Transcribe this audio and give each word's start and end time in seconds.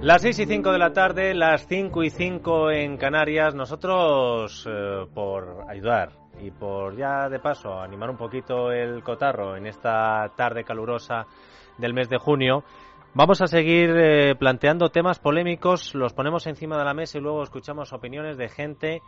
Las 0.00 0.22
6 0.22 0.38
y 0.38 0.46
5 0.46 0.70
de 0.70 0.78
la 0.78 0.92
tarde, 0.92 1.34
las 1.34 1.66
5 1.66 2.04
y 2.04 2.10
5 2.10 2.70
en 2.70 2.96
Canarias. 2.98 3.56
Nosotros, 3.56 4.64
eh, 4.70 5.06
por 5.12 5.64
ayudar 5.68 6.12
y 6.40 6.52
por 6.52 6.96
ya 6.96 7.28
de 7.28 7.40
paso 7.40 7.80
animar 7.80 8.08
un 8.08 8.16
poquito 8.16 8.70
el 8.70 9.02
cotarro 9.02 9.56
en 9.56 9.66
esta 9.66 10.32
tarde 10.36 10.62
calurosa 10.62 11.26
del 11.78 11.94
mes 11.94 12.08
de 12.08 12.16
junio, 12.16 12.62
vamos 13.12 13.42
a 13.42 13.48
seguir 13.48 13.90
eh, 13.90 14.36
planteando 14.36 14.90
temas 14.90 15.18
polémicos, 15.18 15.92
los 15.96 16.14
ponemos 16.14 16.46
encima 16.46 16.78
de 16.78 16.84
la 16.84 16.94
mesa 16.94 17.18
y 17.18 17.20
luego 17.20 17.42
escuchamos 17.42 17.92
opiniones 17.92 18.38
de 18.38 18.48
gente 18.48 19.02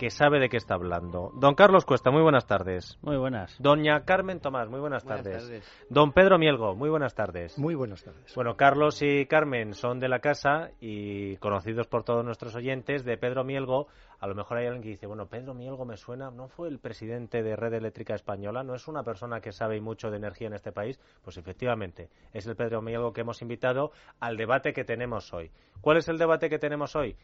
que 0.00 0.08
sabe 0.08 0.40
de 0.40 0.48
qué 0.48 0.56
está 0.56 0.76
hablando. 0.76 1.30
Don 1.34 1.54
Carlos 1.54 1.84
Cuesta, 1.84 2.10
muy 2.10 2.22
buenas 2.22 2.46
tardes. 2.46 2.98
Muy 3.02 3.18
buenas. 3.18 3.54
Doña 3.60 4.06
Carmen 4.06 4.40
Tomás, 4.40 4.70
muy 4.70 4.80
buenas, 4.80 5.04
tardes. 5.04 5.62
Don 5.90 6.12
Pedro 6.12 6.38
Mielgo, 6.38 6.74
muy 6.74 6.88
buenas 6.88 7.14
tardes. 7.14 7.58
Muy 7.58 7.74
buenas 7.74 8.02
tardes. 8.02 8.34
Bueno, 8.34 8.56
Carlos 8.56 9.02
y 9.02 9.26
Carmen 9.26 9.74
son 9.74 10.00
de 10.00 10.08
la 10.08 10.20
casa 10.20 10.70
y 10.80 11.36
conocidos 11.36 11.86
por 11.86 12.02
todos 12.02 12.24
nuestros 12.24 12.56
oyentes 12.56 13.04
de 13.04 13.18
Pedro 13.18 13.44
Mielgo. 13.44 13.88
A 14.20 14.26
lo 14.26 14.34
mejor 14.34 14.56
hay 14.56 14.68
alguien 14.68 14.82
que 14.82 14.88
dice, 14.88 15.06
bueno, 15.06 15.26
Pedro 15.26 15.52
Mielgo 15.52 15.84
me 15.84 15.98
suena, 15.98 16.30
¿no 16.30 16.48
fue 16.48 16.68
el 16.68 16.78
presidente 16.78 17.42
de 17.42 17.54
Red 17.54 17.74
Eléctrica 17.74 18.14
Española? 18.14 18.62
¿No 18.62 18.74
es 18.74 18.88
una 18.88 19.02
persona 19.02 19.42
que 19.42 19.52
sabe 19.52 19.82
mucho 19.82 20.10
de 20.10 20.16
energía 20.16 20.46
en 20.46 20.54
este 20.54 20.72
país? 20.72 20.98
Pues 21.22 21.36
efectivamente, 21.36 22.08
es 22.32 22.46
el 22.46 22.56
Pedro 22.56 22.80
Mielgo 22.80 23.12
que 23.12 23.20
hemos 23.20 23.42
invitado 23.42 23.92
al 24.18 24.38
debate 24.38 24.72
que 24.72 24.84
tenemos 24.84 25.34
hoy. 25.34 25.50
¿Cuál 25.82 25.98
es 25.98 26.08
el 26.08 26.16
debate 26.16 26.48
que 26.48 26.58
tenemos 26.58 26.96
hoy? 26.96 27.18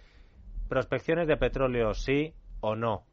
Prospecciones 0.69 1.27
de 1.27 1.38
petróleo, 1.38 1.95
sí, 1.95 2.35
o 2.60 2.77
no. 2.77 3.05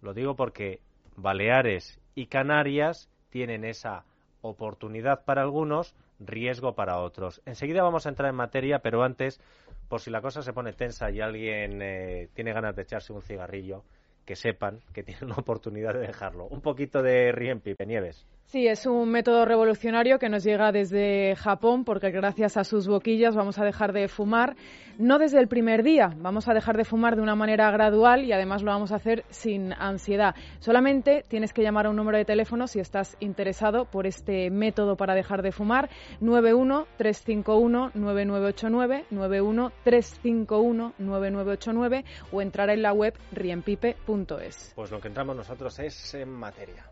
Lo 0.00 0.14
digo 0.14 0.36
porque 0.36 0.80
Baleares 1.16 2.00
y 2.14 2.26
Canarias 2.26 3.08
tienen 3.30 3.64
esa 3.64 4.04
oportunidad 4.42 5.24
para 5.24 5.42
algunos, 5.42 5.94
riesgo 6.18 6.74
para 6.74 6.98
otros. 6.98 7.40
Enseguida 7.46 7.82
vamos 7.82 8.06
a 8.06 8.08
entrar 8.08 8.28
en 8.28 8.36
materia, 8.36 8.80
pero 8.80 9.02
antes, 9.02 9.40
por 9.88 10.00
si 10.00 10.10
la 10.10 10.20
cosa 10.20 10.42
se 10.42 10.52
pone 10.52 10.72
tensa 10.72 11.10
y 11.10 11.20
alguien 11.20 11.80
eh, 11.80 12.28
tiene 12.34 12.52
ganas 12.52 12.76
de 12.76 12.82
echarse 12.82 13.12
un 13.12 13.22
cigarrillo, 13.22 13.84
que 14.24 14.36
sepan 14.36 14.80
que 14.92 15.02
tienen 15.02 15.28
la 15.28 15.36
oportunidad 15.36 15.94
de 15.94 16.00
dejarlo. 16.00 16.46
Un 16.46 16.60
poquito 16.60 17.02
de 17.02 17.32
Riempi, 17.32 17.74
Nieves. 17.86 18.26
Sí, 18.46 18.66
es 18.66 18.84
un 18.84 19.10
método 19.10 19.46
revolucionario 19.46 20.18
que 20.18 20.28
nos 20.28 20.44
llega 20.44 20.72
desde 20.72 21.34
Japón 21.36 21.84
porque 21.84 22.10
gracias 22.10 22.58
a 22.58 22.64
sus 22.64 22.86
boquillas 22.86 23.34
vamos 23.34 23.58
a 23.58 23.64
dejar 23.64 23.94
de 23.94 24.08
fumar, 24.08 24.56
no 24.98 25.18
desde 25.18 25.40
el 25.40 25.48
primer 25.48 25.82
día, 25.82 26.14
vamos 26.18 26.46
a 26.48 26.54
dejar 26.54 26.76
de 26.76 26.84
fumar 26.84 27.16
de 27.16 27.22
una 27.22 27.34
manera 27.34 27.70
gradual 27.70 28.24
y 28.24 28.32
además 28.32 28.62
lo 28.62 28.70
vamos 28.70 28.92
a 28.92 28.96
hacer 28.96 29.24
sin 29.30 29.72
ansiedad. 29.72 30.34
Solamente 30.58 31.24
tienes 31.28 31.54
que 31.54 31.62
llamar 31.62 31.86
a 31.86 31.90
un 31.90 31.96
número 31.96 32.18
de 32.18 32.26
teléfono 32.26 32.66
si 32.66 32.78
estás 32.78 33.16
interesado 33.20 33.86
por 33.86 34.06
este 34.06 34.50
método 34.50 34.96
para 34.96 35.14
dejar 35.14 35.40
de 35.40 35.52
fumar, 35.52 35.88
91-351-9989, 36.20 39.06
91-351-9989 39.10 42.04
o 42.32 42.42
entrar 42.42 42.68
en 42.68 42.82
la 42.82 42.92
web 42.92 43.14
riempipe.es. 43.32 44.72
Pues 44.74 44.90
lo 44.90 45.00
que 45.00 45.08
entramos 45.08 45.36
nosotros 45.36 45.78
es 45.78 46.12
en 46.14 46.28
materia. 46.28 46.84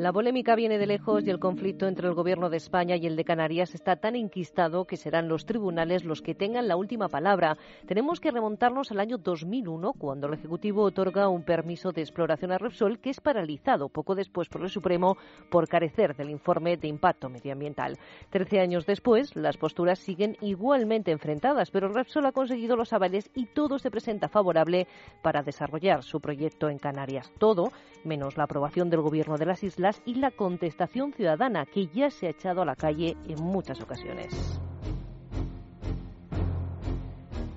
La 0.00 0.14
polémica 0.14 0.54
viene 0.54 0.78
de 0.78 0.86
lejos 0.86 1.26
y 1.26 1.28
el 1.28 1.38
conflicto 1.38 1.86
entre 1.86 2.08
el 2.08 2.14
Gobierno 2.14 2.48
de 2.48 2.56
España 2.56 2.96
y 2.96 3.06
el 3.06 3.16
de 3.16 3.24
Canarias 3.26 3.74
está 3.74 3.96
tan 3.96 4.16
enquistado 4.16 4.86
que 4.86 4.96
serán 4.96 5.28
los 5.28 5.44
tribunales 5.44 6.06
los 6.06 6.22
que 6.22 6.34
tengan 6.34 6.68
la 6.68 6.76
última 6.76 7.08
palabra. 7.08 7.58
Tenemos 7.86 8.18
que 8.18 8.30
remontarnos 8.30 8.90
al 8.90 9.00
año 9.00 9.18
2001, 9.18 9.92
cuando 9.98 10.26
el 10.26 10.32
Ejecutivo 10.32 10.84
otorga 10.84 11.28
un 11.28 11.42
permiso 11.42 11.92
de 11.92 12.00
exploración 12.00 12.50
a 12.50 12.56
Repsol 12.56 12.98
que 12.98 13.10
es 13.10 13.20
paralizado 13.20 13.90
poco 13.90 14.14
después 14.14 14.48
por 14.48 14.62
el 14.62 14.70
Supremo 14.70 15.18
por 15.50 15.68
carecer 15.68 16.16
del 16.16 16.30
informe 16.30 16.78
de 16.78 16.88
impacto 16.88 17.28
medioambiental. 17.28 17.98
Trece 18.30 18.58
años 18.58 18.86
después, 18.86 19.36
las 19.36 19.58
posturas 19.58 19.98
siguen 19.98 20.38
igualmente 20.40 21.12
enfrentadas, 21.12 21.70
pero 21.70 21.92
Repsol 21.92 22.24
ha 22.24 22.32
conseguido 22.32 22.74
los 22.74 22.94
avales 22.94 23.30
y 23.34 23.44
todo 23.44 23.78
se 23.78 23.90
presenta 23.90 24.30
favorable 24.30 24.86
para 25.20 25.42
desarrollar 25.42 26.02
su 26.04 26.20
proyecto 26.20 26.70
en 26.70 26.78
Canarias. 26.78 27.30
Todo 27.36 27.70
menos 28.02 28.38
la 28.38 28.44
aprobación 28.44 28.88
del 28.88 29.02
Gobierno 29.02 29.36
de 29.36 29.44
las 29.44 29.62
Islas 29.62 29.89
y 30.04 30.14
la 30.14 30.30
contestación 30.30 31.12
ciudadana 31.12 31.66
que 31.66 31.86
ya 31.88 32.10
se 32.10 32.26
ha 32.26 32.30
echado 32.30 32.62
a 32.62 32.66
la 32.66 32.76
calle 32.76 33.16
en 33.26 33.42
muchas 33.42 33.80
ocasiones. 33.80 34.60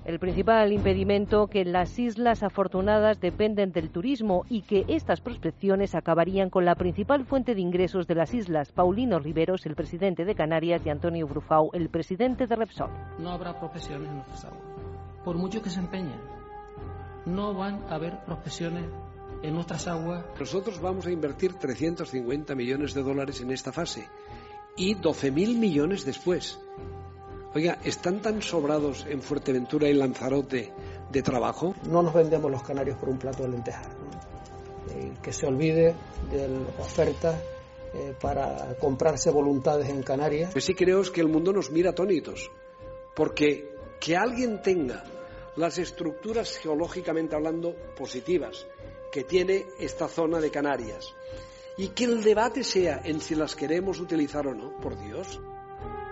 El 0.04 0.18
principal 0.18 0.70
impedimento 0.72 1.46
que 1.46 1.64
las 1.64 1.98
islas 1.98 2.42
afortunadas 2.42 3.20
dependen 3.20 3.72
del 3.72 3.90
turismo 3.90 4.44
y 4.50 4.60
que 4.60 4.84
estas 4.86 5.22
prospecciones 5.22 5.94
acabarían 5.94 6.50
con 6.50 6.66
la 6.66 6.74
principal 6.74 7.24
fuente 7.24 7.54
de 7.54 7.62
ingresos 7.62 8.06
de 8.06 8.14
las 8.14 8.34
islas. 8.34 8.70
Paulino 8.70 9.18
Riveros, 9.18 9.64
el 9.64 9.74
presidente 9.74 10.26
de 10.26 10.34
Canarias, 10.34 10.84
y 10.84 10.90
Antonio 10.90 11.26
Brufau, 11.26 11.70
el 11.72 11.88
presidente 11.88 12.46
de 12.46 12.54
Repsol. 12.54 12.90
No 13.18 13.30
habrá 13.30 13.58
profesiones 13.58 14.08
en 14.10 14.16
nuestras 14.16 14.44
aguas. 14.44 14.62
Por 15.24 15.38
mucho 15.38 15.62
que 15.62 15.70
se 15.70 15.80
empeñen, 15.80 16.20
no 17.24 17.54
van 17.54 17.82
a 17.88 17.94
haber 17.94 18.22
profesiones 18.26 18.84
en 19.44 19.54
nuestras 19.54 19.86
aguas. 19.86 20.24
Nosotros 20.40 20.80
vamos 20.80 21.06
a 21.06 21.10
invertir 21.10 21.54
350 21.54 22.54
millones 22.54 22.94
de 22.94 23.02
dólares 23.02 23.40
en 23.42 23.50
esta 23.50 23.72
fase 23.72 24.08
y 24.74 24.96
12.000 24.96 25.58
millones 25.58 26.04
después. 26.04 26.58
Oiga, 27.54 27.78
¿están 27.84 28.20
tan 28.20 28.40
sobrados 28.42 29.06
en 29.08 29.22
Fuerteventura 29.22 29.88
y 29.88 29.94
Lanzarote 29.94 30.72
de 31.12 31.22
trabajo? 31.22 31.74
No 31.88 32.02
nos 32.02 32.14
vendemos 32.14 32.50
los 32.50 32.62
canarios 32.62 32.96
por 32.96 33.10
un 33.10 33.18
plato 33.18 33.42
de 33.42 33.50
lentejas. 33.50 33.86
que 35.22 35.32
se 35.32 35.46
olvide 35.46 35.94
de 36.30 36.48
la 36.48 36.82
oferta 36.82 37.38
eh, 37.92 38.14
para 38.20 38.76
comprarse 38.80 39.30
voluntades 39.30 39.88
en 39.90 40.02
Canarias. 40.02 40.52
Pues 40.52 40.64
sí 40.64 40.74
creo 40.74 41.02
que 41.02 41.20
el 41.20 41.28
mundo 41.28 41.52
nos 41.52 41.70
mira 41.70 41.90
atónitos, 41.90 42.50
porque 43.14 43.68
que 44.00 44.16
alguien 44.16 44.62
tenga 44.62 45.04
las 45.56 45.78
estructuras 45.78 46.56
geológicamente 46.56 47.36
hablando 47.36 47.74
positivas, 47.96 48.66
que 49.14 49.22
tiene 49.22 49.66
esta 49.78 50.08
zona 50.08 50.40
de 50.40 50.50
Canarias. 50.50 51.14
Y 51.78 51.90
que 51.90 52.02
el 52.02 52.24
debate 52.24 52.64
sea 52.64 53.00
en 53.04 53.20
si 53.20 53.36
las 53.36 53.54
queremos 53.54 54.00
utilizar 54.00 54.44
o 54.48 54.54
no, 54.56 54.76
por 54.80 55.00
Dios. 55.00 55.40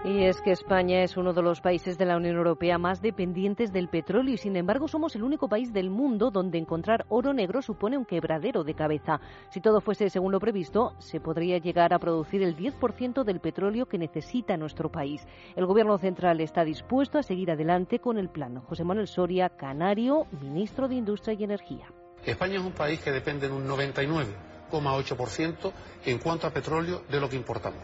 Y 0.04 0.22
es 0.22 0.40
que 0.40 0.52
España 0.52 1.02
es 1.02 1.16
uno 1.16 1.32
de 1.32 1.42
los 1.42 1.60
países 1.60 1.98
de 1.98 2.04
la 2.04 2.16
Unión 2.16 2.36
Europea 2.36 2.78
más 2.78 3.02
dependientes 3.02 3.72
del 3.72 3.88
petróleo 3.88 4.34
y 4.34 4.36
sin 4.38 4.54
embargo 4.54 4.86
somos 4.86 5.16
el 5.16 5.24
único 5.24 5.48
país 5.48 5.72
del 5.72 5.90
mundo 5.90 6.30
donde 6.30 6.58
encontrar 6.58 7.04
oro 7.08 7.32
negro 7.32 7.60
supone 7.60 7.98
un 7.98 8.04
quebradero 8.04 8.62
de 8.62 8.74
cabeza. 8.74 9.20
Si 9.50 9.60
todo 9.60 9.80
fuese 9.80 10.08
según 10.08 10.30
lo 10.30 10.38
previsto, 10.38 10.94
se 10.98 11.18
podría 11.18 11.58
llegar 11.58 11.92
a 11.92 11.98
producir 11.98 12.40
el 12.44 12.56
10% 12.56 13.24
del 13.24 13.40
petróleo 13.40 13.86
que 13.86 13.98
necesita 13.98 14.56
nuestro 14.56 14.92
país. 14.92 15.26
El 15.56 15.66
Gobierno 15.66 15.98
central 15.98 16.40
está 16.40 16.62
dispuesto 16.62 17.18
a 17.18 17.24
seguir 17.24 17.50
adelante 17.50 17.98
con 17.98 18.16
el 18.16 18.28
plan. 18.28 18.60
José 18.60 18.84
Manuel 18.84 19.08
Soria, 19.08 19.48
Canario, 19.48 20.28
ministro 20.40 20.86
de 20.86 20.94
Industria 20.94 21.34
y 21.34 21.42
Energía. 21.42 21.92
España 22.24 22.58
es 22.58 22.64
un 22.64 22.72
país 22.72 23.00
que 23.00 23.10
depende 23.10 23.46
en 23.46 23.52
un 23.52 23.68
99,8% 23.68 25.72
en 26.06 26.18
cuanto 26.18 26.46
a 26.46 26.50
petróleo 26.50 27.02
de 27.10 27.20
lo 27.20 27.28
que 27.28 27.36
importamos. 27.36 27.82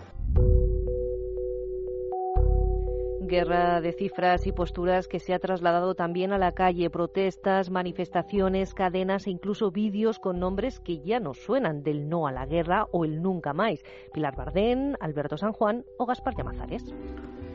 Guerra 3.20 3.82
de 3.82 3.92
cifras 3.92 4.46
y 4.46 4.52
posturas 4.52 5.06
que 5.06 5.20
se 5.20 5.34
ha 5.34 5.38
trasladado 5.38 5.94
también 5.94 6.32
a 6.32 6.38
la 6.38 6.52
calle, 6.52 6.88
protestas, 6.88 7.68
manifestaciones, 7.68 8.72
cadenas 8.72 9.26
e 9.26 9.30
incluso 9.30 9.70
vídeos 9.70 10.18
con 10.18 10.40
nombres 10.40 10.80
que 10.80 11.00
ya 11.00 11.20
no 11.20 11.34
suenan 11.34 11.82
del 11.82 12.08
no 12.08 12.26
a 12.26 12.32
la 12.32 12.46
guerra 12.46 12.86
o 12.90 13.04
el 13.04 13.20
nunca 13.20 13.52
más. 13.52 13.80
Pilar 14.14 14.34
Bardén, 14.34 14.96
Alberto 14.98 15.36
San 15.36 15.52
Juan 15.52 15.84
o 15.98 16.06
Gaspar 16.06 16.34
Llamazares. 16.38 16.84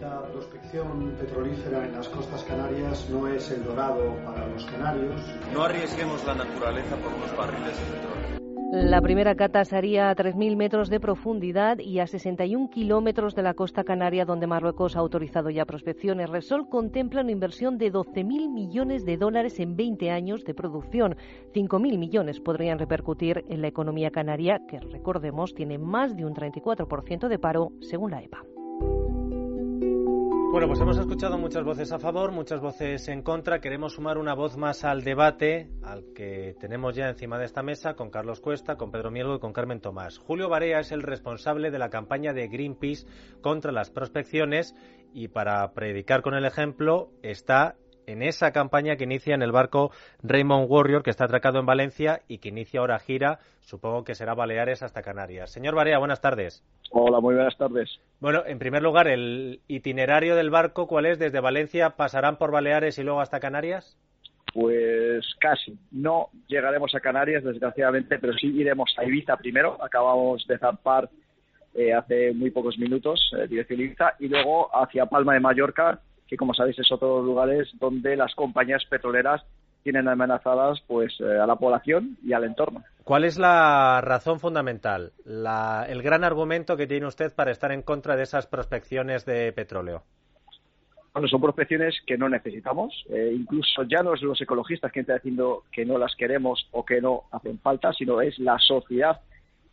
La 0.04 0.22
prospección 0.22 1.16
petrolífera 1.18 1.86
en 1.86 1.94
las 1.94 2.10
costas 2.10 2.44
canarias 2.44 3.10
no 3.10 3.26
es 3.26 3.50
el 3.52 3.64
dorado 3.64 4.14
para 4.26 4.46
los 4.48 4.66
canarios. 4.66 5.22
No 5.54 5.64
arriesguemos 5.64 6.26
la 6.26 6.36
naturaleza 6.36 6.98
por 6.98 7.14
unos 7.14 7.38
barriles 7.38 7.80
de 7.80 7.86
petróleo. 7.86 8.44
La 8.74 9.02
primera 9.02 9.36
cata 9.36 9.64
se 9.64 9.78
haría 9.78 10.10
a 10.10 10.16
3.000 10.16 10.58
metros 10.58 10.90
de 10.90 11.00
profundidad 11.00 11.80
y 11.80 12.00
a 12.00 12.08
61 12.08 12.70
kilómetros 12.70 13.34
de 13.34 13.44
la 13.44 13.54
costa 13.54 13.86
canaria, 13.86 14.26
donde 14.26 14.46
Marruecos 14.46 14.98
ha 14.98 15.00
autorizado 15.00 15.50
ya 15.50 15.64
prospecciones. 15.64 16.30
Resol 16.30 16.68
contempla 16.68 17.22
una 17.22 17.32
inversión 17.32 17.78
de 17.78 17.94
12.000 17.94 18.52
millones 18.52 19.06
de 19.06 19.16
dólares 19.16 19.58
en 19.62 19.78
20 19.78 20.12
años 20.12 20.44
de 20.44 20.54
producción. 20.54 21.16
5.000 21.54 21.98
millones 21.98 22.42
podrían 22.42 22.78
repercutir 22.78 23.46
en 23.48 23.62
la 23.62 23.68
economía 23.68 24.12
canaria, 24.12 24.60
que 24.68 24.82
recordemos 24.82 25.54
tiene 25.54 25.78
más 25.78 26.18
de 26.18 26.26
un 26.26 26.34
34% 26.34 27.30
de 27.30 27.40
paro, 27.40 27.72
según 27.80 28.12
la 28.12 28.22
EPA. 28.22 28.44
Bueno, 30.54 30.68
pues 30.68 30.82
hemos 30.82 31.00
escuchado 31.00 31.40
muchas 31.40 31.64
voces 31.64 31.92
a 31.94 31.98
favor, 31.98 32.32
muchas 32.32 32.62
voces 32.62 33.08
en 33.08 33.24
contra. 33.24 33.60
Queremos 33.60 33.94
sumar 33.94 34.20
una 34.20 34.36
voz 34.36 34.56
más 34.56 34.84
al 34.84 35.04
debate, 35.04 35.72
al 35.82 36.14
que 36.14 36.56
tenemos 36.60 36.96
ya 36.96 37.10
encima 37.10 37.40
de 37.40 37.46
esta 37.46 37.64
mesa, 37.64 37.96
con 37.96 38.12
Carlos 38.12 38.40
Cuesta, 38.40 38.76
con 38.78 38.92
Pedro 38.92 39.10
Mielgo 39.10 39.38
y 39.38 39.40
con 39.40 39.52
Carmen 39.52 39.82
Tomás. 39.82 40.20
Julio 40.20 40.50
Barea 40.50 40.80
es 40.82 40.92
el 40.92 41.02
responsable 41.02 41.72
de 41.72 41.80
la 41.80 41.90
campaña 41.90 42.34
de 42.34 42.50
Greenpeace 42.50 43.08
contra 43.42 43.72
las 43.72 43.90
prospecciones 43.90 44.76
y 45.12 45.30
para 45.30 45.74
predicar 45.74 46.22
con 46.22 46.36
el 46.36 46.46
ejemplo 46.46 47.10
está 47.24 47.76
en 48.08 48.22
esa 48.22 48.52
campaña 48.52 48.96
que 48.96 49.04
inicia 49.04 49.36
en 49.36 49.42
el 49.42 49.52
barco 49.52 49.92
Raymond 50.22 50.70
Warrior, 50.70 51.04
que 51.04 51.10
está 51.10 51.26
atracado 51.26 51.60
en 51.60 51.66
Valencia 51.66 52.22
y 52.28 52.40
que 52.40 52.50
inicia 52.50 52.80
ahora 52.80 53.00
gira, 53.00 53.40
supongo 53.62 54.04
que 54.04 54.16
será 54.16 54.34
Baleares 54.34 54.84
hasta 54.84 55.02
Canarias. 55.02 55.52
Señor 55.52 55.76
Barea, 55.76 55.98
buenas 55.98 56.22
tardes. 56.22 56.64
Hola, 56.92 57.20
muy 57.20 57.36
buenas 57.36 57.58
tardes. 57.58 58.00
Bueno, 58.20 58.44
en 58.46 58.60
primer 58.60 58.84
lugar, 58.84 59.08
¿el 59.08 59.62
itinerario 59.68 60.36
del 60.36 60.50
barco 60.50 60.88
cuál 60.88 61.08
es? 61.08 61.20
¿Desde 61.20 61.40
Valencia 61.40 61.92
pasarán 61.92 62.38
por 62.38 62.52
Baleares 62.52 63.00
y 63.00 63.04
luego 63.04 63.22
hasta 63.22 63.40
Canarias? 63.40 63.98
Pues 64.54 65.26
casi. 65.40 65.78
No 65.92 66.30
llegaremos 66.48 66.94
a 66.94 67.00
Canarias, 67.00 67.44
desgraciadamente, 67.44 68.20
pero 68.20 68.34
sí 68.34 68.48
iremos 68.48 68.94
a 68.98 69.06
Ibiza 69.06 69.38
primero. 69.38 69.84
Acabamos 69.84 70.46
de 70.48 70.60
zarpar 70.60 71.10
eh, 71.74 71.92
hace 71.94 72.34
muy 72.34 72.52
pocos 72.52 72.78
minutos, 72.78 73.20
eh, 73.36 73.48
dirección 73.48 73.80
Ibiza, 73.80 74.14
y 74.20 74.28
luego 74.28 74.70
hacia 74.76 75.08
Palma 75.08 75.34
de 75.34 75.40
Mallorca, 75.40 76.00
que 76.28 76.38
como 76.38 76.54
sabéis 76.54 76.80
es 76.80 76.92
otro 76.92 77.22
lugar 77.22 77.50
donde 77.80 78.16
las 78.16 78.34
compañías 78.36 78.84
petroleras 78.90 79.44
tienen 79.84 80.08
amenazadas 80.08 80.82
pues 80.88 81.14
eh, 81.20 81.40
a 81.40 81.46
la 81.46 81.58
población 81.58 82.18
y 82.24 82.34
al 82.34 82.46
entorno. 82.46 82.84
¿Cuál 83.04 83.26
es 83.26 83.38
la 83.38 84.00
razón 84.02 84.40
fundamental, 84.40 85.12
el 85.26 86.02
gran 86.02 86.24
argumento 86.24 86.78
que 86.78 86.88
tiene 86.88 87.06
usted 87.06 87.34
para 87.36 87.52
estar 87.52 87.72
en 87.74 87.82
contra 87.82 88.16
de 88.16 88.24
esas 88.24 88.48
prospecciones 88.48 89.26
de 89.26 89.52
petróleo? 89.52 90.04
Bueno, 91.12 91.28
son 91.28 91.42
prospecciones 91.42 91.96
que 92.08 92.18
no 92.18 92.28
necesitamos. 92.28 92.92
Eh, 93.10 93.34
incluso 93.36 93.84
ya 93.84 94.02
no 94.02 94.16
es 94.16 94.22
los 94.24 94.42
ecologistas 94.42 94.92
quien 94.92 95.04
está 95.04 95.16
diciendo 95.16 95.64
que 95.72 95.86
no 95.86 96.00
las 96.00 96.16
queremos 96.16 96.68
o 96.72 96.84
que 96.84 97.02
no 97.02 97.24
hacen 97.32 97.60
falta, 97.60 97.94
sino 97.94 98.20
es 98.22 98.40
la 98.40 98.58
sociedad 98.58 99.20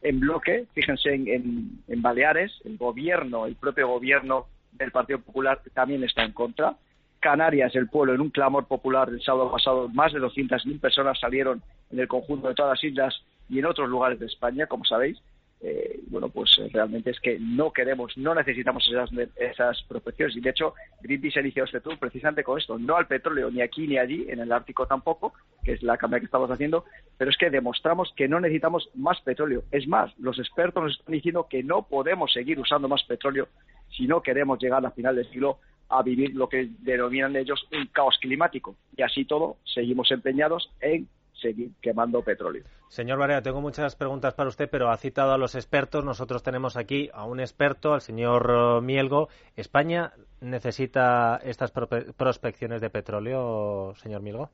en 0.03 0.21
bloque. 0.21 0.67
Fíjense 0.75 1.15
en, 1.15 1.83
en 1.89 2.03
Baleares, 2.03 2.53
el 2.65 2.77
gobierno, 2.77 3.47
el 3.47 3.57
propio 3.57 3.89
gobierno 3.89 4.49
del 4.73 4.93
Partido 4.93 5.21
Popular 5.21 5.61
también 5.75 6.05
está 6.05 6.23
en 6.25 6.33
contra. 6.33 6.77
Canarias, 7.21 7.75
el 7.77 7.89
pueblo, 7.89 8.15
en 8.15 8.21
un 8.21 8.31
clamor 8.31 8.67
popular 8.67 9.11
el 9.11 9.23
sábado 9.23 9.51
pasado, 9.51 9.89
más 9.89 10.13
de 10.13 10.21
200.000 10.21 10.81
personas 10.81 11.21
salieron 11.21 11.63
en 11.91 11.99
el 11.99 12.09
conjunto 12.09 12.49
de 12.49 12.55
todas 12.55 12.77
las 12.79 12.85
islas 12.85 13.23
y 13.49 13.59
en 13.59 13.67
otros 13.67 13.89
lugares 13.89 14.19
de 14.19 14.27
España, 14.27 14.67
como 14.67 14.85
sabéis. 14.85 15.21
Eh, 15.63 16.01
bueno, 16.07 16.31
pues 16.31 16.51
eh, 16.59 16.71
realmente 16.73 17.11
es 17.11 17.21
que 17.21 17.39
no 17.39 17.71
queremos, 17.71 18.17
no 18.17 18.35
necesitamos 18.35 18.89
esas, 18.89 19.11
esas 19.37 19.83
prospecciones. 19.83 20.35
Y 20.37 20.41
de 20.41 20.51
hecho, 20.51 20.73
Greenpeace 21.03 21.41
inició 21.41 21.65
este 21.65 21.81
tour 21.81 21.99
precisamente 21.99 22.43
con 22.43 22.59
esto, 22.59 22.79
no 22.79 22.97
al 22.97 23.07
petróleo 23.07 23.51
ni 23.51 23.61
aquí 23.61 23.87
ni 23.87 23.99
allí, 23.99 24.25
en 24.31 24.41
el 24.41 24.53
Ártico 24.53 24.87
tampoco, 24.87 25.35
que 25.63 25.73
es 25.73 25.83
la 25.83 25.99
campaña 25.99 26.21
que 26.21 26.27
estamos 26.27 26.51
haciendo, 26.51 26.87
pero 27.19 27.31
es 27.31 27.37
que 27.37 27.51
demostramos 27.51 28.11
que 28.17 28.27
no 28.27 28.41
necesitamos 28.41 28.89
más 28.95 29.21
petróleo. 29.21 29.65
Es 29.71 29.87
más, 29.87 30.19
los 30.19 30.39
expertos 30.39 30.83
nos 30.83 30.99
están 30.99 31.13
diciendo 31.13 31.47
que 31.51 31.63
no 31.63 31.83
podemos 31.83 32.33
seguir 32.33 32.59
usando 32.59 32.89
más 32.89 33.05
petróleo 33.05 33.49
si 33.97 34.07
no 34.07 34.23
queremos 34.23 34.59
llegar 34.61 34.85
al 34.85 34.93
final 34.93 35.17
del 35.17 35.31
siglo 35.31 35.59
a 35.89 36.03
vivir 36.03 36.35
lo 36.35 36.49
que 36.49 36.71
denominan 36.79 37.37
ellos 37.37 37.67
un 37.73 37.87
caos 37.89 38.17
climático. 38.21 38.77
Y 38.97 39.03
así 39.03 39.25
todo, 39.25 39.57
seguimos 39.65 40.11
empeñados 40.11 40.71
en 40.81 41.09
seguir 41.41 41.73
quemando 41.81 42.23
petróleo. 42.23 42.65
Señor 42.89 43.19
Barea, 43.19 43.43
tengo 43.43 43.61
muchas 43.61 43.97
preguntas 43.97 44.35
para 44.35 44.49
usted, 44.49 44.69
pero 44.71 44.91
ha 44.91 44.97
citado 44.97 45.33
a 45.33 45.39
los 45.39 45.55
expertos. 45.55 46.05
Nosotros 46.05 46.43
tenemos 46.43 46.77
aquí 46.77 47.09
a 47.13 47.25
un 47.25 47.41
experto, 47.41 47.95
al 47.95 48.01
señor 48.01 48.51
eh, 48.51 48.81
Mielgo. 48.83 49.29
¿España 49.57 50.13
necesita 50.41 51.41
estas 51.43 51.73
prospecciones 51.73 52.81
de 52.81 52.91
petróleo, 52.91 53.95
señor 53.97 54.23
Mielgo? 54.23 54.51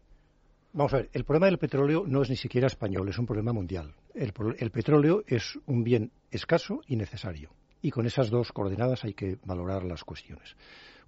Vamos 0.73 0.93
a 0.93 0.99
ver, 0.99 1.11
el 1.13 1.25
problema 1.25 1.47
del 1.47 1.59
petróleo 1.59 2.05
no 2.07 2.23
es 2.23 2.31
ni 2.31 2.37
siquiera 2.37 2.67
español, 2.67 3.09
es 3.09 3.19
un 3.19 3.27
problema 3.27 3.53
mundial. 3.53 3.95
el 4.15 4.71
petróleo 4.71 5.23
es 5.27 5.59
un 5.67 5.85
bien 5.85 6.13
escaso 6.31 6.83
y 6.87 6.97
necesario. 6.97 7.51
Y 7.83 7.91
con 7.91 8.07
esas 8.07 8.31
dos 8.31 8.53
coordenadas 8.53 9.05
hay 9.05 9.15
que 9.15 9.39
valorar 9.45 9.85
las 9.85 10.05
cuestiones. 10.05 10.57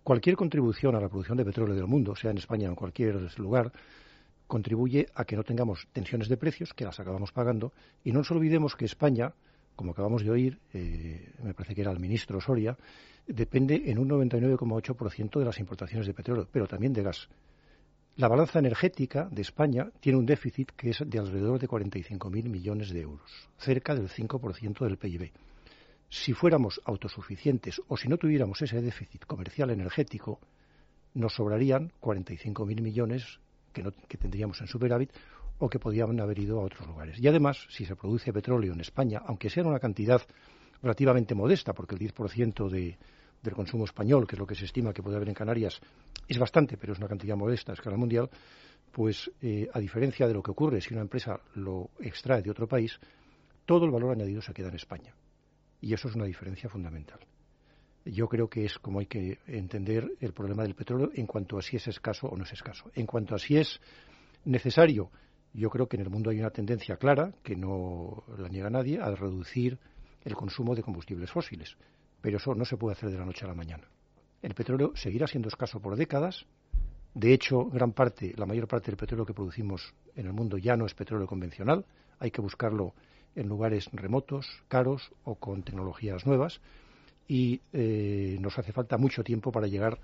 Cualquier 0.03 0.37
contribución 0.37 0.95
a 0.97 1.01
la 1.01 1.09
producción 1.09 1.37
de 1.37 1.45
petróleo 1.45 1.75
del 1.75 1.87
mundo, 1.87 2.17
sea 2.17 2.31
en 2.31 2.39
España 2.39 2.69
o 2.69 2.71
en 2.71 2.77
cualquier 2.77 3.17
lugar, 3.39 3.73
contribuye 4.47 5.07
a 5.15 5.25
que 5.25 5.37
no 5.37 5.45
tengamos 5.45 5.87
tensiones 5.93 6.29
de 6.29 6.39
precios, 6.39 6.73
que 6.73 6.85
las 6.85 6.99
acabamos 6.99 7.31
pagando, 7.31 7.73
y 8.03 8.13
no 8.13 8.21
nos 8.21 8.31
olvidemos 8.31 8.75
que 8.75 8.87
España, 8.87 9.35
como 9.77 9.93
acabamos 9.93 10.25
de 10.25 10.31
oír, 10.31 10.59
eh, 10.73 11.35
me 11.43 11.53
parece 11.53 11.75
que 11.75 11.83
era 11.83 11.93
el 11.93 12.01
ministro 12.01 12.41
Soria, 12.41 12.77
depende 13.27 13.83
en 13.91 13.99
un 13.99 14.09
99,8% 14.09 15.39
de 15.39 15.45
las 15.45 15.59
importaciones 15.59 16.07
de 16.07 16.15
petróleo, 16.15 16.49
pero 16.51 16.67
también 16.67 16.95
de 16.95 17.03
gas. 17.03 17.29
La 18.17 18.29
balanza 18.29 18.59
energética 18.59 19.29
de 19.31 19.43
España 19.43 19.91
tiene 20.01 20.19
un 20.19 20.27
déficit 20.27 20.73
que 20.73 20.91
es 20.91 21.05
de 21.07 21.19
alrededor 21.19 21.61
de 21.61 21.69
45.000 21.69 22.49
millones 22.49 22.91
de 22.91 23.03
euros, 23.03 23.51
cerca 23.59 23.95
del 23.95 24.09
5% 24.09 24.85
del 24.85 24.97
PIB 24.97 25.31
si 26.09 26.33
fuéramos 26.33 26.81
autosuficientes 26.85 27.81
o 27.89 27.97
si 27.97 28.09
no 28.09 28.17
tuviéramos 28.17 28.61
ese 28.63 28.81
déficit 28.81 29.25
comercial 29.27 29.71
energético, 29.71 30.41
nos 31.15 31.35
sobrarían 31.35 31.93
45.000 32.01 32.81
millones 32.81 33.41
que, 33.73 33.83
no, 33.83 33.93
que 33.93 34.17
tendríamos 34.17 34.61
en 34.61 34.69
superávit 34.69 35.13
o 35.59 35.69
que 35.69 35.79
podrían 35.79 36.21
haber 36.21 36.39
ido 36.39 36.61
a 36.61 36.65
otros 36.65 36.87
lugares. 36.87 37.19
Y 37.19 37.27
además, 37.27 37.67
si 37.69 37.85
se 37.85 37.97
produce 37.97 38.33
petróleo 38.33 38.73
en 38.73 38.81
España, 38.81 39.23
aunque 39.27 39.51
sea 39.51 39.65
una 39.65 39.81
cantidad 39.81 40.23
relativamente 40.83 41.35
modesta, 41.35 41.73
porque 41.73 41.97
el 41.97 42.01
10% 42.01 42.69
de, 42.71 42.97
del 43.43 43.55
consumo 43.55 43.85
español, 43.85 44.27
que 44.27 44.37
es 44.37 44.39
lo 44.39 44.47
que 44.47 44.55
se 44.55 44.65
estima 44.65 44.93
que 44.93 45.03
puede 45.03 45.17
haber 45.17 45.29
en 45.29 45.35
Canarias, 45.35 45.81
es 46.27 46.39
bastante, 46.39 46.77
pero 46.77 46.93
es 46.93 46.99
una 46.99 47.09
cantidad 47.09 47.37
modesta 47.37 47.73
a 47.73 47.75
escala 47.75 47.97
mundial, 47.97 48.31
pues 48.93 49.31
eh, 49.43 49.69
a 49.73 49.81
diferencia 49.81 50.27
de 50.27 50.35
lo 50.35 50.43
que 50.43 50.53
ocurre 50.53 50.81
si 50.81 50.95
una 50.95 51.03
empresa 51.03 51.41
lo 51.57 51.91
extrae 52.01 52.43
de 52.43 52.51
otro 52.51 52.67
país, 52.67 52.99
todo 53.67 53.85
el 53.85 53.91
valor 53.91 54.13
añadido 54.13 54.41
se 54.41 54.55
queda 54.55 54.69
en 54.69 54.77
España. 54.77 55.15
Y 55.81 55.95
eso 55.95 56.09
es 56.09 56.15
una 56.15 56.25
diferencia 56.25 56.69
fundamental. 56.69 57.21
Yo 58.05 58.29
creo 58.29 58.49
que 58.49 58.65
es 58.65 58.79
como 58.79 59.01
hay 59.01 59.07
que 59.07 59.39
entender 59.47 60.13
el 60.21 60.33
problema 60.33 60.63
del 60.63 60.75
petróleo 60.75 61.11
en 61.15 61.27
cuanto 61.27 61.59
a 61.59 61.63
si 61.63 61.77
es 61.77 61.87
escaso 61.89 62.27
o 62.27 62.37
no 62.37 62.45
es 62.45 62.53
escaso. 62.53 62.91
En 62.95 63.07
cuanto 63.07 63.35
a 63.35 63.39
si 63.39 63.57
es 63.57 63.81
necesario, 64.45 65.11
yo 65.53 65.71
creo 65.71 65.89
que 65.89 65.97
en 65.97 66.03
el 66.03 66.11
mundo 66.11 66.31
hay 66.31 66.41
una 66.41 66.51
tendencia 66.51 66.97
clara, 66.97 67.33
que 67.43 67.57
no 67.57 68.25
la 68.39 68.49
niega 68.49 68.71
nadie, 68.71 69.01
a 69.01 69.11
reducir 69.15 69.79
el 70.25 70.35
consumo 70.35 70.75
de 70.75 70.83
combustibles 70.83 71.31
fósiles. 71.31 71.77
Pero 72.21 72.39
eso 72.39 72.55
no 72.55 72.65
se 72.65 72.77
puede 72.77 72.97
hacer 72.97 73.11
de 73.11 73.19
la 73.19 73.25
noche 73.25 73.45
a 73.45 73.49
la 73.49 73.55
mañana. 73.55 73.89
El 74.43 74.55
petróleo 74.55 74.93
seguirá 74.95 75.27
siendo 75.27 75.49
escaso 75.49 75.81
por 75.81 75.97
décadas. 75.97 76.47
De 77.15 77.33
hecho, 77.33 77.65
gran 77.67 77.93
parte, 77.93 78.35
la 78.37 78.47
mayor 78.47 78.69
parte 78.69 78.87
del 78.87 78.97
petróleo 78.97 79.27
que 79.27 79.35
producimos 79.35 79.95
en 80.15 80.27
el 80.27 80.33
mundo 80.33 80.59
ya 80.59 80.77
no 80.77 80.87
es 80.87 80.95
petróleo 80.95 81.27
convencional. 81.27 81.85
Hay 82.19 82.31
que 82.31 82.41
buscarlo 82.41 82.95
en 83.39 83.49
lugares 83.49 83.89
remotos, 83.93 84.47
caros 84.69 85.13
o 85.25 85.37
con 85.37 85.63
tecnologías 85.63 86.27
nuevas 86.27 86.61
y 87.27 87.61
eh, 87.73 88.37
nos 88.41 88.59
hace 88.59 88.73
falta 88.73 88.97
mucho 88.97 89.23
tiempo 89.23 89.53
para 89.53 89.67
llegar 89.67 89.99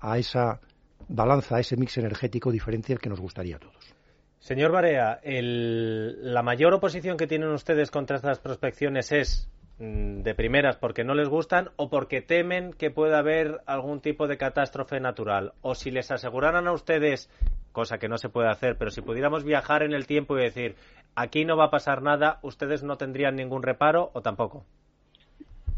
a 0.00 0.18
esa 0.18 0.60
balanza, 1.08 1.56
a 1.56 1.60
ese 1.60 1.76
mix 1.76 1.96
energético 1.98 2.50
diferente 2.50 2.92
al 2.92 2.98
que 2.98 3.08
nos 3.08 3.20
gustaría 3.20 3.56
a 3.56 3.60
todos. 3.60 3.94
Señor 4.38 4.72
Barea, 4.72 5.20
la 5.24 6.42
mayor 6.42 6.74
oposición 6.74 7.16
que 7.16 7.26
tienen 7.26 7.50
ustedes 7.50 7.90
contra 7.90 8.16
estas 8.16 8.38
prospecciones 8.38 9.12
es 9.12 9.50
mm, 9.78 10.22
de 10.22 10.34
primeras 10.34 10.76
porque 10.76 11.04
no 11.04 11.14
les 11.14 11.28
gustan 11.28 11.70
o 11.76 11.90
porque 11.90 12.22
temen 12.22 12.72
que 12.72 12.90
pueda 12.90 13.18
haber 13.18 13.60
algún 13.66 14.00
tipo 14.00 14.28
de 14.28 14.38
catástrofe 14.38 15.00
natural. 15.00 15.54
O 15.60 15.74
si 15.74 15.90
les 15.90 16.10
aseguraran 16.10 16.68
a 16.68 16.72
ustedes, 16.72 17.30
cosa 17.72 17.98
que 17.98 18.08
no 18.08 18.16
se 18.16 18.28
puede 18.28 18.48
hacer, 18.48 18.76
pero 18.78 18.90
si 18.90 19.02
pudiéramos 19.02 19.44
viajar 19.44 19.82
en 19.82 19.92
el 19.92 20.06
tiempo 20.06 20.38
y 20.38 20.42
decir, 20.42 20.76
aquí 21.18 21.44
no 21.44 21.56
va 21.56 21.64
a 21.64 21.70
pasar 21.70 22.00
nada, 22.00 22.38
¿ustedes 22.42 22.84
no 22.84 22.96
tendrían 22.96 23.34
ningún 23.34 23.62
reparo 23.62 24.10
o 24.14 24.22
tampoco? 24.22 24.64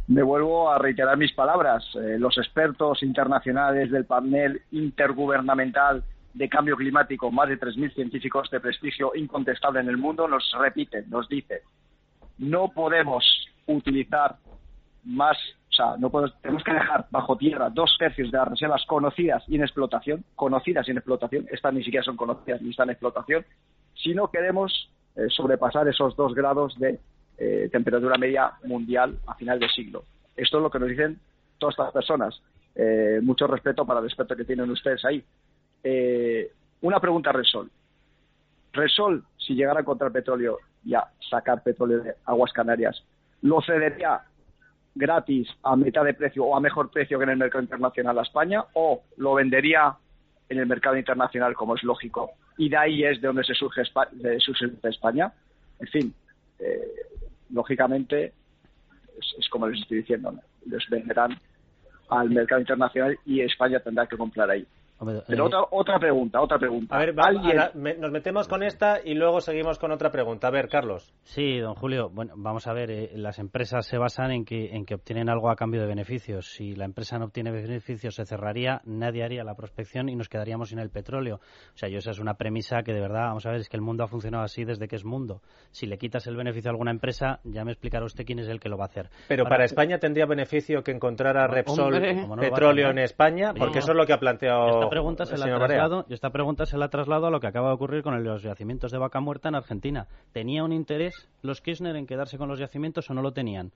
Me 0.07 0.23
vuelvo 0.23 0.71
a 0.71 0.79
reiterar 0.79 1.17
mis 1.17 1.33
palabras. 1.33 1.85
Eh, 1.95 2.19
los 2.19 2.37
expertos 2.37 3.03
internacionales 3.03 3.91
del 3.91 4.05
panel 4.05 4.61
intergubernamental 4.71 6.05
de 6.35 6.49
cambio 6.49 6.77
climático, 6.77 7.31
más 7.31 7.49
de 7.49 7.59
3.000 7.59 7.95
científicos 7.95 8.51
de 8.51 8.61
prestigio 8.61 9.13
incontestable 9.15 9.81
en 9.81 9.89
el 9.89 9.97
mundo, 9.97 10.29
nos 10.29 10.45
repiten, 10.59 11.09
nos 11.09 11.29
dicen, 11.29 11.59
no 12.39 12.69
podemos 12.69 13.25
utilizar 13.67 14.37
más, 15.05 15.37
o 15.71 15.73
sea, 15.73 15.97
no 15.97 16.11
podemos, 16.11 16.39
tenemos 16.43 16.63
que 16.63 16.73
dejar 16.73 17.07
bajo 17.11 17.37
tierra 17.37 17.71
dos 17.71 17.97
tercios 17.99 18.31
de 18.31 18.39
las 18.39 18.49
reservas 18.49 18.85
conocidas 18.87 19.43
y 19.49 19.57
en 19.57 19.63
explotación, 19.63 20.25
conocidas 20.37 20.87
y 20.87 20.91
en 20.91 20.99
explotación, 20.99 21.47
estas 21.51 21.73
ni 21.73 21.83
siquiera 21.83 22.05
son 22.05 22.17
conocidas 22.17 22.61
ni 22.63 22.71
están 22.71 22.89
en 22.89 22.93
explotación, 22.93 23.45
si 23.95 24.15
no 24.15 24.29
queremos 24.29 24.91
eh, 25.17 25.27
sobrepasar 25.29 25.89
esos 25.89 26.15
dos 26.17 26.35
grados 26.35 26.79
de 26.79 26.99
eh, 27.39 27.69
temperatura 27.73 28.17
media 28.17 28.53
mundial 28.65 29.19
a 29.27 29.35
final 29.35 29.59
de 29.59 29.69
siglo. 29.69 30.05
Esto 30.37 30.59
es 30.59 30.63
lo 30.63 30.71
que 30.71 30.79
nos 30.79 30.89
dicen 30.89 31.19
todas 31.59 31.75
estas 31.75 31.93
personas. 31.93 32.43
Eh, 32.75 33.21
mucho 33.23 33.47
respeto 33.47 33.85
para 33.85 34.01
el 34.01 34.05
respeto 34.05 34.37
que 34.37 34.45
tienen 34.45 34.71
ustedes 34.71 35.05
ahí. 35.05 35.23
una 36.83 37.01
pregunta 37.01 37.31
a 37.31 37.33
Resol. 37.33 37.71
Resol, 38.73 39.25
si 39.37 39.55
llegara 39.55 39.81
a 39.81 39.83
encontrar 39.83 40.13
petróleo 40.13 40.59
y 40.85 40.95
a 40.95 41.05
sacar 41.29 41.63
petróleo 41.63 42.03
de 42.03 42.15
aguas 42.25 42.53
canarias, 42.53 43.03
¿lo 43.43 43.61
cedería 43.63 44.23
gratis 44.95 45.49
a 45.63 45.77
mitad 45.77 46.05
de 46.05 46.15
precio 46.15 46.45
o 46.45 46.57
a 46.57 46.61
mejor 46.61 46.91
precio 46.91 47.19
que 47.19 47.25
en 47.25 47.31
el 47.31 47.37
mercado 47.37 47.63
internacional 47.63 48.19
a 48.19 48.23
España 48.23 48.65
o 48.75 49.03
lo 49.17 49.35
vendería 49.35 49.97
en 50.49 50.59
el 50.59 50.67
mercado 50.67 50.97
internacional 50.97 51.55
como 51.55 51.75
es 51.75 51.83
lógico 51.83 52.33
y 52.61 52.69
de 52.69 52.77
ahí 52.77 53.05
es 53.05 53.19
de 53.23 53.27
donde 53.27 53.43
se 53.43 53.55
surge 53.55 53.81
España. 54.83 55.33
En 55.79 55.87
fin, 55.87 56.15
eh, 56.59 56.93
lógicamente 57.49 58.35
es, 59.39 59.49
como 59.49 59.67
les 59.67 59.81
estoy 59.81 59.99
diciendo, 59.99 60.39
les 60.67 60.87
venderán 60.91 61.41
al 62.11 62.29
mercado 62.29 62.61
internacional 62.61 63.19
y 63.25 63.41
España 63.41 63.81
tendrá 63.81 64.07
que 64.07 64.19
comprar 64.19 64.51
ahí. 64.51 64.67
Pero 65.27 65.47
otra, 65.47 65.61
otra 65.71 65.99
pregunta, 65.99 66.41
otra 66.41 66.59
pregunta. 66.59 66.95
A 66.95 66.99
ver, 66.99 67.15
nos 67.75 68.11
metemos 68.11 68.49
con 68.49 68.63
esta 68.63 69.01
y 69.03 69.15
luego 69.15 69.41
seguimos 69.41 69.79
con 69.79 69.93
otra 69.93 70.11
pregunta. 70.11 70.49
A 70.49 70.51
ver, 70.51 70.69
Carlos. 70.69 71.13
Sí, 71.23 71.59
don 71.59 71.75
Julio. 71.75 72.11
Bueno, 72.11 72.35
vamos 72.37 72.67
a 72.67 72.73
ver. 72.73 72.91
Eh, 72.91 73.11
las 73.15 73.39
empresas 73.39 73.87
se 73.87 73.97
basan 73.97 74.31
en 74.31 74.45
que, 74.45 74.75
en 74.75 74.85
que 74.85 74.95
obtienen 74.95 75.31
algo 75.31 75.51
a 75.51 75.57
cambio 75.57 75.81
de 75.81 75.87
beneficios. 75.87 76.53
Si 76.53 76.75
la 76.75 76.85
empresa 76.85 77.19
no 77.19 77.27
obtiene 77.27 77.51
beneficios, 77.51 78.15
se 78.15 78.27
cerraría, 78.27 78.83
nadie 78.85 79.25
haría 79.25 79.43
la 79.43 79.55
prospección 79.55 80.09
y 80.09 80.17
nos 80.17 80.29
quedaríamos 80.29 80.69
sin 80.69 80.79
el 80.79 80.91
petróleo. 80.91 81.37
O 81.75 81.77
sea, 81.77 81.89
yo 81.89 81.99
esa 81.99 82.11
es 82.11 82.19
una 82.19 82.35
premisa 82.35 82.83
que 82.83 82.93
de 82.93 83.01
verdad, 83.01 83.29
vamos 83.29 83.47
a 83.47 83.51
ver, 83.51 83.61
es 83.61 83.69
que 83.69 83.77
el 83.77 83.83
mundo 83.83 84.05
ha 84.05 84.09
funcionado 84.09 84.45
así 84.45 84.65
desde 84.65 84.87
que 84.87 84.97
es 84.97 85.05
mundo. 85.05 85.41
Si 85.71 85.87
le 85.87 85.97
quitas 85.97 86.27
el 86.27 86.37
beneficio 86.37 86.71
a 86.71 86.73
alguna 86.73 86.91
empresa, 86.91 87.41
ya 87.45 87.65
me 87.65 87.73
explicará 87.73 88.05
usted 88.05 88.25
quién 88.25 88.39
es 88.39 88.49
el 88.49 88.61
que 88.61 88.69
lo 88.69 88.77
va 88.77 88.85
a 88.85 88.89
hacer. 88.89 89.09
Pero 89.29 89.45
para 89.45 89.65
España 89.65 89.99
tendría 89.99 90.27
beneficio 90.27 90.83
que 90.83 90.91
encontrara 90.91 91.47
Repsol 91.47 92.01
petróleo 92.39 92.91
en 92.91 92.99
España, 92.99 93.55
porque 93.57 93.79
eso 93.79 93.93
es 93.93 93.97
lo 93.97 94.05
que 94.05 94.13
ha 94.13 94.19
planteado 94.19 94.90
pregunta 94.91 95.25
se 95.25 95.39
la 95.39 95.47
traslado, 95.47 96.05
esta 96.11 96.31
pregunta 96.31 96.67
se 96.67 96.77
la 96.77 96.89
traslado 96.89 97.27
a 97.27 97.31
lo 97.31 97.41
que 97.41 97.47
acaba 97.47 97.69
de 97.69 97.75
ocurrir 97.75 98.03
con 98.03 98.23
los 98.23 98.43
yacimientos 98.43 98.93
de 98.93 98.99
vaca 98.99 99.21
muerta 99.21 99.49
en 99.49 99.55
Argentina. 99.55 100.07
¿Tenía 100.33 100.65
un 100.65 100.73
interés 100.73 101.29
los 101.43 101.61
Kirchner 101.63 101.97
en 101.97 102.07
quedarse 102.07 102.37
con 102.37 102.49
los 102.49 102.59
yacimientos 102.59 103.09
o 103.09 103.15
no 103.15 103.23
lo 103.23 103.33
tenían? 103.33 103.73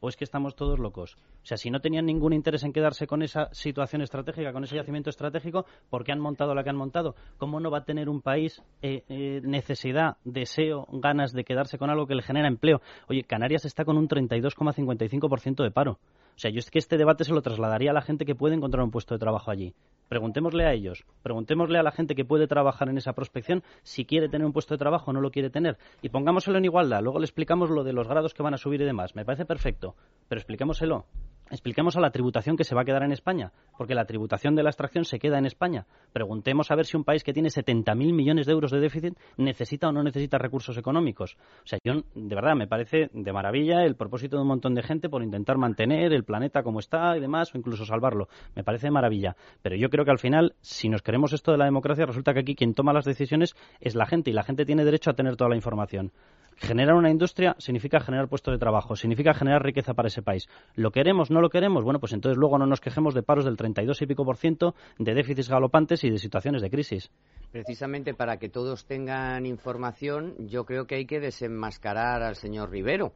¿O 0.00 0.08
es 0.08 0.16
que 0.16 0.24
estamos 0.24 0.54
todos 0.54 0.78
locos? 0.78 1.16
O 1.42 1.46
sea, 1.46 1.56
si 1.56 1.70
no 1.70 1.80
tenían 1.80 2.04
ningún 2.04 2.32
interés 2.32 2.64
en 2.64 2.72
quedarse 2.72 3.06
con 3.06 3.22
esa 3.22 3.48
situación 3.52 4.02
estratégica, 4.02 4.52
con 4.52 4.64
ese 4.64 4.76
yacimiento 4.76 5.10
estratégico, 5.10 5.64
¿por 5.88 6.04
qué 6.04 6.12
han 6.12 6.20
montado 6.20 6.54
la 6.54 6.62
que 6.62 6.70
han 6.70 6.76
montado? 6.76 7.14
¿Cómo 7.38 7.60
no 7.60 7.70
va 7.70 7.78
a 7.78 7.84
tener 7.84 8.08
un 8.08 8.20
país 8.20 8.62
eh, 8.82 9.04
eh, 9.08 9.40
necesidad, 9.42 10.18
deseo, 10.24 10.86
ganas 10.92 11.32
de 11.32 11.44
quedarse 11.44 11.78
con 11.78 11.88
algo 11.88 12.06
que 12.06 12.14
le 12.14 12.22
genera 12.22 12.46
empleo? 12.46 12.82
Oye, 13.08 13.22
Canarias 13.24 13.64
está 13.64 13.84
con 13.84 13.96
un 13.96 14.08
32,55% 14.08 15.62
de 15.62 15.70
paro. 15.70 15.92
O 15.92 16.38
sea, 16.38 16.50
yo 16.50 16.58
es 16.58 16.70
que 16.70 16.78
este 16.78 16.98
debate 16.98 17.24
se 17.24 17.32
lo 17.32 17.40
trasladaría 17.40 17.90
a 17.90 17.94
la 17.94 18.02
gente 18.02 18.26
que 18.26 18.34
puede 18.34 18.54
encontrar 18.54 18.84
un 18.84 18.90
puesto 18.90 19.14
de 19.14 19.18
trabajo 19.18 19.50
allí. 19.50 19.72
Preguntémosle 20.08 20.64
a 20.64 20.72
ellos, 20.72 21.04
preguntémosle 21.22 21.78
a 21.78 21.82
la 21.82 21.90
gente 21.90 22.14
que 22.14 22.24
puede 22.24 22.46
trabajar 22.46 22.88
en 22.88 22.98
esa 22.98 23.12
prospección 23.12 23.62
si 23.82 24.04
quiere 24.04 24.28
tener 24.28 24.46
un 24.46 24.52
puesto 24.52 24.74
de 24.74 24.78
trabajo 24.78 25.10
o 25.10 25.14
no 25.14 25.20
lo 25.20 25.30
quiere 25.30 25.50
tener. 25.50 25.78
Y 26.02 26.10
pongámoselo 26.10 26.58
en 26.58 26.64
igualdad. 26.64 27.02
Luego 27.02 27.18
le 27.18 27.24
explicamos 27.24 27.70
lo 27.70 27.84
de 27.84 27.92
los 27.92 28.08
grados 28.08 28.34
que 28.34 28.42
van 28.42 28.54
a 28.54 28.58
subir 28.58 28.80
y 28.80 28.84
demás. 28.84 29.14
Me 29.14 29.24
parece 29.24 29.44
perfecto, 29.44 29.94
pero 30.28 30.38
expliquémoselo 30.38 31.06
expliquemos 31.50 31.96
a 31.96 32.00
la 32.00 32.10
tributación 32.10 32.56
que 32.56 32.64
se 32.64 32.74
va 32.74 32.82
a 32.82 32.84
quedar 32.84 33.02
en 33.02 33.12
España, 33.12 33.52
porque 33.76 33.94
la 33.94 34.04
tributación 34.04 34.54
de 34.54 34.62
la 34.62 34.70
extracción 34.70 35.04
se 35.04 35.18
queda 35.18 35.38
en 35.38 35.46
España. 35.46 35.86
Preguntemos 36.12 36.70
a 36.70 36.76
ver 36.76 36.86
si 36.86 36.96
un 36.96 37.04
país 37.04 37.22
que 37.24 37.32
tiene 37.32 37.48
70.000 37.48 37.94
millones 38.12 38.46
de 38.46 38.52
euros 38.52 38.70
de 38.70 38.80
déficit 38.80 39.18
necesita 39.36 39.88
o 39.88 39.92
no 39.92 40.02
necesita 40.02 40.38
recursos 40.38 40.76
económicos. 40.76 41.36
O 41.64 41.66
sea, 41.66 41.78
yo 41.84 42.02
de 42.14 42.34
verdad 42.34 42.54
me 42.54 42.66
parece 42.66 43.10
de 43.12 43.32
maravilla 43.32 43.84
el 43.84 43.96
propósito 43.96 44.36
de 44.36 44.42
un 44.42 44.48
montón 44.48 44.74
de 44.74 44.82
gente 44.82 45.08
por 45.08 45.22
intentar 45.22 45.58
mantener 45.58 46.12
el 46.12 46.24
planeta 46.24 46.62
como 46.62 46.80
está 46.80 47.16
y 47.16 47.20
demás, 47.20 47.54
o 47.54 47.58
incluso 47.58 47.84
salvarlo. 47.84 48.28
Me 48.54 48.64
parece 48.64 48.88
de 48.88 48.92
maravilla. 48.92 49.36
Pero 49.62 49.76
yo 49.76 49.88
creo 49.88 50.04
que 50.04 50.10
al 50.10 50.18
final, 50.18 50.54
si 50.60 50.88
nos 50.88 51.02
queremos 51.02 51.32
esto 51.32 51.52
de 51.52 51.58
la 51.58 51.64
democracia, 51.64 52.06
resulta 52.06 52.32
que 52.34 52.40
aquí 52.40 52.54
quien 52.54 52.74
toma 52.74 52.92
las 52.92 53.04
decisiones 53.04 53.54
es 53.80 53.94
la 53.94 54.06
gente 54.06 54.30
y 54.30 54.32
la 54.32 54.42
gente 54.42 54.64
tiene 54.64 54.84
derecho 54.84 55.10
a 55.10 55.14
tener 55.14 55.36
toda 55.36 55.50
la 55.50 55.56
información. 55.56 56.12
Generar 56.56 56.94
una 56.94 57.10
industria 57.10 57.54
significa 57.58 58.00
generar 58.00 58.28
puestos 58.28 58.52
de 58.52 58.58
trabajo, 58.58 58.96
significa 58.96 59.34
generar 59.34 59.62
riqueza 59.62 59.92
para 59.94 60.08
ese 60.08 60.22
país. 60.22 60.48
¿Lo 60.74 60.90
queremos? 60.90 61.30
¿No 61.30 61.40
lo 61.40 61.50
queremos? 61.50 61.84
Bueno, 61.84 62.00
pues 62.00 62.14
entonces 62.14 62.38
luego 62.38 62.58
no 62.58 62.66
nos 62.66 62.80
quejemos 62.80 63.14
de 63.14 63.22
paros 63.22 63.44
del 63.44 63.56
32 63.56 64.00
y 64.00 64.06
pico 64.06 64.24
por 64.24 64.38
ciento, 64.38 64.74
de 64.98 65.14
déficits 65.14 65.50
galopantes 65.50 66.02
y 66.04 66.10
de 66.10 66.18
situaciones 66.18 66.62
de 66.62 66.70
crisis. 66.70 67.10
Precisamente 67.52 68.14
para 68.14 68.38
que 68.38 68.48
todos 68.48 68.86
tengan 68.86 69.44
información, 69.44 70.34
yo 70.48 70.64
creo 70.64 70.86
que 70.86 70.94
hay 70.94 71.06
que 71.06 71.20
desenmascarar 71.20 72.22
al 72.22 72.36
señor 72.36 72.70
Rivero 72.70 73.12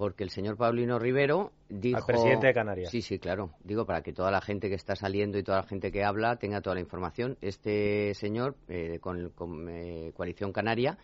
porque 0.00 0.24
el 0.24 0.30
señor 0.30 0.56
Paulino 0.56 0.98
Rivero 0.98 1.52
dijo... 1.68 1.98
Al 1.98 2.06
presidente 2.06 2.46
de 2.46 2.54
Canarias. 2.54 2.90
Sí, 2.90 3.02
sí, 3.02 3.18
claro. 3.18 3.50
Digo, 3.62 3.84
para 3.84 4.00
que 4.00 4.14
toda 4.14 4.30
la 4.30 4.40
gente 4.40 4.70
que 4.70 4.74
está 4.74 4.96
saliendo 4.96 5.36
y 5.36 5.42
toda 5.42 5.58
la 5.58 5.64
gente 5.64 5.92
que 5.92 6.04
habla 6.04 6.36
tenga 6.36 6.62
toda 6.62 6.76
la 6.76 6.80
información. 6.80 7.36
Este 7.42 8.14
señor, 8.14 8.56
eh, 8.68 8.98
con, 8.98 9.68
eh, 9.68 10.12
Coalición 10.16 10.54
Canaria, 10.54 10.96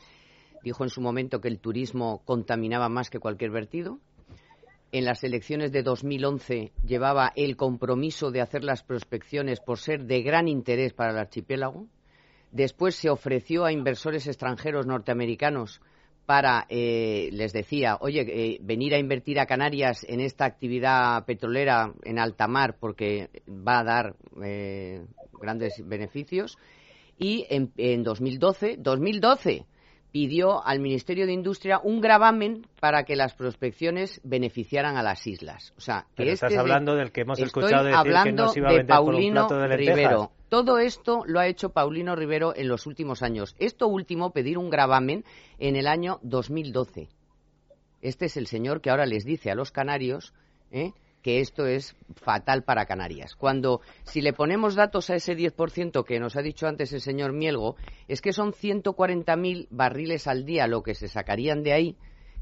dijo 0.63 0.85
en 0.85 0.91
su 0.91 1.01
momento 1.01 1.41
que 1.41 1.49
el 1.49 1.59
turismo 1.59 2.23
contaminaba 2.25 2.89
más 2.89 3.11
que 3.11 3.19
cualquier 3.19 3.51
vertido. 3.51 3.99
En 4.93 5.05
las 5.05 5.25
elecciones 5.25 5.73
de 5.73 5.83
2011 5.83 6.73
llevaba 6.87 7.33
el 7.35 7.57
compromiso 7.57 8.31
de 8.31 8.41
hacer 8.41 8.65
las 8.65 8.83
prospecciones 8.83 9.61
por 9.61 9.79
ser 9.79 10.05
de 10.05 10.23
gran 10.23 10.49
interés 10.49 10.93
para 10.93 11.11
el 11.11 11.19
archipiélago. 11.19 11.87
Después 12.53 12.95
se 12.95 13.11
ofreció 13.11 13.65
a 13.65 13.73
inversores 13.73 14.27
extranjeros 14.27 14.87
norteamericanos 14.87 15.81
para, 16.25 16.67
eh, 16.69 17.31
les 17.33 17.53
decía, 17.53 17.99
oye, 18.01 18.23
eh, 18.27 18.59
venir 18.61 18.95
a 18.95 18.99
invertir 18.99 19.39
a 19.39 19.47
Canarias 19.47 20.05
en 20.09 20.21
esta 20.21 20.45
actividad 20.45 21.25
petrolera 21.25 21.93
en 22.03 22.19
alta 22.19 22.49
mar 22.49 22.77
porque 22.81 23.31
va 23.49 23.81
a 23.81 23.85
dar 23.85 24.17
eh, 24.43 25.05
grandes 25.41 25.75
beneficios. 25.87 26.59
Y 27.19 27.47
en, 27.49 27.73
en 27.77 28.03
2012, 28.03 28.77
2012, 28.79 29.67
pidió 30.13 30.67
al 30.67 30.81
Ministerio 30.81 31.27
de 31.27 31.33
Industria 31.33 31.81
un 31.83 32.01
gravamen 32.01 32.67
para 32.81 33.05
que 33.05 33.17
las 33.17 33.35
prospecciones 33.35 34.21
beneficiaran 34.25 34.97
a 34.97 35.03
las 35.03 35.27
islas. 35.27 35.73
O 35.77 35.81
sea, 35.81 36.07
que 36.17 36.31
estás 36.31 36.57
hablando 36.57 36.95
del 36.95 37.13
que 37.13 37.23
hemos 37.23 37.39
escuchado 37.39 37.85
decir 37.85 37.99
hablando 37.99 38.53
que 38.53 38.61
no 38.61 38.67
iba 38.67 38.71
a 38.71 38.73
de 38.75 38.85
Paulino 38.85 39.49
de 39.49 39.77
Rivero. 39.77 40.33
Todo 40.49 40.79
esto 40.79 41.25
lo 41.27 41.41
ha 41.41 41.49
hecho 41.49 41.71
Paulino 41.71 42.15
Rivero 42.15 42.55
en 42.55 42.69
los 42.69 42.87
últimos 42.87 43.23
años. 43.23 43.57
Esto 43.59 43.89
último, 43.89 44.31
pedir 44.31 44.59
un 44.59 44.71
gravamen 44.71 45.25
en 45.59 45.77
el 45.77 45.87
año 45.87 46.21
2012. 46.23 47.09
Este 48.01 48.27
es 48.27 48.37
el 48.37 48.47
señor 48.47 48.81
que 48.81 48.91
ahora 48.91 49.07
les 49.07 49.25
dice 49.25 49.51
a 49.51 49.55
los 49.55 49.73
canarios 49.73 50.33
¿eh? 50.71 50.93
Que 51.26 51.40
esto 51.40 51.66
es 51.66 51.97
fatal 52.14 52.62
para 52.62 52.87
Canarias. 52.87 53.35
Cuando, 53.35 53.80
si 54.04 54.21
le 54.21 54.33
ponemos 54.33 54.76
datos 54.76 55.11
a 55.11 55.16
ese 55.16 55.37
10% 55.37 56.04
que 56.04 56.21
nos 56.21 56.37
ha 56.37 56.40
dicho 56.40 56.68
antes 56.68 56.92
el 56.92 57.00
señor 57.00 57.33
Mielgo, 57.33 57.75
es 58.06 58.21
que 58.21 58.33
son 58.33 58.52
140.000 58.52 59.66
barriles 59.71 60.28
al 60.28 60.45
día 60.45 60.68
lo 60.68 60.85
que 60.85 60.95
se 60.95 61.09
sacarían 61.09 61.64
de 61.64 61.73
ahí, 61.73 61.97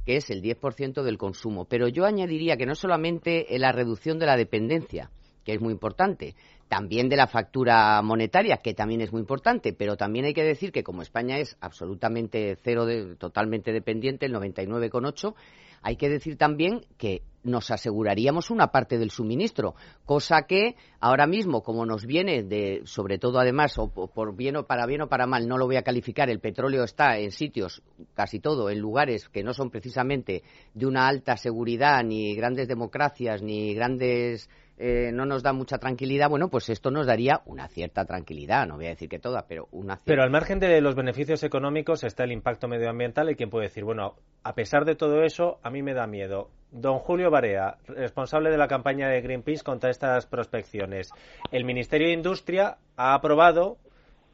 que 0.04 0.16
es 0.16 0.28
el 0.28 0.42
10% 0.42 1.02
del 1.02 1.16
consumo. 1.16 1.64
Pero 1.64 1.88
yo 1.88 2.04
añadiría 2.04 2.58
que 2.58 2.66
no 2.66 2.74
solamente 2.74 3.46
la 3.58 3.72
reducción 3.72 4.18
de 4.18 4.26
la 4.26 4.36
dependencia, 4.36 5.10
que 5.46 5.54
es 5.54 5.62
muy 5.62 5.72
importante, 5.72 6.34
también 6.68 7.08
de 7.08 7.16
la 7.16 7.26
factura 7.26 8.02
monetaria, 8.02 8.58
que 8.58 8.74
también 8.74 9.00
es 9.00 9.12
muy 9.12 9.22
importante, 9.22 9.72
pero 9.72 9.96
también 9.96 10.26
hay 10.26 10.34
que 10.34 10.44
decir 10.44 10.72
que 10.72 10.84
como 10.84 11.00
España 11.00 11.38
es 11.38 11.56
absolutamente 11.62 12.58
cero, 12.62 12.84
de, 12.84 13.16
totalmente 13.16 13.72
dependiente, 13.72 14.26
el 14.26 14.34
99,8, 14.34 15.34
hay 15.80 15.96
que 15.96 16.10
decir 16.10 16.36
también 16.36 16.82
que 16.98 17.22
nos 17.44 17.70
aseguraríamos 17.70 18.50
una 18.50 18.68
parte 18.68 18.98
del 18.98 19.10
suministro, 19.10 19.74
cosa 20.04 20.42
que 20.48 20.76
ahora 20.98 21.26
mismo, 21.26 21.62
como 21.62 21.86
nos 21.86 22.06
viene 22.06 22.42
de, 22.42 22.82
sobre 22.84 23.18
todo 23.18 23.38
además, 23.38 23.78
o 23.78 23.88
por 23.88 24.34
bien 24.34 24.56
o 24.56 24.66
para 24.66 24.86
bien 24.86 25.02
o 25.02 25.08
para 25.08 25.26
mal, 25.26 25.46
no 25.46 25.58
lo 25.58 25.66
voy 25.66 25.76
a 25.76 25.82
calificar, 25.82 26.30
el 26.30 26.40
petróleo 26.40 26.84
está 26.84 27.18
en 27.18 27.30
sitios, 27.30 27.82
casi 28.14 28.40
todo, 28.40 28.70
en 28.70 28.80
lugares 28.80 29.28
que 29.28 29.42
no 29.42 29.54
son 29.54 29.70
precisamente 29.70 30.42
de 30.72 30.86
una 30.86 31.06
alta 31.06 31.36
seguridad, 31.36 32.02
ni 32.02 32.34
grandes 32.34 32.66
democracias, 32.66 33.42
ni 33.42 33.74
grandes 33.74 34.48
eh, 34.76 35.12
no 35.12 35.24
nos 35.24 35.42
da 35.44 35.52
mucha 35.52 35.78
tranquilidad, 35.78 36.28
bueno, 36.28 36.48
pues 36.48 36.68
esto 36.68 36.90
nos 36.90 37.06
daría 37.06 37.42
una 37.46 37.68
cierta 37.68 38.04
tranquilidad, 38.04 38.66
no 38.66 38.74
voy 38.74 38.86
a 38.86 38.90
decir 38.90 39.08
que 39.08 39.20
toda, 39.20 39.46
pero 39.46 39.68
una 39.70 39.94
cierta. 39.94 40.04
Pero 40.06 40.22
al 40.22 40.30
margen 40.30 40.58
de 40.58 40.80
los 40.80 40.96
beneficios 40.96 41.44
económicos 41.44 42.02
está 42.02 42.24
el 42.24 42.32
impacto 42.32 42.66
medioambiental 42.66 43.30
y 43.30 43.36
quien 43.36 43.50
puede 43.50 43.66
decir, 43.66 43.84
bueno, 43.84 44.16
a 44.42 44.54
pesar 44.54 44.84
de 44.84 44.96
todo 44.96 45.22
eso, 45.22 45.58
a 45.62 45.70
mí 45.70 45.82
me 45.82 45.94
da 45.94 46.08
miedo. 46.08 46.50
Don 46.74 46.98
Julio 46.98 47.30
Barea, 47.30 47.78
responsable 47.86 48.50
de 48.50 48.58
la 48.58 48.66
campaña 48.66 49.08
de 49.08 49.20
Greenpeace 49.20 49.62
contra 49.62 49.90
estas 49.90 50.26
prospecciones. 50.26 51.10
El 51.52 51.64
Ministerio 51.64 52.08
de 52.08 52.14
Industria 52.14 52.78
ha 52.96 53.14
aprobado 53.14 53.78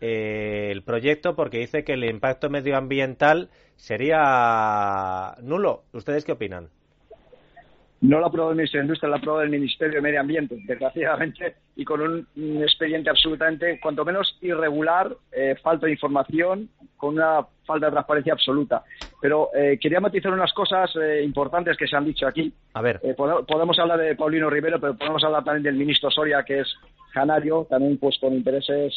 eh, 0.00 0.70
el 0.70 0.82
proyecto 0.82 1.36
porque 1.36 1.58
dice 1.58 1.84
que 1.84 1.92
el 1.92 2.04
impacto 2.04 2.48
medioambiental 2.48 3.50
sería 3.76 5.34
nulo. 5.42 5.84
¿Ustedes 5.92 6.24
qué 6.24 6.32
opinan? 6.32 6.70
No 8.00 8.18
lo 8.18 8.26
aprobó 8.26 8.50
el 8.50 8.56
Ministerio 8.56 8.82
de 8.82 8.86
Industria, 8.86 9.10
lo 9.10 9.16
aprobó 9.16 9.42
el 9.42 9.50
Ministerio 9.50 9.96
de 9.96 10.00
Medio 10.00 10.20
Ambiente, 10.20 10.56
desgraciadamente, 10.66 11.56
y 11.76 11.84
con 11.84 12.00
un, 12.00 12.26
expediente 12.62 13.10
absolutamente, 13.10 13.78
cuanto 13.78 14.06
menos 14.06 14.38
irregular, 14.40 15.14
eh, 15.30 15.54
falta 15.62 15.84
de 15.84 15.92
información, 15.92 16.70
con 16.96 17.14
una 17.14 17.46
falta 17.66 17.86
de 17.86 17.92
transparencia 17.92 18.32
absoluta. 18.32 18.84
Pero 19.20 19.50
eh, 19.54 19.78
quería 19.78 20.00
matizar 20.00 20.32
unas 20.32 20.52
cosas 20.54 20.90
eh, 20.96 21.22
importantes 21.22 21.76
que 21.76 21.86
se 21.86 21.94
han 21.94 22.06
dicho 22.06 22.26
aquí. 22.26 22.50
A 22.72 22.80
ver. 22.80 23.00
podemos 23.16 23.78
hablar 23.78 23.98
de 23.98 24.16
Paulino 24.16 24.48
Rivero, 24.48 24.80
pero 24.80 24.96
podemos 24.96 25.22
hablar 25.22 25.44
también 25.44 25.64
del 25.64 25.74
ministro 25.74 26.10
Soria, 26.10 26.42
que 26.42 26.60
es 26.60 26.74
canario, 27.12 27.66
también 27.68 27.98
pues 27.98 28.16
con 28.18 28.32
intereses 28.32 28.94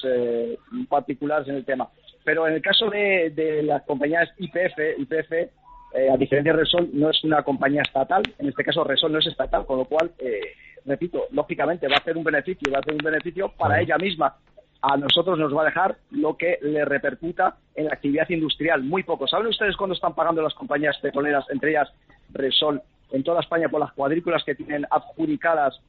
particulares 0.88 1.48
en 1.50 1.56
el 1.56 1.66
tema. 1.66 1.90
Pero 2.24 2.48
en 2.48 2.54
el 2.54 2.62
caso 2.62 2.90
de, 2.90 3.32
de 3.32 3.64
las 3.64 3.84
compañías 3.84 4.30
IPF, 4.38 5.00
IPF 5.00 5.52
eh, 5.94 6.10
a 6.10 6.18
diferencia 6.18 6.54
de 6.54 6.60
Resol, 6.60 6.90
no 6.94 7.10
es 7.10 7.24
una 7.24 7.44
compañía 7.44 7.82
estatal, 7.82 8.24
en 8.40 8.50
este 8.50 8.64
caso 8.64 8.84
Resol 8.84 9.12
no 9.12 9.20
es 9.20 9.28
estatal, 9.28 9.66
con 9.66 9.78
lo 9.78 9.86
cual, 9.86 10.12
eh, 10.20 10.42
repito, 10.86 11.26
lógicamente 11.32 11.88
va 11.88 11.96
a 11.96 12.00
hacer 12.00 12.18
un 12.18 12.24
beneficio, 12.24 12.72
va 12.72 12.78
a 12.78 12.82
hacer 12.82 12.94
un 12.94 13.04
beneficio 13.04 13.52
para 13.58 13.80
ella 13.80 13.98
misma. 13.98 14.36
A 14.82 14.98
nosotros 14.98 15.40
nos 15.40 15.56
va 15.56 15.62
a 15.62 15.66
dejar 15.66 15.96
lo 16.12 16.36
que 16.36 16.58
le 16.62 16.84
repercuta 16.84 17.56
en 17.76 17.86
la 17.86 17.94
actividad 17.94 18.30
industrial, 18.30 18.84
muy 18.84 19.04
poco. 19.04 19.28
¿Saben 19.28 19.48
ustedes 19.48 19.78
cuándo 19.78 19.94
están 19.94 20.14
pagando 20.14 20.42
las 20.42 20.54
compañías 20.54 20.98
petroleras, 20.98 21.46
entre 21.50 21.70
ellas 21.70 21.90
Resol, 22.32 22.82
en 23.12 23.24
toda 23.24 23.42
España 23.42 23.70
por 23.70 23.80
las 23.80 23.94
cuadrículas 23.94 24.44
que 24.44 24.56
tienen 24.56 24.86
adjudicadas 24.90 25.80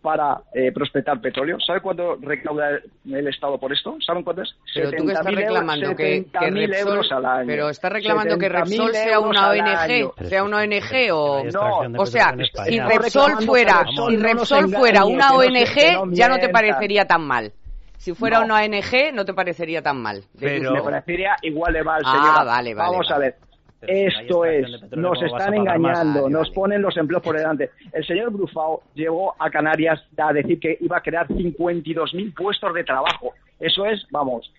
para 0.00 0.40
eh, 0.52 0.72
prospectar 0.72 1.20
petróleo. 1.20 1.58
¿Sabe 1.64 1.80
cuánto 1.80 2.16
recauda 2.16 2.78
el 3.04 3.28
Estado 3.28 3.58
por 3.58 3.72
esto? 3.72 3.96
¿Saben 4.04 4.22
cuánto 4.22 4.42
es? 4.42 4.54
Pero 4.74 4.90
tú 4.92 5.06
que 5.06 5.12
estás 5.12 5.34
reclamando 5.34 5.96
que, 5.96 6.24
que 6.24 6.50
Repsol, 6.50 6.74
euros 6.74 7.12
al 7.12 7.26
año. 7.26 7.46
Pero 7.46 7.68
estás 7.68 7.92
reclamando 7.92 8.38
que 8.38 8.48
Repsol 8.48 8.92
sea 8.92 9.20
una 9.20 9.50
ONG, 9.50 10.26
sea 10.26 10.44
una 10.44 10.58
ONG 10.58 11.12
o 11.12 11.44
no, 11.44 12.00
o 12.02 12.06
sea, 12.06 12.34
si 12.66 12.80
Repsol 12.80 13.42
fuera, 13.44 13.84
si 14.08 14.16
Repsol 14.16 14.72
fuera 14.72 15.04
una 15.04 15.32
ONG, 15.34 16.12
ya 16.12 16.28
no 16.28 16.38
te 16.38 16.48
parecería 16.48 17.04
tan 17.06 17.26
mal. 17.26 17.52
Si 17.96 18.14
fuera 18.14 18.40
una 18.40 18.56
ONG, 18.62 19.12
no 19.12 19.24
te 19.24 19.34
parecería 19.34 19.82
tan 19.82 20.00
mal. 20.00 20.22
Pero... 20.38 20.72
Me 20.72 20.82
parecería 20.82 21.34
igual 21.42 21.72
de 21.72 21.82
mal, 21.82 22.00
ah, 22.04 22.44
vale, 22.46 22.72
vale. 22.72 22.74
Vamos 22.74 23.08
vale. 23.10 23.14
a 23.14 23.18
ver. 23.18 23.47
Esto 23.82 24.44
es, 24.44 24.66
nos 24.96 25.22
están 25.22 25.54
engañando, 25.54 26.28
nos 26.28 26.50
ponen 26.50 26.82
los 26.82 26.96
empleos 26.96 27.22
por 27.22 27.36
delante. 27.36 27.70
El 27.92 28.04
señor 28.04 28.32
Brufao 28.32 28.82
llegó 28.94 29.34
a 29.38 29.50
Canarias 29.50 30.02
a 30.16 30.32
decir 30.32 30.58
que 30.58 30.78
iba 30.80 30.96
a 30.96 31.00
crear 31.00 31.28
52.000 31.28 32.34
puestos 32.34 32.74
de 32.74 32.84
trabajo. 32.84 33.34
Eso 33.60 33.86
es, 33.86 34.04
vamos, 34.10 34.52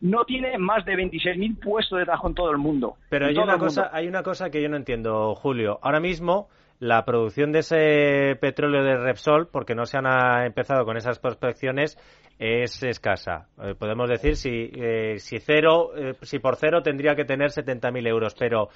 no 0.00 0.24
tiene 0.24 0.58
más 0.58 0.84
de 0.84 0.94
26.000 0.94 1.60
puestos 1.60 1.98
de 1.98 2.04
trabajo 2.04 2.28
en 2.28 2.34
todo 2.34 2.50
el 2.50 2.58
mundo. 2.58 2.96
Pero 3.10 3.26
hay 3.26 3.36
una, 3.36 3.58
cosa, 3.58 3.90
hay 3.92 4.08
una 4.08 4.22
cosa 4.22 4.50
que 4.50 4.62
yo 4.62 4.68
no 4.68 4.76
entiendo, 4.76 5.34
Julio. 5.34 5.78
Ahora 5.82 6.00
mismo 6.00 6.48
la 6.78 7.04
producción 7.04 7.52
de 7.52 7.60
ese 7.60 8.36
petróleo 8.40 8.82
de 8.82 8.96
Repsol, 8.96 9.48
porque 9.48 9.74
no 9.74 9.86
se 9.86 9.96
han 9.96 10.06
ah, 10.06 10.44
empezado 10.44 10.84
con 10.84 10.96
esas 10.96 11.18
prospecciones, 11.18 11.98
es 12.38 12.82
escasa. 12.82 13.48
Eh, 13.62 13.74
podemos 13.78 14.08
decir 14.08 14.36
si, 14.36 14.70
eh, 14.74 15.18
si 15.18 15.38
cero, 15.38 15.92
eh, 15.96 16.14
si 16.22 16.38
por 16.38 16.56
cero 16.56 16.82
tendría 16.82 17.14
que 17.14 17.24
tener 17.24 17.50
70.000 17.50 18.08
euros, 18.08 18.34
pero 18.38 18.68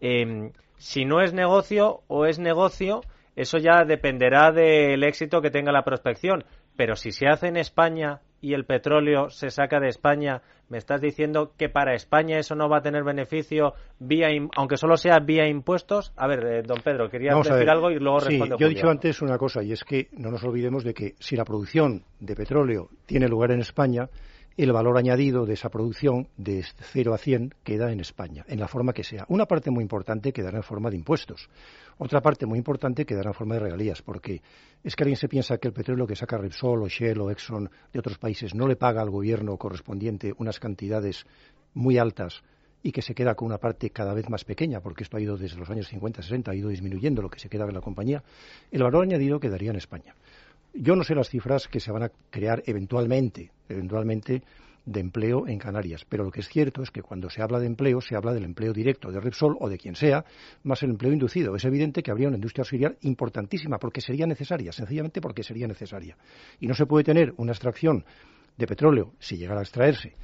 em, 0.00 0.50
si 0.76 1.04
no 1.04 1.20
es 1.20 1.32
negocio 1.32 2.00
o 2.08 2.26
es 2.26 2.38
negocio, 2.38 3.02
eso 3.36 3.58
ya 3.58 3.84
dependerá 3.84 4.50
del 4.50 5.04
éxito 5.04 5.40
que 5.40 5.50
tenga 5.50 5.72
la 5.72 5.84
prospección. 5.84 6.44
Pero 6.76 6.96
si 6.96 7.12
se 7.12 7.28
hace 7.28 7.48
en 7.48 7.56
España 7.56 8.20
y 8.42 8.52
el 8.54 8.66
petróleo 8.66 9.30
se 9.30 9.48
saca 9.50 9.80
de 9.80 9.88
España, 9.88 10.42
me 10.68 10.76
estás 10.76 11.00
diciendo 11.00 11.52
que 11.56 11.68
para 11.68 11.94
España 11.94 12.38
eso 12.38 12.54
no 12.54 12.68
va 12.68 12.78
a 12.78 12.82
tener 12.82 13.04
beneficio 13.04 13.74
vía, 13.98 14.28
aunque 14.56 14.76
solo 14.76 14.96
sea 14.96 15.20
vía 15.20 15.46
impuestos. 15.46 16.12
A 16.16 16.26
ver, 16.26 16.44
eh, 16.44 16.62
don 16.62 16.82
Pedro, 16.82 17.08
quería 17.08 17.30
Vamos 17.30 17.48
decir 17.48 17.70
algo 17.70 17.90
y 17.90 17.98
luego 17.98 18.20
sí, 18.20 18.30
respondo. 18.30 18.58
Yo 18.58 18.66
he 18.66 18.70
dicho 18.70 18.90
antes 18.90 19.22
una 19.22 19.38
cosa 19.38 19.62
y 19.62 19.72
es 19.72 19.84
que 19.84 20.08
no 20.12 20.30
nos 20.30 20.42
olvidemos 20.44 20.82
de 20.82 20.92
que 20.92 21.14
si 21.20 21.36
la 21.36 21.44
producción 21.44 22.04
de 22.18 22.34
petróleo 22.34 22.88
tiene 23.06 23.28
lugar 23.28 23.52
en 23.52 23.60
España, 23.60 24.08
el 24.56 24.72
valor 24.72 24.98
añadido 24.98 25.46
de 25.46 25.54
esa 25.54 25.70
producción 25.70 26.28
de 26.36 26.64
0 26.92 27.14
a 27.14 27.18
100 27.18 27.54
queda 27.62 27.90
en 27.92 28.00
España, 28.00 28.44
en 28.48 28.60
la 28.60 28.68
forma 28.68 28.92
que 28.92 29.04
sea. 29.04 29.24
Una 29.28 29.46
parte 29.46 29.70
muy 29.70 29.82
importante 29.82 30.32
quedará 30.32 30.58
en 30.58 30.62
forma 30.62 30.90
de 30.90 30.96
impuestos. 30.96 31.48
Otra 31.98 32.20
parte 32.20 32.46
muy 32.46 32.58
importante 32.58 33.04
quedará 33.06 33.30
en 33.30 33.34
forma 33.34 33.54
de 33.54 33.60
regalías, 33.60 34.02
porque 34.02 34.42
es 34.82 34.96
que 34.96 35.04
alguien 35.04 35.16
se 35.16 35.28
piensa 35.28 35.58
que 35.58 35.68
el 35.68 35.74
petróleo 35.74 36.06
que 36.06 36.16
saca 36.16 36.36
Repsol 36.36 36.82
o 36.82 36.88
Shell 36.88 37.20
o 37.20 37.30
Exxon 37.30 37.70
de 37.92 37.98
otros 37.98 38.18
países 38.18 38.54
no 38.54 38.66
le 38.66 38.76
paga 38.76 39.02
al 39.02 39.10
gobierno 39.10 39.56
correspondiente 39.56 40.32
unas 40.38 40.58
cantidades 40.58 41.24
muy 41.74 41.98
altas 41.98 42.42
y 42.82 42.92
que 42.92 43.02
se 43.02 43.14
queda 43.14 43.34
con 43.34 43.46
una 43.46 43.58
parte 43.58 43.90
cada 43.90 44.12
vez 44.12 44.28
más 44.28 44.44
pequeña, 44.44 44.80
porque 44.80 45.04
esto 45.04 45.16
ha 45.16 45.20
ido 45.20 45.36
desde 45.36 45.56
los 45.56 45.70
años 45.70 45.88
50, 45.88 46.22
60, 46.22 46.50
ha 46.50 46.54
ido 46.54 46.68
disminuyendo 46.68 47.22
lo 47.22 47.30
que 47.30 47.38
se 47.38 47.48
queda 47.48 47.64
en 47.64 47.74
la 47.74 47.80
compañía, 47.80 48.22
el 48.70 48.82
valor 48.82 49.04
añadido 49.04 49.38
quedaría 49.38 49.70
en 49.70 49.76
España. 49.76 50.14
Yo 50.74 50.96
no 50.96 51.04
sé 51.04 51.14
las 51.14 51.28
cifras 51.28 51.68
que 51.68 51.80
se 51.80 51.92
van 51.92 52.04
a 52.04 52.10
crear 52.30 52.62
eventualmente, 52.66 53.50
eventualmente 53.68 54.42
de 54.84 55.00
empleo 55.00 55.46
en 55.46 55.58
Canarias, 55.58 56.04
pero 56.08 56.24
lo 56.24 56.30
que 56.30 56.40
es 56.40 56.48
cierto 56.48 56.82
es 56.82 56.90
que 56.90 57.02
cuando 57.02 57.30
se 57.30 57.42
habla 57.42 57.60
de 57.60 57.66
empleo 57.66 58.00
se 58.00 58.16
habla 58.16 58.32
del 58.32 58.44
empleo 58.44 58.72
directo 58.72 59.12
de 59.12 59.20
Repsol 59.20 59.56
o 59.60 59.68
de 59.68 59.78
quien 59.78 59.94
sea, 59.94 60.24
más 60.64 60.82
el 60.82 60.90
empleo 60.90 61.12
inducido. 61.12 61.54
Es 61.54 61.64
evidente 61.64 62.02
que 62.02 62.10
habría 62.10 62.28
una 62.28 62.36
industria 62.36 62.62
auxiliar 62.62 62.96
importantísima 63.02 63.78
porque 63.78 64.00
sería 64.00 64.26
necesaria, 64.26 64.72
sencillamente 64.72 65.20
porque 65.20 65.42
sería 65.42 65.68
necesaria. 65.68 66.16
Y 66.58 66.66
no 66.66 66.74
se 66.74 66.86
puede 66.86 67.04
tener 67.04 67.34
una 67.36 67.52
extracción 67.52 68.04
de 68.56 68.66
petróleo, 68.66 69.12
si 69.18 69.36
llegara 69.36 69.60
a 69.60 69.64
extraerse, 69.64 70.14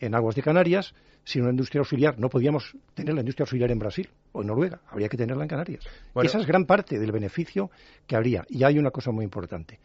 en 0.00 0.14
aguas 0.14 0.34
de 0.34 0.42
Canarias, 0.42 0.94
sin 1.22 1.42
una 1.42 1.50
industria 1.50 1.80
auxiliar. 1.80 2.18
No 2.18 2.28
podíamos 2.28 2.76
tener 2.94 3.14
la 3.14 3.20
industria 3.20 3.44
auxiliar 3.44 3.70
en 3.70 3.78
Brasil 3.78 4.08
o 4.32 4.40
en 4.40 4.48
Noruega, 4.48 4.80
habría 4.88 5.08
que 5.08 5.16
tenerla 5.16 5.44
en 5.44 5.48
Canarias. 5.48 5.84
Bueno. 6.14 6.28
Esa 6.28 6.40
es 6.40 6.46
gran 6.46 6.64
parte 6.64 6.98
del 6.98 7.12
beneficio 7.12 7.70
que 8.06 8.16
habría. 8.16 8.44
Y 8.48 8.64
hay 8.64 8.78
una 8.78 8.90
cosa 8.90 9.10
muy 9.10 9.24
importante 9.24 9.78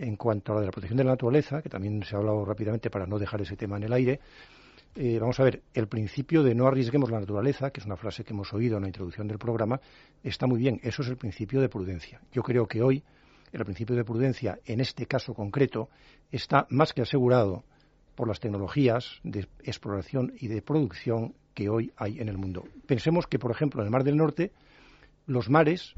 en 0.00 0.16
cuanto 0.16 0.52
a 0.52 0.54
la 0.56 0.60
de 0.62 0.66
la 0.66 0.72
protección 0.72 0.96
de 0.96 1.04
la 1.04 1.10
naturaleza, 1.10 1.60
que 1.62 1.68
también 1.68 2.02
se 2.02 2.16
ha 2.16 2.18
hablado 2.18 2.44
rápidamente 2.44 2.90
para 2.90 3.06
no 3.06 3.18
dejar 3.18 3.42
ese 3.42 3.56
tema 3.56 3.76
en 3.76 3.84
el 3.84 3.92
aire, 3.92 4.20
eh, 4.96 5.18
vamos 5.20 5.38
a 5.38 5.44
ver, 5.44 5.62
el 5.74 5.86
principio 5.86 6.42
de 6.42 6.54
no 6.54 6.66
arriesguemos 6.66 7.10
la 7.10 7.20
naturaleza, 7.20 7.70
que 7.70 7.80
es 7.80 7.86
una 7.86 7.96
frase 7.96 8.24
que 8.24 8.32
hemos 8.32 8.52
oído 8.52 8.76
en 8.76 8.82
la 8.82 8.88
introducción 8.88 9.28
del 9.28 9.38
programa, 9.38 9.80
está 10.24 10.46
muy 10.46 10.58
bien. 10.58 10.80
Eso 10.82 11.02
es 11.02 11.08
el 11.08 11.16
principio 11.16 11.60
de 11.60 11.68
prudencia. 11.68 12.20
Yo 12.32 12.42
creo 12.42 12.66
que 12.66 12.82
hoy 12.82 13.04
el 13.52 13.64
principio 13.64 13.94
de 13.94 14.04
prudencia, 14.04 14.58
en 14.64 14.80
este 14.80 15.06
caso 15.06 15.34
concreto, 15.34 15.90
está 16.30 16.66
más 16.70 16.92
que 16.92 17.02
asegurado 17.02 17.64
por 18.14 18.26
las 18.26 18.40
tecnologías 18.40 19.20
de 19.22 19.46
exploración 19.64 20.32
y 20.38 20.48
de 20.48 20.62
producción 20.62 21.34
que 21.54 21.68
hoy 21.68 21.92
hay 21.96 22.20
en 22.20 22.28
el 22.28 22.38
mundo. 22.38 22.64
Pensemos 22.86 23.26
que, 23.26 23.38
por 23.38 23.50
ejemplo, 23.50 23.80
en 23.80 23.86
el 23.86 23.90
Mar 23.90 24.04
del 24.04 24.16
Norte, 24.16 24.52
los 25.26 25.50
mares 25.50 25.94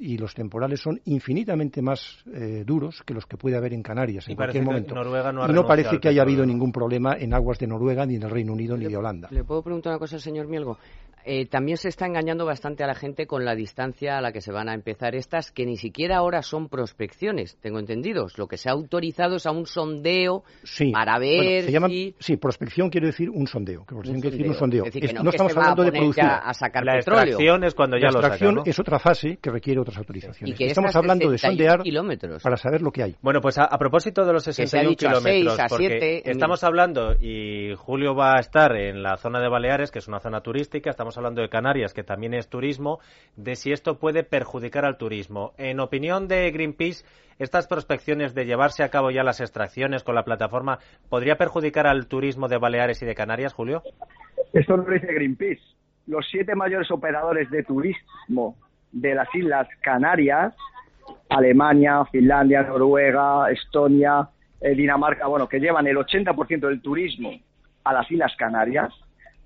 y 0.00 0.16
los 0.16 0.34
temporales 0.34 0.80
son 0.80 0.98
infinitamente 1.04 1.82
más 1.82 2.24
eh, 2.32 2.64
duros 2.66 3.02
que 3.04 3.12
los 3.12 3.26
que 3.26 3.36
puede 3.36 3.56
haber 3.56 3.74
en 3.74 3.82
Canarias 3.82 4.26
en 4.26 4.32
Y 4.32 4.36
cualquier 4.36 4.64
momento. 4.64 4.94
Noruega 4.94 5.30
no 5.30 5.44
ha 5.44 5.50
y 5.50 5.52
no 5.52 5.66
parece 5.66 6.00
que 6.00 6.08
haya 6.08 6.22
habido 6.22 6.44
ningún 6.46 6.72
problema 6.72 7.16
en 7.18 7.34
aguas 7.34 7.58
de 7.58 7.66
Noruega, 7.66 8.06
ni 8.06 8.16
del 8.16 8.30
Reino 8.30 8.54
Unido, 8.54 8.76
ni 8.76 8.86
de 8.86 8.96
Holanda. 8.96 9.28
¿Le 9.30 9.44
puedo 9.44 9.62
preguntar 9.62 9.92
una 9.92 9.98
cosa 9.98 10.16
al 10.16 10.22
señor 10.22 10.48
Mielgo? 10.48 10.78
Eh, 11.24 11.46
también 11.46 11.76
se 11.76 11.88
está 11.88 12.06
engañando 12.06 12.44
bastante 12.46 12.82
a 12.84 12.86
la 12.86 12.94
gente 12.94 13.26
con 13.26 13.44
la 13.44 13.54
distancia 13.54 14.18
a 14.18 14.20
la 14.20 14.32
que 14.32 14.40
se 14.40 14.52
van 14.52 14.68
a 14.68 14.74
empezar 14.74 15.14
estas, 15.14 15.52
que 15.52 15.66
ni 15.66 15.76
siquiera 15.76 16.16
ahora 16.16 16.42
son 16.42 16.68
prospecciones, 16.68 17.56
tengo 17.60 17.78
entendido. 17.78 18.26
Lo 18.36 18.46
que 18.48 18.56
se 18.56 18.68
ha 18.68 18.72
autorizado 18.72 19.36
es 19.36 19.46
a 19.46 19.50
un 19.50 19.66
sondeo 19.66 20.42
Sí. 20.62 20.90
para 20.92 21.18
Bueno, 21.18 21.42
ver 21.42 21.64
se 21.64 21.72
llaman- 21.72 21.90
si... 21.90 22.14
Sí, 22.18 22.36
prospección 22.36 22.90
quiere 22.90 23.08
decir 23.08 23.30
un 23.30 23.46
sondeo. 23.46 23.80
Que 23.80 23.94
prospección 23.94 24.16
Un 24.16 24.20
quiere 24.22 24.36
decir 24.36 24.48
un 24.50 24.54
sondeo. 24.54 24.60
sondeo. 24.60 24.84
Es 24.84 24.94
decir, 24.94 25.00
que 25.02 25.06
Es- 25.08 25.14
no 25.14 25.22
no 25.24 25.30
que 25.30 25.36
estamos 25.36 25.56
hablando 25.56 25.82
de 25.84 25.92
producir. 25.92 26.24
a 26.24 26.54
sacar 26.54 26.84
La 26.84 26.94
petróleo. 26.98 27.22
extracción 27.24 27.64
es 27.64 27.74
cuando 27.74 27.96
ya 27.96 28.06
la 28.06 28.12
lo 28.12 28.12
saca, 28.20 28.26
extracción 28.34 28.54
¿no? 28.56 28.62
es 28.66 28.78
otra 28.78 28.98
fase 28.98 29.38
que 29.40 29.50
requiere 29.50 29.80
otras 29.80 29.98
autorizaciones. 29.98 30.54
Y 30.54 30.58
que 30.58 30.66
Estamos 30.66 30.94
hablando 30.96 31.30
de 31.30 31.38
61 31.38 31.50
sondear 31.70 31.82
kilómetros. 31.82 32.42
para 32.42 32.56
saber 32.56 32.82
lo 32.82 32.90
que 32.90 33.02
hay. 33.02 33.16
Bueno, 33.20 33.40
pues 33.40 33.58
a, 33.58 33.64
a 33.64 33.78
propósito 33.78 34.24
de 34.24 34.32
los 34.32 34.42
se 34.44 34.50
ha 34.50 34.54
61 34.54 34.90
dicho 34.90 35.08
a 35.08 35.10
kilómetros, 35.20 35.58
porque 35.68 36.22
estamos 36.24 36.64
hablando, 36.64 37.14
y 37.20 37.74
Julio 37.76 38.14
va 38.14 38.36
a 38.36 38.40
estar 38.40 38.76
en 38.76 39.02
la 39.02 39.16
zona 39.16 39.40
de 39.40 39.48
Baleares, 39.48 39.90
que 39.90 39.98
es 39.98 40.08
una 40.08 40.20
zona 40.20 40.40
turística, 40.40 40.90
estamos 40.90 41.09
hablando 41.16 41.42
de 41.42 41.48
Canarias, 41.48 41.94
que 41.94 42.02
también 42.02 42.34
es 42.34 42.48
turismo, 42.48 42.98
de 43.36 43.56
si 43.56 43.72
esto 43.72 43.98
puede 43.98 44.24
perjudicar 44.24 44.84
al 44.84 44.96
turismo. 44.96 45.52
En 45.58 45.80
opinión 45.80 46.28
de 46.28 46.50
Greenpeace, 46.50 47.04
estas 47.38 47.66
prospecciones 47.66 48.34
de 48.34 48.44
llevarse 48.44 48.82
a 48.82 48.90
cabo 48.90 49.10
ya 49.10 49.24
las 49.24 49.40
extracciones 49.40 50.04
con 50.04 50.14
la 50.14 50.24
plataforma, 50.24 50.78
¿podría 51.08 51.36
perjudicar 51.36 51.86
al 51.86 52.06
turismo 52.06 52.48
de 52.48 52.58
Baleares 52.58 53.02
y 53.02 53.06
de 53.06 53.14
Canarias, 53.14 53.54
Julio? 53.54 53.82
Esto 54.52 54.76
lo 54.76 54.84
dice 54.84 55.12
Greenpeace. 55.12 55.62
Los 56.06 56.26
siete 56.30 56.54
mayores 56.54 56.90
operadores 56.90 57.50
de 57.50 57.62
turismo 57.62 58.56
de 58.92 59.14
las 59.14 59.32
Islas 59.34 59.68
Canarias, 59.80 60.54
Alemania, 61.28 62.04
Finlandia, 62.10 62.62
Noruega, 62.62 63.50
Estonia, 63.50 64.28
eh, 64.60 64.74
Dinamarca, 64.74 65.26
bueno, 65.26 65.48
que 65.48 65.60
llevan 65.60 65.86
el 65.86 65.96
80% 65.96 66.68
del 66.68 66.82
turismo 66.82 67.30
a 67.84 67.92
las 67.92 68.10
Islas 68.10 68.32
Canarias, 68.36 68.92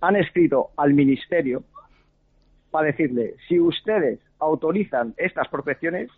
han 0.07 0.17
escrito 0.17 0.71
al 0.77 0.93
Ministerio 0.93 1.65
para 2.71 2.87
decirle, 2.89 3.35
si 3.49 3.59
ustedes 3.59 4.21
autorizan 4.39 5.15
estas 5.17 5.49
prospecciones, 5.49 6.11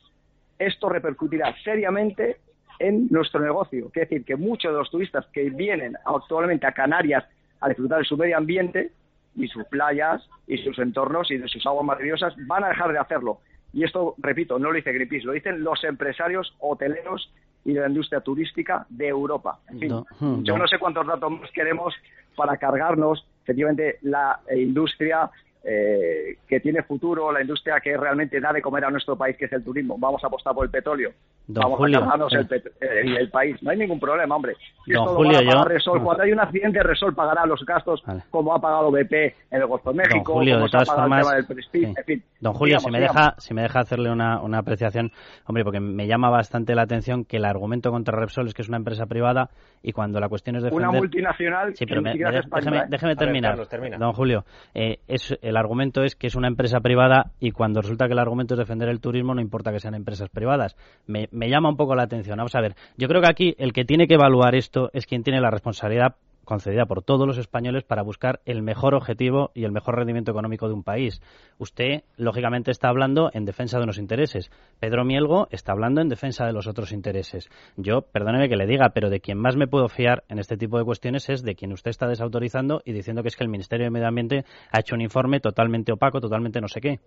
esto 0.59 0.89
repercutirá 0.89 1.55
seriamente 1.63 2.39
en 2.79 3.07
nuestro 3.11 3.41
negocio. 3.41 3.91
Quiere 3.91 4.09
decir 4.09 4.25
que 4.25 4.37
muchos 4.37 4.73
de 4.73 4.79
los 4.79 4.91
turistas 4.91 5.27
que 5.33 5.51
vienen 5.51 5.97
actualmente 6.05 6.67
a 6.67 6.73
Canarias 6.73 7.25
a 7.61 7.69
disfrutar 7.69 7.99
de 7.99 8.05
su 8.05 8.17
medio 8.17 8.37
ambiente 8.37 8.91
y 9.37 9.49
sus 9.49 9.65
playas 9.67 10.27
y 10.47 10.59
sus 10.59 10.79
entornos 10.79 11.31
y 11.31 11.37
de 11.37 11.49
sus 11.49 11.65
aguas 11.67 11.85
maravillosas 11.85 12.35
van 12.47 12.65
a 12.65 12.69
dejar 12.69 12.93
de 12.93 12.99
hacerlo. 12.99 13.39
Y 13.73 13.85
esto, 13.85 14.15
repito, 14.19 14.59
no 14.59 14.71
lo 14.71 14.77
dice 14.77 14.93
Greenpeace, 14.93 15.27
lo 15.27 15.33
dicen 15.33 15.63
los 15.63 15.85
empresarios 15.85 16.55
hoteleros 16.61 17.31
y 17.65 17.75
de 17.75 17.81
la 17.81 17.89
industria 17.89 18.21
turística 18.21 18.87
de 18.89 19.09
Europa. 19.09 19.61
En 19.69 19.79
fin, 19.79 19.89
No, 19.91 20.07
hmm, 20.21 20.43
yo 20.43 20.55
no. 20.55 20.63
no 20.63 20.69
sé 20.69 20.79
cuántos 20.79 21.07
datos 21.07 21.31
más 21.31 21.51
queremos 21.53 21.95
para 22.35 22.57
cargarnos 22.57 23.27
efectivamente 23.47 23.99
la 24.03 24.41
industria 24.57 25.31
eh, 25.69 26.37
que 26.47 26.61
tiene 26.61 26.83
futuro, 26.83 27.33
la 27.33 27.41
industria 27.41 27.81
que 27.83 27.97
realmente 27.97 28.41
da 28.41 28.53
de 28.53 28.63
comer 28.63 28.85
a 28.85 28.91
nuestro 28.91 29.17
país, 29.17 29.37
que 29.37 29.47
es 29.47 29.53
el 29.53 29.65
turismo. 29.65 29.97
Vamos 29.99 30.23
a 30.23 30.29
apostar 30.29 30.55
por 30.55 30.65
el 30.65 30.71
petróleo. 30.71 31.11
Don 31.49 31.63
Vamos 31.63 31.79
Julio, 31.79 31.99
a 31.99 32.01
cargarnos 32.03 32.33
eh. 32.35 32.37
el, 32.39 32.49
pet- 32.49 32.73
eh, 32.81 33.17
el 33.19 33.31
país. 33.31 33.61
No 33.63 33.71
hay 33.71 33.77
ningún 33.79 33.99
problema, 34.01 34.35
hombre. 34.37 34.55
Y 34.87 34.93
Don 34.93 35.03
esto 35.05 35.17
Julio, 35.17 35.41
yo- 35.43 35.65
Repsol. 35.65 36.03
Cuando 36.03 36.23
hay 36.23 36.33
un 36.33 36.41
accidente, 36.41 36.83
Resol 36.83 37.15
pagará 37.15 37.47
los 37.47 37.65
gastos 37.65 38.03
como 38.31 38.55
ha 38.55 38.61
pagado 38.61 38.91
BP 38.91 39.13
en 39.51 39.61
el 39.61 39.67
Golfo 39.67 39.91
de 39.93 39.97
México, 39.99 40.33
Don 40.33 40.35
Julio, 40.35 40.55
como 40.55 40.65
de 40.67 40.71
se 40.71 40.77
ha 40.77 40.81
todas 40.81 40.89
pagado 40.89 41.03
formas, 41.09 41.19
el 41.19 41.25
tema 41.27 41.37
del 41.37 41.47
Prestige, 41.47 41.87
sí. 41.87 41.95
en 41.99 42.05
fin. 42.05 42.23
Don 42.41 42.53
Julio, 42.55 42.79
si 42.81 42.91
me 42.91 42.99
digamos. 42.99 43.17
deja, 43.17 43.35
si 43.39 43.55
me 43.55 43.63
deja 43.63 43.81
hacerle 43.81 44.11
una, 44.11 44.41
una 44.41 44.59
apreciación, 44.59 45.11
hombre, 45.47 45.65
porque 45.65 45.81
me 45.81 46.07
llama 46.07 46.31
bastante 46.31 46.75
la 46.75 46.83
atención 46.83 47.25
que 47.25 47.37
el 47.39 47.45
argumento 47.45 47.91
contra 47.91 48.19
Repsol 48.19 48.47
es 48.47 48.55
que 48.55 48.63
es 48.63 48.69
una 48.69 48.77
empresa 48.79 49.07
privada 49.07 49.51
y 49.83 49.93
cuando 49.93 50.21
la 50.21 50.29
cuestión 50.29 50.57
es 50.57 50.63
defender... 50.65 50.89
Una 50.89 50.99
multinacional 50.99 51.75
Sí, 51.77 51.87
pero 51.87 52.03
me- 52.03 52.15
me 52.15 52.19
déjeme, 52.19 52.79
¿eh? 52.79 52.85
déjeme 52.89 53.13
A 53.13 53.15
ver, 53.15 53.17
terminar, 53.17 53.51
Carlos, 53.53 53.69
termina. 53.69 53.99
don 53.99 54.13
Julio. 54.13 54.45
Eh, 54.75 54.99
es, 55.07 55.37
el 55.43 55.56
argumento 55.57 56.03
es 56.03 56.17
que 56.17 56.27
es 56.27 56.35
una 56.35 56.49
empresa 56.49 56.81
privada 56.81 57.33
y 57.41 57.51
cuando 57.51 57.81
resulta 57.81 58.07
que 58.07 58.13
el 58.13 58.19
argumento 58.19 58.55
es 58.55 58.59
defender 58.59 58.89
el 58.89 59.01
turismo 59.01 59.35
no 59.35 59.41
importa 59.41 59.73
que 59.73 59.81
sean 59.81 59.95
empresas 59.95 60.29
privadas. 60.29 60.77
Me, 61.07 61.29
me 61.33 61.49
llama 61.49 61.69
un 61.69 61.77
poco 61.77 61.95
la 61.95 62.03
atención. 62.03 62.37
Vamos 62.39 62.55
a 62.55 62.61
ver, 62.61 62.75
yo 62.97 63.09
creo 63.09 63.21
que 63.21 63.29
aquí 63.29 63.55
el 63.59 63.73
que 63.73 63.85
tiene 63.85 64.07
que 64.07 64.15
evaluar 64.15 64.55
esto 64.55 64.91
es 64.93 65.07
quien 65.07 65.23
tiene 65.23 65.41
la 65.41 65.51
responsabilidad 65.51 66.17
concedida 66.47 66.87
por 66.87 67.03
todos 67.03 67.27
los 67.27 67.37
españoles 67.37 67.85
para 67.85 68.03
buscar 68.03 68.41
el 68.47 68.63
mejor 68.63 68.95
objetivo 68.95 69.51
y 69.53 69.65
el 69.65 69.73
mejor 69.73 69.97
rendimiento 69.97 70.31
económico 70.31 70.69
de 70.69 70.75
un 70.75 70.83
país. 70.83 71.21
Usted, 71.59 72.05
lógicamente, 72.17 72.71
está 72.71 72.89
hablando 72.89 73.31
en 73.35 73.45
defensa 73.45 73.77
de 73.77 73.85
unos 73.85 73.99
intereses. 73.99 74.51
Pedro 74.81 75.05
Mielgo 75.05 75.49
está 75.51 75.73
hablando 75.73 76.01
en 76.01 76.09
defensa 76.09 76.47
de 76.47 76.53
los 76.53 76.67
otros 76.67 76.93
intereses. 76.93 77.51
Yo, 77.77 78.01
perdóneme 78.01 78.49
que 78.49 78.57
le 78.57 78.67
diga, 78.67 78.91
pero 78.95 79.11
de 79.11 79.21
quien 79.21 79.39
más 79.39 79.57
me 79.57 79.67
puedo 79.67 79.89
fiar 79.89 80.25
en 80.29 80.39
este 80.39 80.57
tipo 80.57 80.79
de 80.79 80.85
cuestiones 80.85 81.29
es 81.29 81.43
de 81.43 81.55
quien 81.55 81.73
usted 81.73 81.91
está 81.91 82.07
desautorizando 82.07 82.81
y 82.85 82.93
diciendo 82.93 83.23
que 83.23 83.29
es 83.29 83.37
que 83.37 83.45
el 83.45 83.51
Ministerio 83.51 83.85
de 83.85 83.91
Medio 83.91 84.09
Ambiente 84.09 84.45
ha 84.71 84.81
hecho 84.81 84.95
un 84.95 85.03
informe 85.03 85.41
totalmente 85.41 85.93
opaco, 85.93 86.21
totalmente 86.21 86.61
no 86.61 86.69
sé 86.69 86.81
qué. 86.81 87.01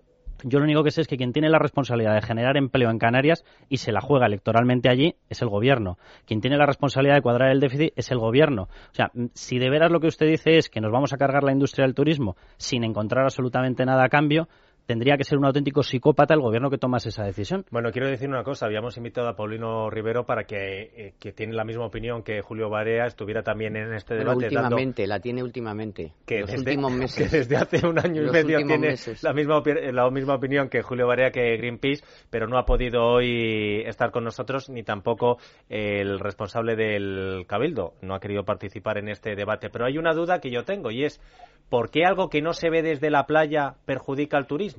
Yo 0.43 0.59
lo 0.59 0.65
único 0.65 0.83
que 0.83 0.91
sé 0.91 1.01
es 1.01 1.07
que 1.07 1.17
quien 1.17 1.33
tiene 1.33 1.49
la 1.49 1.59
responsabilidad 1.59 2.15
de 2.15 2.21
generar 2.21 2.57
empleo 2.57 2.89
en 2.89 2.97
Canarias 2.97 3.43
y 3.67 3.77
se 3.77 3.91
la 3.91 4.01
juega 4.01 4.27
electoralmente 4.27 4.89
allí 4.89 5.15
es 5.29 5.41
el 5.41 5.49
gobierno. 5.49 5.97
Quien 6.25 6.41
tiene 6.41 6.57
la 6.57 6.65
responsabilidad 6.65 7.15
de 7.15 7.21
cuadrar 7.21 7.51
el 7.51 7.59
déficit 7.59 7.93
es 7.95 8.11
el 8.11 8.19
gobierno. 8.19 8.63
O 8.63 8.93
sea, 8.93 9.11
si 9.33 9.59
de 9.59 9.69
veras 9.69 9.91
lo 9.91 9.99
que 9.99 10.07
usted 10.07 10.27
dice 10.27 10.57
es 10.57 10.69
que 10.69 10.81
nos 10.81 10.91
vamos 10.91 11.13
a 11.13 11.17
cargar 11.17 11.43
la 11.43 11.51
industria 11.51 11.85
del 11.85 11.95
turismo 11.95 12.37
sin 12.57 12.83
encontrar 12.83 13.23
absolutamente 13.23 13.85
nada 13.85 14.05
a 14.05 14.09
cambio, 14.09 14.47
tendría 14.89 15.17
que 15.17 15.23
ser 15.23 15.37
un 15.37 15.45
auténtico 15.45 15.83
psicópata 15.83 16.33
el 16.33 16.39
gobierno 16.39 16.71
que 16.71 16.79
tomase 16.79 17.09
esa 17.09 17.23
decisión. 17.23 17.63
Bueno, 17.69 17.91
quiero 17.91 18.09
decir 18.09 18.27
una 18.27 18.41
cosa. 18.43 18.65
Habíamos 18.65 18.97
invitado 18.97 19.27
a 19.27 19.35
Paulino 19.35 19.87
Rivero 19.91 20.25
para 20.25 20.45
que, 20.45 21.13
eh, 21.21 21.31
tiene 21.31 21.53
la 21.53 21.63
misma 21.63 21.85
opinión 21.85 22.23
que 22.23 22.41
Julio 22.41 22.71
Barea, 22.71 23.05
estuviera 23.05 23.43
también 23.43 23.75
en 23.75 23.93
este 23.93 24.15
debate. 24.15 24.45
últimamente, 24.45 25.05
la 25.05 25.19
tiene 25.19 25.43
últimamente. 25.43 26.13
Que 26.25 26.39
los 26.39 26.49
desde, 26.49 26.71
últimos 26.71 26.91
meses. 26.97 27.29
Que 27.29 27.37
desde 27.37 27.55
hace 27.55 27.85
un 27.85 27.99
año 27.99 28.23
y 28.23 28.31
medio 28.31 28.57
tiene 28.65 28.95
la 29.21 29.31
misma, 29.31 29.61
la 29.91 30.09
misma 30.09 30.33
opinión 30.33 30.69
que 30.69 30.81
Julio 30.81 31.05
Barea, 31.05 31.29
que 31.29 31.55
Greenpeace, 31.57 32.03
pero 32.31 32.47
no 32.47 32.57
ha 32.57 32.65
podido 32.65 33.05
hoy 33.05 33.83
estar 33.85 34.09
con 34.09 34.23
nosotros, 34.23 34.71
ni 34.71 34.81
tampoco 34.81 35.37
el 35.69 36.19
responsable 36.19 36.75
del 36.75 37.45
Cabildo. 37.47 37.93
No 38.01 38.15
ha 38.15 38.19
querido 38.19 38.43
participar 38.43 38.97
en 38.97 39.09
este 39.09 39.35
debate. 39.35 39.69
Pero 39.69 39.85
hay 39.85 39.99
una 39.99 40.15
duda 40.15 40.39
que 40.39 40.49
yo 40.49 40.63
tengo 40.63 40.89
y 40.89 41.03
es, 41.03 41.21
¿por 41.69 41.91
qué 41.91 42.05
algo 42.05 42.31
que 42.31 42.41
no 42.41 42.53
se 42.53 42.71
ve 42.71 42.81
desde 42.81 43.11
la 43.11 43.27
playa 43.27 43.75
perjudica 43.85 44.35
al 44.37 44.47
turismo? 44.47 44.78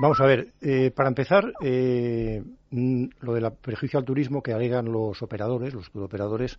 Vamos 0.00 0.20
a 0.20 0.26
ver, 0.26 0.48
eh, 0.60 0.90
para 0.90 1.08
empezar, 1.08 1.52
eh, 1.62 2.42
mm, 2.70 3.04
lo 3.20 3.34
del 3.34 3.50
perjuicio 3.52 3.98
al 3.98 4.04
turismo 4.04 4.42
que 4.42 4.52
alegan 4.52 4.90
los 4.90 5.22
operadores, 5.22 5.74
los 5.74 5.90
operadores, 5.94 6.58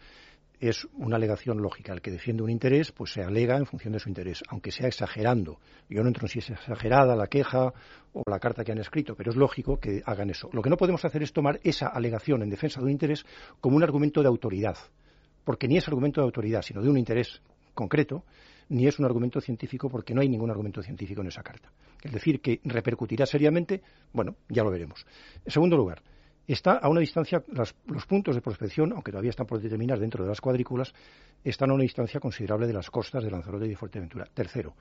es 0.59 0.87
una 0.97 1.15
alegación 1.15 1.61
lógica. 1.61 1.93
El 1.93 2.01
que 2.01 2.11
defiende 2.11 2.43
un 2.43 2.49
interés, 2.49 2.91
pues 2.91 3.13
se 3.13 3.23
alega 3.23 3.57
en 3.57 3.65
función 3.65 3.93
de 3.93 3.99
su 3.99 4.09
interés, 4.09 4.43
aunque 4.49 4.71
sea 4.71 4.87
exagerando. 4.87 5.59
Yo 5.89 6.01
no 6.01 6.09
entro 6.09 6.25
en 6.25 6.29
si 6.29 6.39
es 6.39 6.49
exagerada 6.49 7.15
la 7.15 7.27
queja 7.27 7.73
o 8.13 8.23
la 8.27 8.39
carta 8.39 8.63
que 8.63 8.71
han 8.71 8.79
escrito, 8.79 9.15
pero 9.15 9.31
es 9.31 9.37
lógico 9.37 9.79
que 9.79 10.01
hagan 10.05 10.29
eso. 10.29 10.49
Lo 10.51 10.61
que 10.61 10.69
no 10.69 10.77
podemos 10.77 11.03
hacer 11.05 11.23
es 11.23 11.31
tomar 11.31 11.59
esa 11.63 11.87
alegación 11.87 12.43
en 12.43 12.49
defensa 12.49 12.79
de 12.79 12.85
un 12.85 12.91
interés 12.91 13.25
como 13.61 13.77
un 13.77 13.83
argumento 13.83 14.21
de 14.21 14.27
autoridad, 14.27 14.77
porque 15.45 15.67
ni 15.67 15.77
es 15.77 15.87
argumento 15.87 16.19
de 16.21 16.25
autoridad, 16.25 16.61
sino 16.61 16.81
de 16.81 16.89
un 16.89 16.97
interés 16.97 17.41
concreto, 17.73 18.25
ni 18.69 18.87
es 18.87 18.99
un 18.99 19.05
argumento 19.05 19.41
científico 19.41 19.89
porque 19.89 20.13
no 20.13 20.21
hay 20.21 20.29
ningún 20.29 20.49
argumento 20.49 20.81
científico 20.81 21.21
en 21.21 21.27
esa 21.27 21.43
carta. 21.43 21.71
Es 22.01 22.11
decir, 22.11 22.39
que 22.39 22.61
repercutirá 22.63 23.25
seriamente, 23.25 23.81
bueno, 24.13 24.35
ya 24.47 24.63
lo 24.63 24.71
veremos. 24.71 25.05
En 25.43 25.51
segundo 25.51 25.75
lugar, 25.75 26.01
está 26.47 26.73
a 26.73 26.87
una 26.89 26.99
distancia, 26.99 27.43
los 27.47 28.05
puntos 28.05 28.35
de 28.35 28.41
prospección, 28.41 28.93
aunque 28.93 29.11
todavía 29.11 29.31
están 29.31 29.47
por 29.47 29.59
determinar 29.59 29.99
dentro 29.99 30.23
de 30.23 30.29
las 30.29 30.41
cuadrículas, 30.41 30.93
están 31.43 31.71
a 31.71 31.73
una 31.73 31.83
distancia 31.83 32.19
considerable 32.19 32.67
de 32.67 32.73
las 32.73 32.89
costas 32.89 33.23
de 33.23 33.31
Lanzarote 33.31 33.65
y 33.65 33.69
de 33.69 33.75
Fuerteventura. 33.75 34.25
Tercero, 34.33 34.75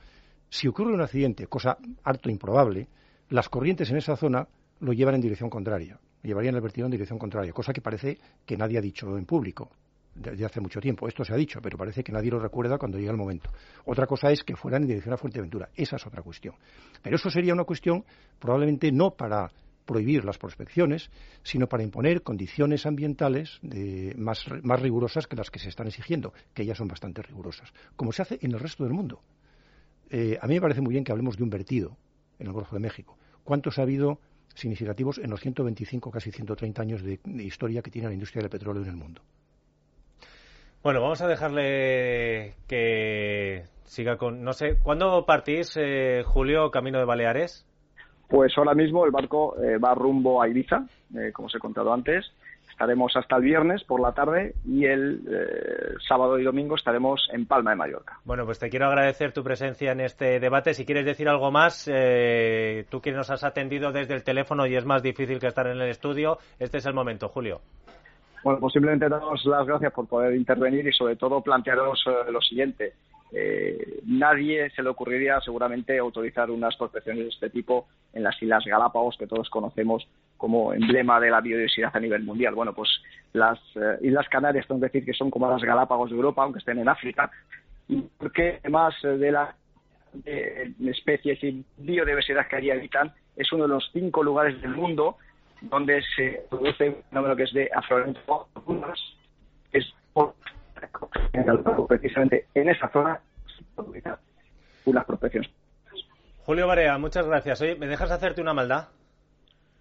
si 0.48 0.68
ocurre 0.68 0.92
un 0.92 1.00
accidente, 1.00 1.46
cosa 1.46 1.78
harto 2.04 2.30
improbable, 2.30 2.88
las 3.30 3.48
corrientes 3.48 3.90
en 3.90 3.96
esa 3.96 4.16
zona 4.16 4.46
lo 4.80 4.92
llevan 4.92 5.16
en 5.16 5.20
dirección 5.20 5.50
contraria, 5.50 5.98
llevarían 6.22 6.54
el 6.54 6.60
vertido 6.60 6.86
en 6.86 6.92
dirección 6.92 7.18
contraria, 7.18 7.52
cosa 7.52 7.72
que 7.72 7.80
parece 7.80 8.18
que 8.46 8.56
nadie 8.56 8.78
ha 8.78 8.82
dicho 8.82 9.16
en 9.16 9.26
público 9.26 9.70
desde 10.18 10.44
hace 10.44 10.60
mucho 10.60 10.80
tiempo. 10.80 11.08
Esto 11.08 11.24
se 11.24 11.32
ha 11.32 11.36
dicho, 11.36 11.60
pero 11.62 11.78
parece 11.78 12.02
que 12.02 12.12
nadie 12.12 12.30
lo 12.30 12.38
recuerda 12.38 12.78
cuando 12.78 12.98
llega 12.98 13.10
el 13.10 13.16
momento. 13.16 13.50
Otra 13.84 14.06
cosa 14.06 14.30
es 14.30 14.42
que 14.42 14.56
fueran 14.56 14.82
en 14.82 14.88
dirección 14.88 15.14
a 15.14 15.16
Fuerteventura. 15.16 15.70
Esa 15.74 15.96
es 15.96 16.06
otra 16.06 16.22
cuestión. 16.22 16.54
Pero 17.02 17.16
eso 17.16 17.30
sería 17.30 17.52
una 17.52 17.64
cuestión 17.64 18.04
probablemente 18.38 18.90
no 18.92 19.12
para 19.12 19.50
prohibir 19.88 20.24
las 20.24 20.36
prospecciones, 20.36 21.10
sino 21.42 21.66
para 21.66 21.82
imponer 21.82 22.22
condiciones 22.22 22.84
ambientales 22.84 23.58
más, 24.16 24.44
rigurosas 24.80 25.26
que 25.26 25.34
las 25.34 25.50
que 25.50 25.58
se 25.58 25.70
están 25.70 25.86
exigiendo, 25.86 26.34
que 26.52 26.66
ya 26.66 26.74
son 26.74 26.88
bastante 26.88 27.22
rigurosas, 27.22 27.72
como 27.96 28.12
se 28.12 28.20
hace 28.20 28.38
en 28.42 28.52
el 28.52 28.60
resto 28.60 28.84
del 28.84 28.92
mundo. 28.92 29.22
Eh, 30.10 30.38
a 30.40 30.46
mí 30.46 30.54
me 30.54 30.60
parece 30.60 30.82
muy 30.82 30.92
bien 30.92 31.04
que 31.04 31.12
hablemos 31.12 31.38
de 31.38 31.42
un 31.42 31.48
vertido 31.48 31.96
en 32.38 32.48
el 32.48 32.52
Golfo 32.52 32.76
de 32.76 32.80
México. 32.80 33.16
¿Cuántos 33.44 33.78
ha 33.78 33.82
habido 33.82 34.20
significativos 34.54 35.18
en 35.18 35.30
los 35.30 35.40
125, 35.40 36.10
casi 36.10 36.32
130 36.32 36.82
años 36.82 37.02
de 37.02 37.18
historia 37.42 37.80
que 37.80 37.90
tiene 37.90 38.08
la 38.08 38.14
industria 38.14 38.42
del 38.42 38.50
petróleo 38.50 38.82
en 38.82 38.90
el 38.90 38.96
mundo? 38.96 39.22
Bueno, 40.82 41.02
vamos 41.02 41.20
a 41.20 41.26
dejarle 41.26 42.54
que 42.68 43.64
siga 43.84 44.16
con. 44.16 44.44
No 44.44 44.52
sé, 44.52 44.78
¿cuándo 44.80 45.24
partís, 45.26 45.76
eh, 45.76 46.22
Julio, 46.24 46.70
camino 46.70 46.98
de 46.98 47.04
Baleares? 47.04 47.66
Pues 48.28 48.56
ahora 48.56 48.74
mismo 48.74 49.04
el 49.04 49.10
barco 49.10 49.56
eh, 49.60 49.78
va 49.78 49.94
rumbo 49.94 50.40
a 50.40 50.48
Ibiza, 50.48 50.86
eh, 51.16 51.32
como 51.32 51.46
os 51.46 51.54
he 51.54 51.58
contado 51.58 51.92
antes. 51.92 52.26
Estaremos 52.70 53.16
hasta 53.16 53.36
el 53.36 53.42
viernes 53.42 53.82
por 53.82 54.00
la 54.00 54.12
tarde 54.12 54.54
y 54.64 54.84
el 54.84 55.98
sábado 56.06 56.38
y 56.38 56.44
domingo 56.44 56.76
estaremos 56.76 57.28
en 57.32 57.44
Palma 57.44 57.70
de 57.70 57.76
Mallorca. 57.76 58.20
Bueno, 58.24 58.44
pues 58.44 58.60
te 58.60 58.70
quiero 58.70 58.86
agradecer 58.86 59.32
tu 59.32 59.42
presencia 59.42 59.90
en 59.90 60.00
este 60.00 60.38
debate. 60.38 60.74
Si 60.74 60.86
quieres 60.86 61.04
decir 61.04 61.28
algo 61.28 61.50
más, 61.50 61.86
tú 62.88 63.00
que 63.00 63.10
nos 63.10 63.30
has 63.30 63.42
atendido 63.42 63.90
desde 63.90 64.14
el 64.14 64.22
teléfono 64.22 64.64
y 64.64 64.76
es 64.76 64.84
más 64.84 65.02
difícil 65.02 65.40
que 65.40 65.48
estar 65.48 65.66
en 65.66 65.80
el 65.80 65.88
estudio, 65.88 66.38
este 66.60 66.78
es 66.78 66.86
el 66.86 66.94
momento, 66.94 67.28
Julio. 67.28 67.62
Bueno, 68.42 68.60
pues 68.60 68.72
simplemente 68.72 69.08
daros 69.08 69.44
las 69.44 69.66
gracias 69.66 69.92
por 69.92 70.06
poder 70.06 70.34
intervenir 70.34 70.86
y 70.86 70.92
sobre 70.92 71.16
todo 71.16 71.42
plantearos 71.42 72.04
eh, 72.06 72.30
lo 72.30 72.40
siguiente. 72.40 72.94
Eh, 73.32 74.00
nadie 74.06 74.70
se 74.70 74.82
le 74.82 74.88
ocurriría 74.88 75.40
seguramente 75.40 75.98
autorizar 75.98 76.50
unas 76.50 76.76
prospecciones 76.76 77.24
de 77.24 77.28
este 77.30 77.50
tipo 77.50 77.86
en 78.12 78.22
las 78.22 78.40
Islas 78.42 78.64
Galápagos, 78.64 79.16
que 79.18 79.26
todos 79.26 79.50
conocemos 79.50 80.08
como 80.36 80.72
emblema 80.72 81.20
de 81.20 81.30
la 81.30 81.40
biodiversidad 81.40 81.90
a 81.94 82.00
nivel 82.00 82.22
mundial. 82.22 82.54
Bueno, 82.54 82.72
pues 82.72 82.88
las 83.32 83.58
eh, 83.74 83.98
Islas 84.02 84.28
Canarias 84.28 84.66
tengo 84.66 84.80
que 84.80 84.86
decir 84.86 85.04
que 85.04 85.12
son 85.12 85.30
como 85.30 85.50
las 85.50 85.62
Galápagos 85.62 86.10
de 86.10 86.16
Europa, 86.16 86.42
aunque 86.42 86.60
estén 86.60 86.78
en 86.78 86.88
África, 86.88 87.30
porque 88.18 88.60
además 88.62 88.94
de 89.02 89.32
las 89.32 89.54
especies 90.80 91.42
y 91.44 91.64
biodiversidad 91.76 92.48
que 92.48 92.56
allí 92.56 92.70
habitan, 92.70 93.12
es 93.36 93.52
uno 93.52 93.64
de 93.64 93.68
los 93.70 93.90
cinco 93.92 94.22
lugares 94.22 94.60
del 94.60 94.74
mundo 94.74 95.16
donde 95.62 96.02
se 96.16 96.44
produce 96.48 96.88
un 96.88 97.02
fenómeno 97.10 97.36
que 97.36 97.42
es 97.44 97.52
de 97.52 97.70
afloramiento 97.74 98.48
es 99.72 99.84
precisamente 101.88 102.46
en 102.54 102.68
esa 102.68 102.88
zona 102.90 103.20
unas 104.84 105.04
protecciones. 105.04 105.50
Julio 106.44 106.66
Barea, 106.66 106.96
muchas 106.98 107.26
gracias. 107.26 107.60
Oye, 107.60 107.76
¿me 107.76 107.86
dejas 107.86 108.10
hacerte 108.10 108.40
una 108.40 108.54
maldad? 108.54 108.88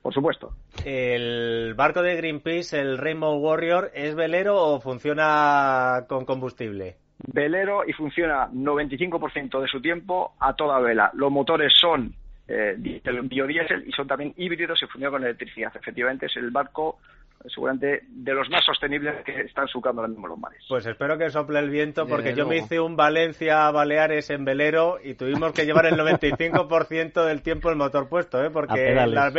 Por 0.01 0.13
supuesto. 0.13 0.53
¿El 0.85 1.73
barco 1.75 2.01
de 2.01 2.15
Greenpeace, 2.15 2.79
el 2.79 2.97
Rainbow 2.97 3.37
Warrior, 3.37 3.91
es 3.93 4.15
velero 4.15 4.61
o 4.61 4.79
funciona 4.79 6.05
con 6.07 6.25
combustible? 6.25 6.97
Velero 7.19 7.83
y 7.85 7.93
funciona 7.93 8.49
95% 8.49 9.61
de 9.61 9.67
su 9.67 9.81
tiempo 9.81 10.33
a 10.39 10.53
toda 10.53 10.79
vela. 10.79 11.11
Los 11.13 11.31
motores 11.31 11.73
son 11.79 12.13
eh, 12.47 12.75
biodiesel 13.23 13.87
y 13.87 13.91
son 13.91 14.07
también 14.07 14.33
híbridos 14.37 14.81
y 14.81 14.85
funcionan 14.85 15.11
con 15.11 15.23
electricidad. 15.23 15.71
Efectivamente, 15.75 16.27
es 16.27 16.37
el 16.37 16.51
barco 16.51 16.99
seguramente 17.45 18.03
de 18.09 18.33
los 18.33 18.49
más 18.49 18.65
sostenibles 18.65 19.23
que 19.23 19.41
están 19.41 19.67
sucando 19.67 20.01
ahora 20.01 20.09
mismo 20.09 20.27
los 20.27 20.37
mares. 20.37 20.63
Pues 20.67 20.85
espero 20.85 21.17
que 21.17 21.29
sople 21.29 21.59
el 21.59 21.69
viento, 21.69 22.05
porque 22.07 22.33
yo 22.33 22.47
me 22.47 22.57
hice 22.57 22.79
un 22.79 22.95
Valencia-Baleares 22.95 24.29
en 24.31 24.43
velero 24.43 24.97
y 25.03 25.13
tuvimos 25.13 25.51
que 25.53 25.65
llevar 25.65 25.85
el 25.85 25.93
95% 25.97 27.25
del 27.25 27.41
tiempo 27.41 27.69
el 27.69 27.75
motor 27.75 28.09
puesto, 28.09 28.43
¿eh? 28.43 28.49
porque 28.51 28.93
las 28.93 29.33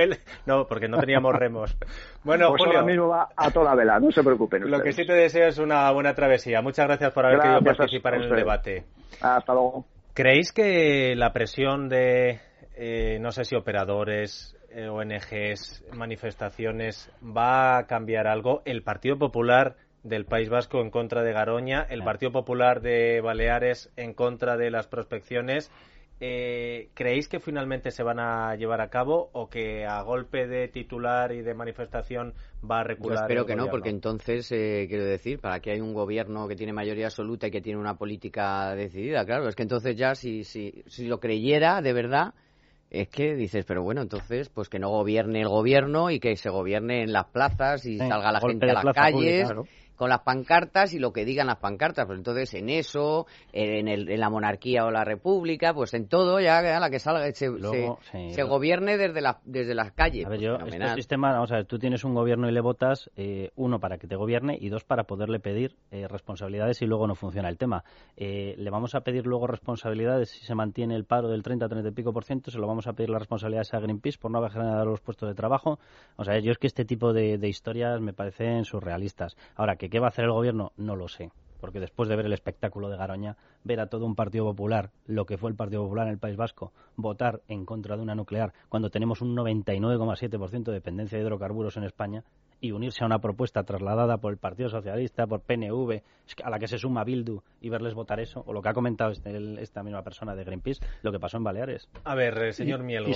no, 0.46 0.66
porque 0.66 0.88
no 0.88 0.98
teníamos 0.98 1.34
remos. 1.34 1.76
Bueno, 2.24 2.48
pues 2.50 2.62
ahora 2.66 2.82
mismo 2.82 3.08
va 3.08 3.28
a 3.36 3.50
toda 3.50 3.74
vela, 3.74 3.98
no 3.98 4.10
se 4.10 4.22
preocupen. 4.22 4.70
Lo 4.70 4.80
que 4.80 4.92
sí 4.92 5.06
te 5.06 5.14
deseo 5.14 5.48
es 5.48 5.58
una 5.58 5.90
buena 5.92 6.14
travesía. 6.14 6.62
Muchas 6.62 6.86
gracias 6.86 7.12
por 7.12 7.26
haber 7.26 7.40
querido 7.40 7.60
participar 7.62 8.14
en 8.14 8.22
el 8.22 8.30
debate. 8.30 8.84
Hasta 9.20 9.52
luego. 9.52 9.84
¿Creéis 10.14 10.52
que 10.52 11.14
la 11.16 11.32
presión 11.32 11.88
de 11.88 12.40
eh, 12.80 13.18
no 13.18 13.32
sé 13.32 13.42
si 13.42 13.56
operadores, 13.56 14.56
eh, 14.70 14.86
ONGs, 14.88 15.84
manifestaciones, 15.96 17.10
va 17.20 17.76
a 17.76 17.86
cambiar 17.88 18.28
algo. 18.28 18.62
El 18.66 18.84
Partido 18.84 19.18
Popular 19.18 19.74
del 20.04 20.26
País 20.26 20.48
Vasco 20.48 20.80
en 20.80 20.92
contra 20.92 21.24
de 21.24 21.32
Garoña, 21.32 21.84
el 21.90 22.04
Partido 22.04 22.30
Popular 22.30 22.80
de 22.80 23.20
Baleares 23.20 23.90
en 23.96 24.14
contra 24.14 24.56
de 24.56 24.70
las 24.70 24.86
prospecciones. 24.86 25.72
Eh, 26.20 26.90
¿Creéis 26.94 27.28
que 27.28 27.40
finalmente 27.40 27.90
se 27.90 28.04
van 28.04 28.20
a 28.20 28.54
llevar 28.54 28.80
a 28.80 28.90
cabo 28.90 29.28
o 29.32 29.48
que 29.48 29.84
a 29.84 30.00
golpe 30.02 30.46
de 30.46 30.68
titular 30.68 31.32
y 31.32 31.42
de 31.42 31.54
manifestación 31.54 32.32
va 32.68 32.80
a 32.80 32.84
recular? 32.84 33.18
Yo 33.18 33.22
espero 33.22 33.44
que 33.44 33.56
no, 33.56 33.66
porque 33.70 33.90
entonces, 33.90 34.46
quiero 34.46 35.04
decir, 35.04 35.40
para 35.40 35.58
que 35.58 35.72
hay 35.72 35.80
un 35.80 35.94
gobierno 35.94 36.46
que 36.46 36.54
tiene 36.54 36.72
mayoría 36.72 37.06
absoluta 37.06 37.48
y 37.48 37.50
que 37.50 37.60
tiene 37.60 37.80
una 37.80 37.96
política 37.96 38.76
decidida, 38.76 39.24
claro, 39.24 39.48
es 39.48 39.56
que 39.56 39.64
entonces 39.64 39.96
ya 39.96 40.14
si, 40.14 40.44
si, 40.44 40.84
si 40.86 41.08
lo 41.08 41.18
creyera 41.18 41.82
de 41.82 41.92
verdad, 41.92 42.34
es 42.90 43.08
que 43.08 43.34
dices, 43.34 43.64
pero 43.66 43.82
bueno, 43.82 44.00
entonces, 44.00 44.48
pues 44.48 44.68
que 44.68 44.78
no 44.78 44.88
gobierne 44.88 45.42
el 45.42 45.48
gobierno 45.48 46.10
y 46.10 46.20
que 46.20 46.36
se 46.36 46.48
gobierne 46.48 47.02
en 47.02 47.12
las 47.12 47.26
plazas 47.26 47.84
y 47.84 47.98
salga 47.98 48.32
la 48.32 48.40
gente 48.40 48.70
a 48.70 48.82
las 48.82 48.94
calles 48.94 49.48
con 49.98 50.08
las 50.08 50.20
pancartas 50.20 50.94
y 50.94 50.98
lo 50.98 51.12
que 51.12 51.24
digan 51.24 51.48
las 51.48 51.58
pancartas. 51.58 52.06
Pues 52.06 52.18
entonces 52.18 52.54
en 52.54 52.70
eso, 52.70 53.26
en, 53.52 53.88
el, 53.88 54.08
en 54.08 54.20
la 54.20 54.30
monarquía 54.30 54.86
o 54.86 54.90
la 54.90 55.04
república, 55.04 55.74
pues 55.74 55.92
en 55.92 56.08
todo 56.08 56.40
ya 56.40 56.62
la 56.62 56.88
que 56.88 57.00
salga 57.00 57.30
se, 57.32 57.50
se, 58.30 58.42
gobierne 58.44 58.96
desde, 58.96 59.20
la, 59.20 59.40
desde 59.44 59.74
las 59.74 59.92
calles. 59.92 60.24
A 60.24 60.28
ver, 60.28 60.38
pues 60.38 60.46
yo, 60.46 60.66
este 60.66 60.94
sistema, 60.94 61.32
vamos 61.32 61.50
a 61.52 61.56
ver, 61.56 61.66
tú 61.66 61.78
tienes 61.78 62.04
un 62.04 62.14
gobierno 62.14 62.48
y 62.48 62.52
le 62.52 62.60
votas, 62.60 63.10
eh, 63.16 63.50
uno 63.56 63.80
para 63.80 63.98
que 63.98 64.06
te 64.06 64.14
gobierne 64.14 64.56
y 64.58 64.68
dos 64.68 64.84
para 64.84 65.04
poderle 65.04 65.40
pedir 65.40 65.76
eh, 65.90 66.06
responsabilidades 66.06 66.80
y 66.80 66.86
luego 66.86 67.06
no 67.08 67.16
funciona 67.16 67.48
el 67.48 67.58
tema. 67.58 67.82
Eh, 68.16 68.54
le 68.56 68.70
vamos 68.70 68.94
a 68.94 69.00
pedir 69.00 69.26
luego 69.26 69.48
responsabilidades 69.48 70.30
si 70.30 70.44
se 70.44 70.54
mantiene 70.54 70.94
el 70.94 71.04
paro 71.04 71.28
del 71.28 71.42
30, 71.42 71.68
30 71.68 71.88
y 71.88 71.92
pico 71.92 72.12
por 72.12 72.24
ciento, 72.24 72.52
se 72.52 72.58
lo 72.58 72.68
vamos 72.68 72.86
a 72.86 72.92
pedir 72.92 73.10
las 73.10 73.20
responsabilidades 73.20 73.74
a 73.74 73.80
Greenpeace 73.80 74.18
por 74.18 74.30
no 74.30 74.38
haber 74.38 74.52
generado 74.52 74.84
los 74.84 75.00
puestos 75.00 75.28
de 75.28 75.34
trabajo. 75.34 75.80
O 76.16 76.24
sea, 76.24 76.38
yo 76.38 76.52
es 76.52 76.58
que 76.58 76.68
este 76.68 76.84
tipo 76.84 77.12
de, 77.12 77.36
de 77.36 77.48
historias 77.48 78.00
me 78.00 78.12
parecen 78.12 78.64
surrealistas. 78.64 79.36
Ahora, 79.56 79.76
que 79.76 79.87
qué 79.88 80.00
va 80.00 80.06
a 80.06 80.08
hacer 80.08 80.24
el 80.24 80.32
gobierno, 80.32 80.72
no 80.76 80.96
lo 80.96 81.08
sé. 81.08 81.30
Porque 81.60 81.80
después 81.80 82.08
de 82.08 82.16
ver 82.16 82.26
el 82.26 82.32
espectáculo 82.32 82.88
de 82.88 82.96
Garoña, 82.96 83.36
ver 83.64 83.80
a 83.80 83.88
todo 83.88 84.06
un 84.06 84.14
Partido 84.14 84.44
Popular, 84.44 84.90
lo 85.06 85.26
que 85.26 85.38
fue 85.38 85.50
el 85.50 85.56
Partido 85.56 85.82
Popular 85.82 86.06
en 86.06 86.12
el 86.12 86.18
País 86.18 86.36
Vasco, 86.36 86.72
votar 86.96 87.42
en 87.48 87.64
contra 87.64 87.96
de 87.96 88.02
una 88.02 88.14
nuclear 88.14 88.52
cuando 88.68 88.90
tenemos 88.90 89.20
un 89.22 89.36
99,7% 89.36 90.64
de 90.64 90.72
dependencia 90.72 91.18
de 91.18 91.24
hidrocarburos 91.24 91.76
en 91.76 91.84
España, 91.84 92.24
y 92.60 92.72
unirse 92.72 93.04
a 93.04 93.06
una 93.06 93.20
propuesta 93.20 93.62
trasladada 93.62 94.18
por 94.18 94.32
el 94.32 94.38
Partido 94.38 94.68
Socialista, 94.68 95.26
por 95.26 95.42
PNV, 95.42 96.02
a 96.42 96.50
la 96.50 96.58
que 96.58 96.66
se 96.66 96.78
suma 96.78 97.04
Bildu 97.04 97.42
y 97.60 97.68
verles 97.68 97.94
votar 97.94 98.20
eso, 98.20 98.42
o 98.46 98.52
lo 98.52 98.62
que 98.62 98.68
ha 98.68 98.72
comentado 98.72 99.10
este, 99.10 99.30
esta 99.60 99.82
misma 99.82 100.02
persona 100.02 100.34
de 100.34 100.44
Greenpeace, 100.44 100.84
lo 101.02 101.12
que 101.12 101.20
pasó 101.20 101.36
en 101.36 101.44
Baleares. 101.44 101.88
A 102.04 102.14
ver, 102.14 102.36
eh, 102.38 102.52
señor 102.52 102.82
Mielgo, 102.82 103.12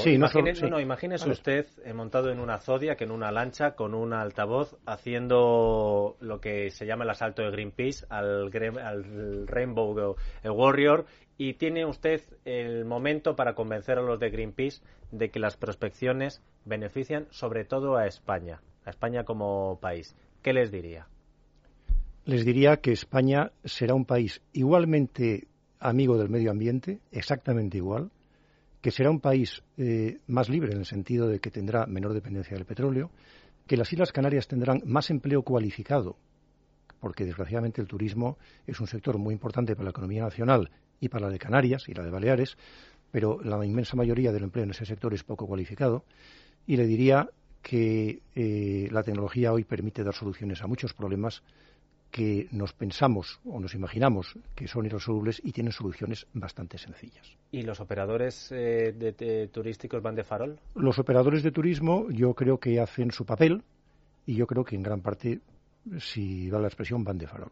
no, 0.70 0.81
imagínese 0.81 1.31
usted 1.31 1.66
eh, 1.85 1.92
montado 1.92 2.31
en 2.31 2.40
una 2.40 2.59
Zodiac, 2.59 3.00
en 3.02 3.11
una 3.11 3.31
lancha, 3.33 3.74
con 3.74 3.94
un 3.94 4.12
altavoz, 4.12 4.76
haciendo 4.87 6.16
lo 6.20 6.40
que 6.40 6.70
se 6.70 6.87
llama 6.87 7.05
el 7.05 7.11
asalto 7.11 7.42
de 7.42 7.50
Greenpeace 7.50 8.07
al, 8.09 8.50
al 8.78 9.46
Rainbow 9.46 10.16
Warrior 10.44 11.07
y 11.37 11.55
tiene 11.55 11.85
usted 11.85 12.20
el 12.44 12.85
momento 12.85 13.35
para 13.35 13.55
convencer 13.55 13.98
a 13.98 14.02
los 14.02 14.20
de 14.20 14.31
Greenpeace 14.31 14.83
de 15.11 15.31
que 15.31 15.40
las 15.40 15.57
prospecciones 15.57 16.42
benefician 16.64 17.26
sobre 17.31 17.64
todo 17.64 17.96
a 17.96 18.07
España 18.07 18.61
a 18.85 18.90
España 18.90 19.25
como 19.25 19.79
país, 19.81 20.14
¿qué 20.42 20.53
les 20.53 20.71
diría? 20.71 21.07
Les 22.25 22.45
diría 22.45 22.77
que 22.77 22.92
España 22.92 23.53
será 23.64 23.95
un 23.95 24.05
país 24.05 24.40
igualmente 24.53 25.49
amigo 25.81 26.16
del 26.16 26.29
medio 26.29 26.51
ambiente, 26.51 27.01
exactamente 27.11 27.79
igual, 27.79 28.11
que 28.81 28.90
será 28.90 29.11
un 29.11 29.21
país 29.21 29.62
eh, 29.77 30.18
más 30.27 30.49
libre 30.49 30.73
en 30.73 30.79
el 30.79 30.87
sentido 30.87 31.29
de 31.29 31.40
que 31.40 31.51
tendrá 31.51 31.87
menor 31.87 32.14
dependencia 32.14 32.57
del 32.57 32.66
petróleo, 32.66 33.11
que 33.66 33.77
las 33.77 33.92
Islas 33.92 34.12
Canarias 34.12 34.49
tendrán 34.49 34.83
más 34.85 35.11
empleo 35.11 35.42
cualificado, 35.42 36.16
porque 37.01 37.25
desgraciadamente 37.25 37.81
el 37.81 37.88
turismo 37.88 38.38
es 38.66 38.81
un 38.81 38.87
sector 38.87 39.18
muy 39.18 39.35
importante 39.35 39.75
para 39.75 39.85
la 39.85 39.90
economía 39.90 40.23
nacional 40.23 40.71
y 41.01 41.09
para 41.09 41.27
la 41.27 41.33
de 41.33 41.38
Canarias 41.38 41.88
y 41.88 41.95
la 41.95 42.05
de 42.05 42.11
Baleares, 42.11 42.57
pero 43.11 43.40
la 43.42 43.64
inmensa 43.64 43.97
mayoría 43.97 44.33
del 44.33 44.45
empleo 44.45 44.64
en 44.64 44.71
ese 44.71 44.87
sector 44.87 45.12
es 45.12 45.25
poco 45.25 45.47
cualificado. 45.47 46.05
Y 46.66 46.77
le 46.77 46.87
diría 46.87 47.29
que 47.62 48.20
eh, 48.35 48.88
la 48.90 49.03
tecnología 49.03 49.53
hoy 49.53 49.64
permite 49.64 50.05
dar 50.05 50.14
soluciones 50.14 50.62
a 50.62 50.66
muchos 50.66 50.92
problemas 50.92 51.42
que 52.11 52.46
nos 52.53 52.75
pensamos 52.75 53.40
o 53.46 53.59
nos 53.59 53.75
imaginamos 53.75 54.38
que 54.55 54.68
son 54.68 54.85
irresolubles 54.85 55.40
y 55.42 55.53
tienen 55.53 55.72
soluciones 55.72 56.27
bastante 56.35 56.77
sencillas. 56.77 57.27
¿Y 57.51 57.62
los 57.62 57.81
operadores 57.81 58.48
eh, 58.51 59.48
turísticos 59.51 60.03
van 60.03 60.14
de 60.14 60.22
farol? 60.22 60.59
Los 60.75 60.98
operadores 60.98 61.42
de 61.42 61.53
turismo 61.53 62.11
yo 62.11 62.35
creo 62.35 62.59
que 62.59 62.79
hacen 62.81 63.12
su 63.12 63.25
papel 63.25 63.62
y 64.27 64.35
yo 64.35 64.46
creo 64.46 64.62
que 64.62 64.77
en 64.77 64.83
gran 64.83 65.01
parte, 65.01 65.40
si 65.98 66.51
va 66.51 66.61
la 66.61 66.68
expresión, 66.68 67.03
van 67.03 67.16
de 67.16 67.27
farol. 67.27 67.51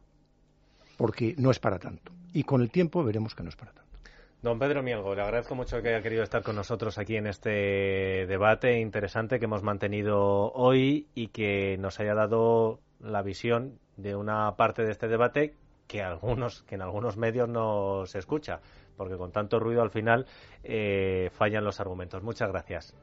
Porque 0.99 1.35
no 1.39 1.51
es 1.51 1.59
para 1.59 1.79
tanto. 1.79 2.13
Y 2.35 2.43
con 2.43 2.61
el 2.61 2.71
tiempo 2.71 3.03
veremos 3.03 3.35
que 3.35 3.43
no 3.43 3.49
es 3.49 3.57
para 3.57 3.73
tanto. 3.73 3.90
Don 4.43 4.59
Pedro 4.59 4.83
Mielgo, 4.83 5.15
le 5.15 5.21
agradezco 5.21 5.55
mucho 5.55 5.83
que 5.83 5.91
haya 5.91 6.03
querido 6.03 6.23
estar 6.23 6.43
con 6.43 6.57
nosotros 6.57 6.97
aquí 6.97 7.17
en 7.17 7.27
este 7.27 8.27
debate 8.27 8.81
interesante 8.81 9.39
que 9.39 9.45
hemos 9.45 9.63
mantenido 9.63 10.51
hoy 10.53 11.09
y 11.15 11.29
que 11.29 11.77
nos 11.79 12.01
haya 12.01 12.15
dado 12.15 12.81
la 13.01 13.21
visión 13.21 13.79
de 13.99 14.17
una 14.17 14.57
parte 14.57 14.83
de 14.83 14.93
este 14.93 15.09
debate 15.09 15.57
que 15.87 16.03
algunos 16.03 16.63
que 16.63 16.77
en 16.77 16.81
algunos 16.81 17.19
medios 17.19 17.51
no 17.51 18.07
se 18.07 18.19
escucha 18.19 18.61
porque 18.97 19.19
con 19.19 19.31
tanto 19.31 19.61
ruido 19.61 19.83
al 19.83 19.91
final 19.91 20.27
eh, 20.65 21.29
fallan 21.35 21.63
los 21.63 21.79
argumentos. 21.79 22.23
Muchas 22.23 22.49
gracias. 22.51 22.95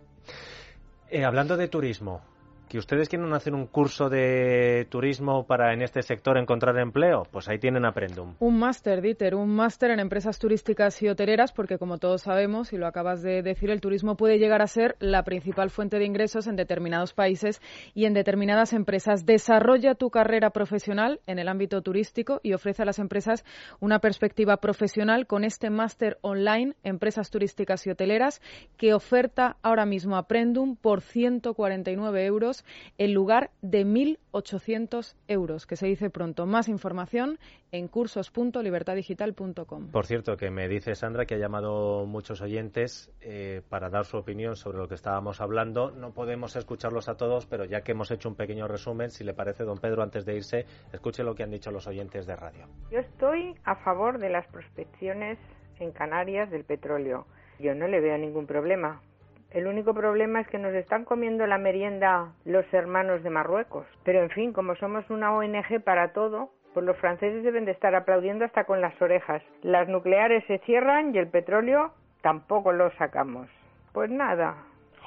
Eh, 1.10 1.23
hablando 1.23 1.56
de 1.56 1.67
turismo, 1.67 2.23
que 2.67 2.77
ustedes 2.77 3.10
quieren 3.10 3.32
hacer 3.34 3.53
un 3.53 3.67
curso 3.67 4.10
de 4.10 4.88
turismo 4.89 5.45
para 5.45 5.73
en 5.73 5.82
este 5.82 6.01
sector 6.01 6.38
encontrar 6.38 6.77
empleo, 6.77 7.23
pues 7.32 7.47
ahí 7.47 7.60
tienen 7.60 7.86
Aprendum. 7.86 8.36
Un 8.39 8.60
máster, 8.60 9.01
Dieter, 9.01 9.36
un 9.36 9.49
máster 9.56 9.91
en 9.91 9.99
empresas 9.99 10.39
turísticas 10.39 11.01
y 11.01 11.08
hoteleras, 11.08 11.53
porque 11.53 11.77
como 11.77 11.97
todos 11.97 12.23
sabemos, 12.23 12.73
y 12.73 12.77
lo 12.77 12.88
acabas 12.88 13.21
de 13.21 13.41
decir, 13.41 13.69
el 13.69 13.82
turismo 13.82 14.17
puede 14.17 14.38
llegar 14.38 14.62
a 14.62 14.67
ser 14.67 14.95
la 14.99 15.23
principal 15.23 15.69
fuente 15.69 15.99
de 15.99 16.06
ingresos 16.06 16.47
en 16.47 16.56
determinados 16.56 17.13
países 17.13 17.62
y 17.93 18.06
en 18.06 18.13
determinadas 18.13 18.73
empresas. 18.73 19.25
Desarrolla 19.25 19.95
tu 19.95 20.10
carrera 20.10 20.49
profesional 20.49 21.21
en 21.25 21.39
el 21.39 21.47
ámbito 21.47 21.82
turístico 21.82 22.39
y 22.43 22.53
ofrece 22.53 22.82
a 22.82 22.86
las 22.86 22.99
empresas 22.99 23.45
una 23.80 23.99
perspectiva 23.99 24.58
profesional 24.58 25.27
con 25.27 25.43
este 25.43 25.69
máster 25.69 26.17
online, 26.21 26.75
empresas 26.84 27.30
turísticas 27.30 27.86
y 27.88 27.91
hoteleras, 27.91 28.41
que 28.77 28.93
oferta 28.93 29.58
ahora 29.62 29.86
mismo 29.86 30.17
Aprendum 30.17 30.75
por 30.75 31.01
149 31.01 32.25
euros 32.25 32.57
en 32.98 33.13
lugar 33.13 33.52
de 33.62 33.86
1.800 33.86 35.15
euros, 35.28 35.65
que 35.65 35.76
se 35.76 35.88
dice 35.88 36.10
pronto. 36.10 36.46
Más 36.46 36.70
información 36.70 37.39
en 37.72 37.88
cursos.libertadigital.com. 37.88 39.91
Por 39.91 40.06
cierto, 40.06 40.38
que 40.38 40.50
me 40.50 40.67
dice 40.67 40.96
Sandra 40.96 41.26
que 41.26 41.36
ha 41.36 41.38
llamado 41.38 42.06
muchos 42.06 42.41
oyentes 42.41 43.12
eh, 43.22 43.62
para 43.70 43.89
dar 43.89 44.06
su 44.06 44.17
opinión 44.17 44.56
sobre 44.56 44.78
lo 44.78 44.88
que 44.88 44.96
estábamos 44.96 45.41
hablando. 45.41 45.91
No 45.91 46.13
podemos 46.13 46.56
escucharlos 46.56 47.10
a 47.10 47.15
todos, 47.15 47.46
pero 47.46 47.65
ya 47.65 47.82
que 47.82 47.91
hemos 47.91 48.12
hecho 48.12 48.30
un 48.30 48.36
pequeño 48.36 48.67
resumen, 48.67 49.10
si 49.10 49.24
le 49.24 49.34
parece, 49.34 49.63
don 49.63 49.80
Pedro, 49.80 50.04
antes 50.04 50.26
de 50.26 50.36
irse, 50.36 50.65
escuche 50.93 51.24
lo 51.24 51.36
que 51.36 51.43
han 51.43 51.52
dicho 51.52 51.72
los 51.72 51.88
oyentes 51.88 52.26
de 52.26 52.36
radio. 52.36 52.67
Yo 52.91 53.00
estoy 53.00 53.56
a 53.63 53.76
favor 53.76 54.20
de 54.20 54.30
las 54.30 54.48
prospecciones 54.48 55.38
en 55.80 55.91
Canarias 55.91 56.50
del 56.50 56.63
petróleo. 56.63 57.26
Yo 57.60 57.74
no 57.74 57.88
le 57.88 58.00
veo 58.00 58.17
ningún 58.17 58.46
problema. 58.46 59.02
El 59.51 59.67
único 59.67 59.93
problema 59.93 60.41
es 60.41 60.47
que 60.47 60.57
nos 60.57 60.73
están 60.73 61.05
comiendo 61.05 61.47
la 61.47 61.57
merienda 61.57 62.33
los 62.45 62.65
hermanos 62.73 63.23
de 63.23 63.29
Marruecos. 63.29 63.86
Pero 64.03 64.21
en 64.21 64.29
fin, 64.29 64.53
como 64.53 64.75
somos 64.75 65.10
una 65.10 65.31
ONG 65.33 65.81
para 65.83 66.12
todo, 66.13 66.51
pues 66.73 66.86
los 66.86 66.97
franceses 66.97 67.43
deben 67.43 67.65
de 67.65 67.71
estar 67.71 67.95
aplaudiendo 67.95 68.45
hasta 68.45 68.65
con 68.65 68.81
las 68.81 69.01
orejas. 69.01 69.41
Las 69.63 69.88
nucleares 69.88 70.43
se 70.47 70.60
cierran 70.60 71.15
y 71.15 71.17
el 71.17 71.27
petróleo 71.27 71.93
tampoco 72.21 72.73
lo 72.73 72.91
sacamos. 72.97 73.47
Pues 73.93 74.12
nada, 74.12 74.57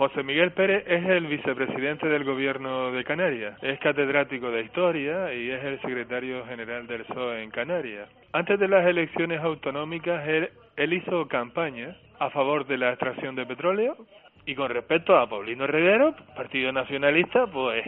José 0.01 0.23
Miguel 0.23 0.53
Pérez 0.53 0.83
es 0.87 1.05
el 1.05 1.27
vicepresidente 1.27 2.09
del 2.09 2.25
gobierno 2.25 2.91
de 2.91 3.05
Canarias, 3.05 3.63
es 3.63 3.79
catedrático 3.81 4.51
de 4.51 4.63
historia 4.63 5.35
y 5.35 5.51
es 5.51 5.63
el 5.63 5.79
secretario 5.83 6.43
general 6.47 6.87
del 6.87 7.05
PSOE 7.05 7.43
en 7.43 7.51
Canarias. 7.51 8.09
Antes 8.33 8.59
de 8.59 8.67
las 8.67 8.87
elecciones 8.87 9.43
autonómicas, 9.43 10.27
él, 10.27 10.93
hizo 10.95 11.29
campaña 11.29 11.95
a 12.19 12.31
favor 12.31 12.67
de 12.67 12.79
la 12.79 12.89
extracción 12.89 13.35
de 13.35 13.45
petróleo 13.45 13.95
y 14.51 14.55
con 14.57 14.69
respecto 14.69 15.17
a 15.17 15.29
Paulino 15.29 15.65
Rivero, 15.65 16.13
Partido 16.35 16.73
Nacionalista, 16.73 17.47
pues 17.47 17.85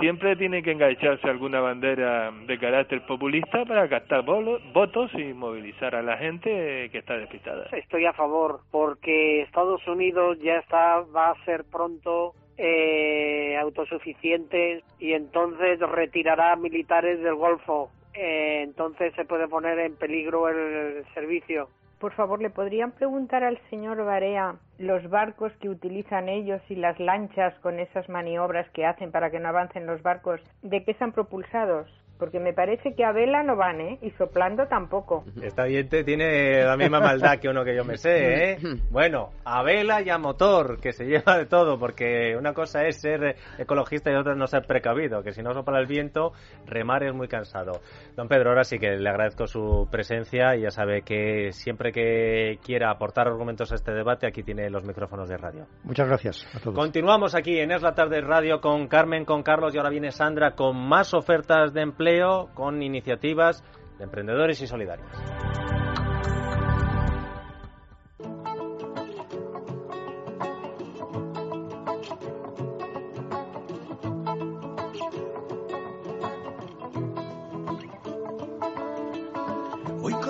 siempre 0.00 0.34
tiene 0.34 0.60
que 0.60 0.72
engancharse 0.72 1.28
alguna 1.28 1.60
bandera 1.60 2.32
de 2.48 2.58
carácter 2.58 3.06
populista 3.06 3.64
para 3.64 3.88
captar 3.88 4.24
votos 4.24 5.12
y 5.14 5.32
movilizar 5.32 5.94
a 5.94 6.02
la 6.02 6.16
gente 6.16 6.88
que 6.90 6.98
está 6.98 7.16
despistada. 7.16 7.68
Estoy 7.70 8.06
a 8.06 8.12
favor 8.12 8.58
porque 8.72 9.42
Estados 9.42 9.86
Unidos 9.86 10.38
ya 10.40 10.56
está 10.56 11.02
va 11.02 11.30
a 11.30 11.44
ser 11.44 11.64
pronto 11.70 12.34
eh, 12.58 13.56
autosuficiente 13.58 14.82
y 14.98 15.12
entonces 15.12 15.78
retirará 15.78 16.56
militares 16.56 17.20
del 17.20 17.36
Golfo. 17.36 17.90
Eh, 18.14 18.62
entonces 18.64 19.14
se 19.14 19.24
puede 19.24 19.46
poner 19.46 19.78
en 19.78 19.94
peligro 19.94 20.48
el 20.48 21.04
servicio. 21.14 21.68
Por 22.00 22.14
favor, 22.14 22.40
¿le 22.40 22.48
podrían 22.48 22.92
preguntar 22.92 23.44
al 23.44 23.60
señor 23.68 24.02
Barea 24.02 24.56
los 24.78 25.10
barcos 25.10 25.52
que 25.60 25.68
utilizan 25.68 26.30
ellos 26.30 26.62
y 26.70 26.76
las 26.76 26.98
lanchas 26.98 27.52
con 27.58 27.78
esas 27.78 28.08
maniobras 28.08 28.66
que 28.70 28.86
hacen 28.86 29.12
para 29.12 29.30
que 29.30 29.38
no 29.38 29.50
avancen 29.50 29.84
los 29.84 30.02
barcos, 30.02 30.40
de 30.62 30.82
qué 30.82 30.92
están 30.92 31.12
propulsados? 31.12 31.99
Porque 32.20 32.38
me 32.38 32.52
parece 32.52 32.94
que 32.94 33.04
a 33.04 33.12
vela 33.12 33.42
no 33.42 33.56
van, 33.56 33.80
¿eh? 33.80 33.98
Y 34.02 34.10
soplando 34.10 34.66
tampoco. 34.68 35.24
Esta 35.42 35.64
oyente 35.64 36.04
tiene 36.04 36.62
la 36.62 36.76
misma 36.76 37.00
maldad 37.00 37.38
que 37.40 37.48
uno 37.48 37.64
que 37.64 37.74
yo 37.74 37.84
me 37.84 37.96
sé, 37.96 38.52
¿eh? 38.52 38.58
Bueno, 38.90 39.30
a 39.44 39.62
vela 39.62 40.02
y 40.02 40.10
a 40.10 40.18
motor, 40.18 40.78
que 40.80 40.92
se 40.92 41.06
lleva 41.06 41.38
de 41.38 41.46
todo, 41.46 41.78
porque 41.78 42.36
una 42.36 42.52
cosa 42.52 42.86
es 42.86 43.00
ser 43.00 43.36
ecologista 43.58 44.12
y 44.12 44.14
otra 44.14 44.34
no 44.34 44.46
ser 44.46 44.66
precavido, 44.66 45.22
que 45.22 45.32
si 45.32 45.42
no 45.42 45.54
sopla 45.54 45.80
el 45.80 45.86
viento, 45.86 46.32
remar 46.66 47.02
es 47.04 47.14
muy 47.14 47.26
cansado. 47.26 47.80
Don 48.16 48.28
Pedro, 48.28 48.50
ahora 48.50 48.64
sí 48.64 48.78
que 48.78 48.90
le 48.96 49.08
agradezco 49.08 49.46
su 49.46 49.88
presencia 49.90 50.54
y 50.56 50.62
ya 50.62 50.70
sabe 50.70 51.02
que 51.02 51.52
siempre 51.52 51.90
que 51.90 52.58
quiera 52.62 52.90
aportar 52.90 53.28
argumentos 53.28 53.72
a 53.72 53.76
este 53.76 53.92
debate, 53.92 54.26
aquí 54.26 54.42
tiene 54.42 54.68
los 54.68 54.84
micrófonos 54.84 55.28
de 55.28 55.38
radio. 55.38 55.66
Muchas 55.84 56.06
gracias 56.06 56.46
a 56.54 56.60
todos. 56.60 56.76
Continuamos 56.76 57.34
aquí 57.34 57.58
en 57.58 57.70
Es 57.70 57.80
la 57.80 57.94
Tarde 57.94 58.20
Radio 58.20 58.60
con 58.60 58.88
Carmen, 58.88 59.24
con 59.24 59.42
Carlos 59.42 59.74
y 59.74 59.78
ahora 59.78 59.90
viene 59.90 60.10
Sandra 60.10 60.54
con 60.54 60.76
más 60.76 61.14
ofertas 61.14 61.72
de 61.72 61.80
empleo 61.80 62.09
con 62.54 62.82
iniciativas 62.82 63.62
de 63.98 64.04
emprendedores 64.04 64.60
y 64.60 64.66
solidarios. 64.66 65.08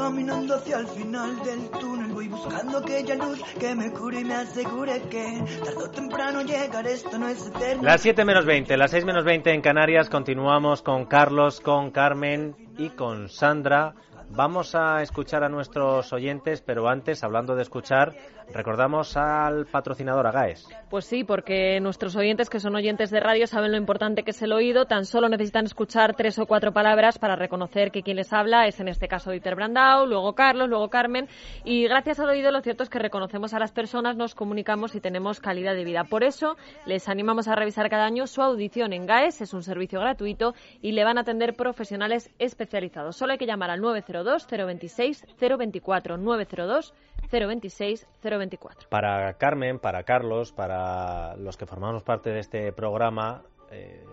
Caminando 0.01 0.55
hacia 0.55 0.79
el 0.79 0.87
final 0.87 1.45
del 1.45 1.71
túnel, 1.79 2.13
voy 2.13 2.29
buscando 2.29 2.79
aquella 2.79 3.17
luz 3.17 3.43
que 3.61 3.75
me 3.75 3.93
cure 3.93 4.21
y 4.21 4.25
me 4.25 4.35
asegure 4.35 5.03
que 5.11 5.45
tarde 5.63 5.85
o 5.85 5.91
temprano 5.91 6.43
llegar 6.43 6.87
esto 6.87 7.19
no 7.19 7.29
es 7.29 7.47
eterno. 7.47 7.83
Las 7.83 8.01
7 8.01 8.25
menos 8.25 8.47
20, 8.47 8.79
las 8.79 8.93
6 8.93 9.05
menos 9.05 9.25
20 9.25 9.53
en 9.53 9.61
Canarias, 9.61 10.09
continuamos 10.09 10.81
con 10.81 11.05
Carlos, 11.05 11.61
con 11.61 11.91
Carmen 11.91 12.57
y 12.79 12.89
con 12.91 13.29
Sandra. 13.29 13.95
Vamos 14.31 14.75
a 14.75 15.03
escuchar 15.03 15.45
a 15.45 15.51
nuestros 15.51 16.13
oyentes, 16.15 16.63
pero 16.63 16.89
antes, 16.89 17.23
hablando 17.23 17.55
de 17.55 17.63
escuchar, 17.63 18.17
recordamos 18.53 19.17
al 19.17 19.67
patrocinador 19.67 20.27
Agaes. 20.27 20.69
Pues 20.89 21.05
sí, 21.05 21.25
porque 21.25 21.79
nuestros 21.81 22.17
oyentes, 22.17 22.51
que 22.51 22.61
son 22.61 22.75
oyentes 22.75 23.11
de 23.11 23.21
radio, 23.21 23.47
saben 23.47 23.71
lo 23.71 23.79
importante 23.79 24.23
que 24.23 24.33
es 24.33 24.43
el 24.43 24.53
oído. 24.53 24.87
Tan 24.87 25.05
solo 25.05 25.29
necesitan 25.29 25.65
escuchar 25.65 26.17
tres 26.17 26.39
o 26.39 26.47
cuatro 26.47 26.73
palabras 26.73 27.19
para 27.19 27.37
reconocer 27.37 27.91
que 27.91 28.03
quien 28.03 28.17
les 28.17 28.33
habla 28.33 28.67
es, 28.67 28.81
en 28.81 28.89
este 28.89 29.07
caso, 29.07 29.31
Dieter 29.31 29.55
Brandau, 29.55 30.07
luego 30.07 30.35
Carlos, 30.35 30.69
luego 30.69 30.89
Carmen. 30.89 31.29
Y 31.65 31.85
gracias 31.85 32.19
al 32.19 32.29
oído, 32.29 32.51
lo 32.51 32.61
cierto 32.61 32.83
es 32.83 32.91
que 32.91 32.99
reconocemos 32.99 33.55
a 33.55 33.59
las 33.59 33.73
personas, 33.73 34.17
nos 34.17 34.35
comunicamos 34.35 34.95
y 34.95 35.01
tenemos 35.01 35.41
calidad 35.41 35.75
de 35.75 35.85
vida. 35.85 36.05
Por 36.05 36.25
eso, 36.25 36.57
les 36.87 37.09
animamos 37.09 37.47
a 37.47 37.55
revisar 37.55 37.89
cada 37.89 38.07
año 38.07 38.27
su 38.27 38.43
audición 38.43 38.93
en 38.93 39.07
GAES. 39.07 39.43
Es 39.43 39.55
un 39.55 39.63
servicio 39.63 40.01
gratuito 40.01 40.55
y 40.83 40.93
le 40.93 41.05
van 41.05 41.19
a 41.19 41.21
atender 41.21 41.55
profesionales 41.55 42.31
especializados. 42.39 43.17
Solo 43.17 43.33
hay 43.33 43.39
que 43.39 43.47
llamar 43.47 43.71
al 43.71 43.81
902 43.81 44.47
026 44.49 45.27
024 45.39 46.17
902 46.17 46.95
026 47.31 48.07
024. 48.23 48.40
Para 48.89 49.35
Carmen, 49.35 49.79
para 49.79 50.05
Carlos, 50.05 50.53
para 50.53 51.37
los 51.37 51.57
que 51.57 51.67
formamos 51.67 52.03
parte 52.03 52.31
de 52.31 52.41
este 52.41 52.73
programa, 52.73 53.43
eh, 53.71 54.05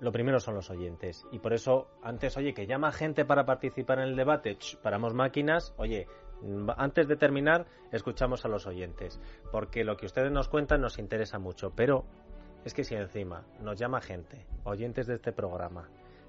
lo 0.00 0.10
primero 0.10 0.40
son 0.40 0.54
los 0.54 0.70
oyentes. 0.70 1.24
Y 1.30 1.38
por 1.38 1.52
eso, 1.52 1.88
antes, 2.02 2.36
oye, 2.36 2.54
que 2.54 2.66
llama 2.66 2.90
gente 2.90 3.24
para 3.24 3.44
participar 3.46 4.00
en 4.00 4.08
el 4.08 4.16
debate, 4.16 4.58
paramos 4.82 5.14
máquinas, 5.14 5.74
oye, 5.76 6.08
antes 6.76 7.06
de 7.06 7.16
terminar, 7.16 7.66
escuchamos 7.92 8.44
a 8.44 8.48
los 8.48 8.66
oyentes. 8.66 9.20
Porque 9.52 9.84
lo 9.84 9.96
que 9.96 10.06
ustedes 10.06 10.32
nos 10.32 10.48
cuentan 10.48 10.80
nos 10.80 10.98
interesa 10.98 11.38
mucho. 11.38 11.70
Pero 11.76 12.04
es 12.64 12.74
que 12.74 12.84
si 12.84 12.94
encima 12.94 13.44
nos 13.60 13.78
llama 13.78 14.00
gente, 14.00 14.44
oyentes 14.64 15.06
de 15.06 15.14
este 15.14 15.32
programa, 15.32 15.88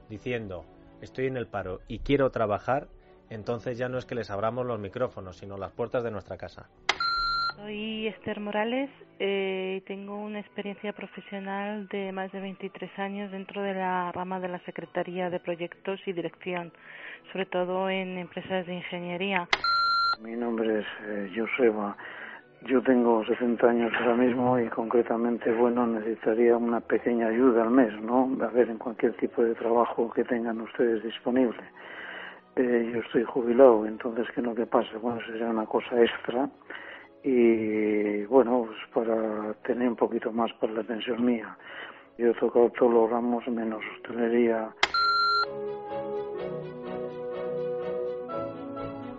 diciendo, 0.10 0.66
estoy 1.02 1.28
en 1.28 1.38
el 1.38 1.48
paro 1.48 1.82
y 1.88 2.00
quiero 2.00 2.30
trabajar, 2.30 2.88
entonces 3.30 3.78
ya 3.78 3.90
no 3.90 3.98
es 3.98 4.06
que 4.06 4.16
les 4.16 4.30
abramos 4.30 4.66
los 4.66 4.80
micrófonos, 4.80 5.38
sino 5.38 5.58
las 5.58 5.72
puertas 5.72 6.04
de 6.04 6.12
nuestra 6.12 6.38
casa. 6.38 6.70
Soy 7.64 8.08
Esther 8.08 8.42
Morales 8.42 8.90
eh, 9.20 9.76
y 9.78 9.82
tengo 9.88 10.18
una 10.18 10.42
experiencia 10.42 10.92
profesional 10.92 11.88
de 11.88 12.12
más 12.12 12.30
de 12.34 12.42
23 12.42 13.00
años 13.00 13.32
dentro 13.32 13.62
de 13.62 13.74
la 13.74 14.12
rama 14.12 14.42
de 14.42 14.50
la 14.50 14.60
Secretaría 14.66 15.30
de 15.30 15.40
Proyectos 15.40 16.02
y 16.06 16.12
Dirección, 16.12 16.74
sobre 17.32 17.46
todo 17.46 17.90
en 17.90 18.18
empresas 18.18 18.68
de 18.68 18.74
ingeniería. 18.74 19.48
Mi 20.22 20.34
nombre 20.34 20.80
es 20.80 20.86
eh, 21.08 21.32
Joseba. 21.34 21.96
Yo 22.64 22.82
tengo 22.82 23.24
60 23.24 23.66
años 23.66 23.94
ahora 23.98 24.16
mismo 24.16 24.60
y 24.60 24.68
concretamente, 24.68 25.50
bueno, 25.54 25.88
necesitaría 25.88 26.58
una 26.58 26.82
pequeña 26.82 27.28
ayuda 27.28 27.64
al 27.64 27.72
mes, 27.72 27.94
¿no? 28.02 28.30
A 28.42 28.48
ver, 28.48 28.70
en 28.70 28.78
cualquier 28.78 29.14
tipo 29.14 29.42
de 29.42 29.56
trabajo 29.56 30.12
que 30.12 30.26
tengan 30.26 30.60
ustedes 30.60 31.02
disponible. 31.02 31.64
Eh, 32.58 32.92
yo 32.94 33.00
estoy 33.00 33.24
jubilado, 33.24 33.86
entonces, 33.86 34.28
¿qué 34.36 34.42
es 34.42 34.46
lo 34.46 34.54
que 34.54 34.66
pasa? 34.66 34.98
Bueno, 35.02 35.22
sería 35.26 35.48
una 35.48 35.66
cosa 35.66 35.98
extra 36.02 36.50
y, 37.24 38.26
bueno, 38.26 38.66
pues 38.68 38.78
para 38.94 39.54
tener 39.66 39.88
un 39.88 39.96
poquito 39.96 40.32
más 40.32 40.52
para 40.60 40.74
la 40.74 40.84
pensión 40.84 41.24
mía. 41.26 41.58
Yo 42.18 42.28
he 42.28 42.34
tocado 42.34 42.70
todos 42.72 42.94
los 42.94 43.10
ramos 43.10 43.48
menos 43.48 43.82
hostelería. 43.96 44.70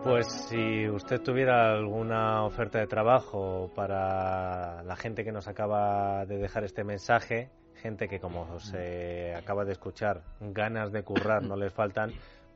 Pues 0.05 0.27
si 0.27 0.87
usted 0.89 1.23
tuviera 1.23 1.73
alguna 1.73 2.45
oferta 2.45 2.79
de 2.79 2.87
trabajo 2.87 3.71
para 3.75 4.83
la 4.83 4.97
gente 4.97 5.25
que 5.25 5.33
nos 5.33 5.49
acaba 5.49 6.27
de 6.27 6.37
dejar 6.37 6.63
este 6.65 6.85
mensaje, 6.85 7.49
gente 7.77 8.07
que 8.07 8.21
como 8.21 8.61
se 8.61 9.35
acaba 9.35 9.65
de 9.65 9.73
escuchar, 9.73 10.21
ganas 10.41 10.93
de 10.93 11.03
currar 11.03 11.43
no 11.43 11.57
les 11.57 11.73
faltan, 11.73 12.11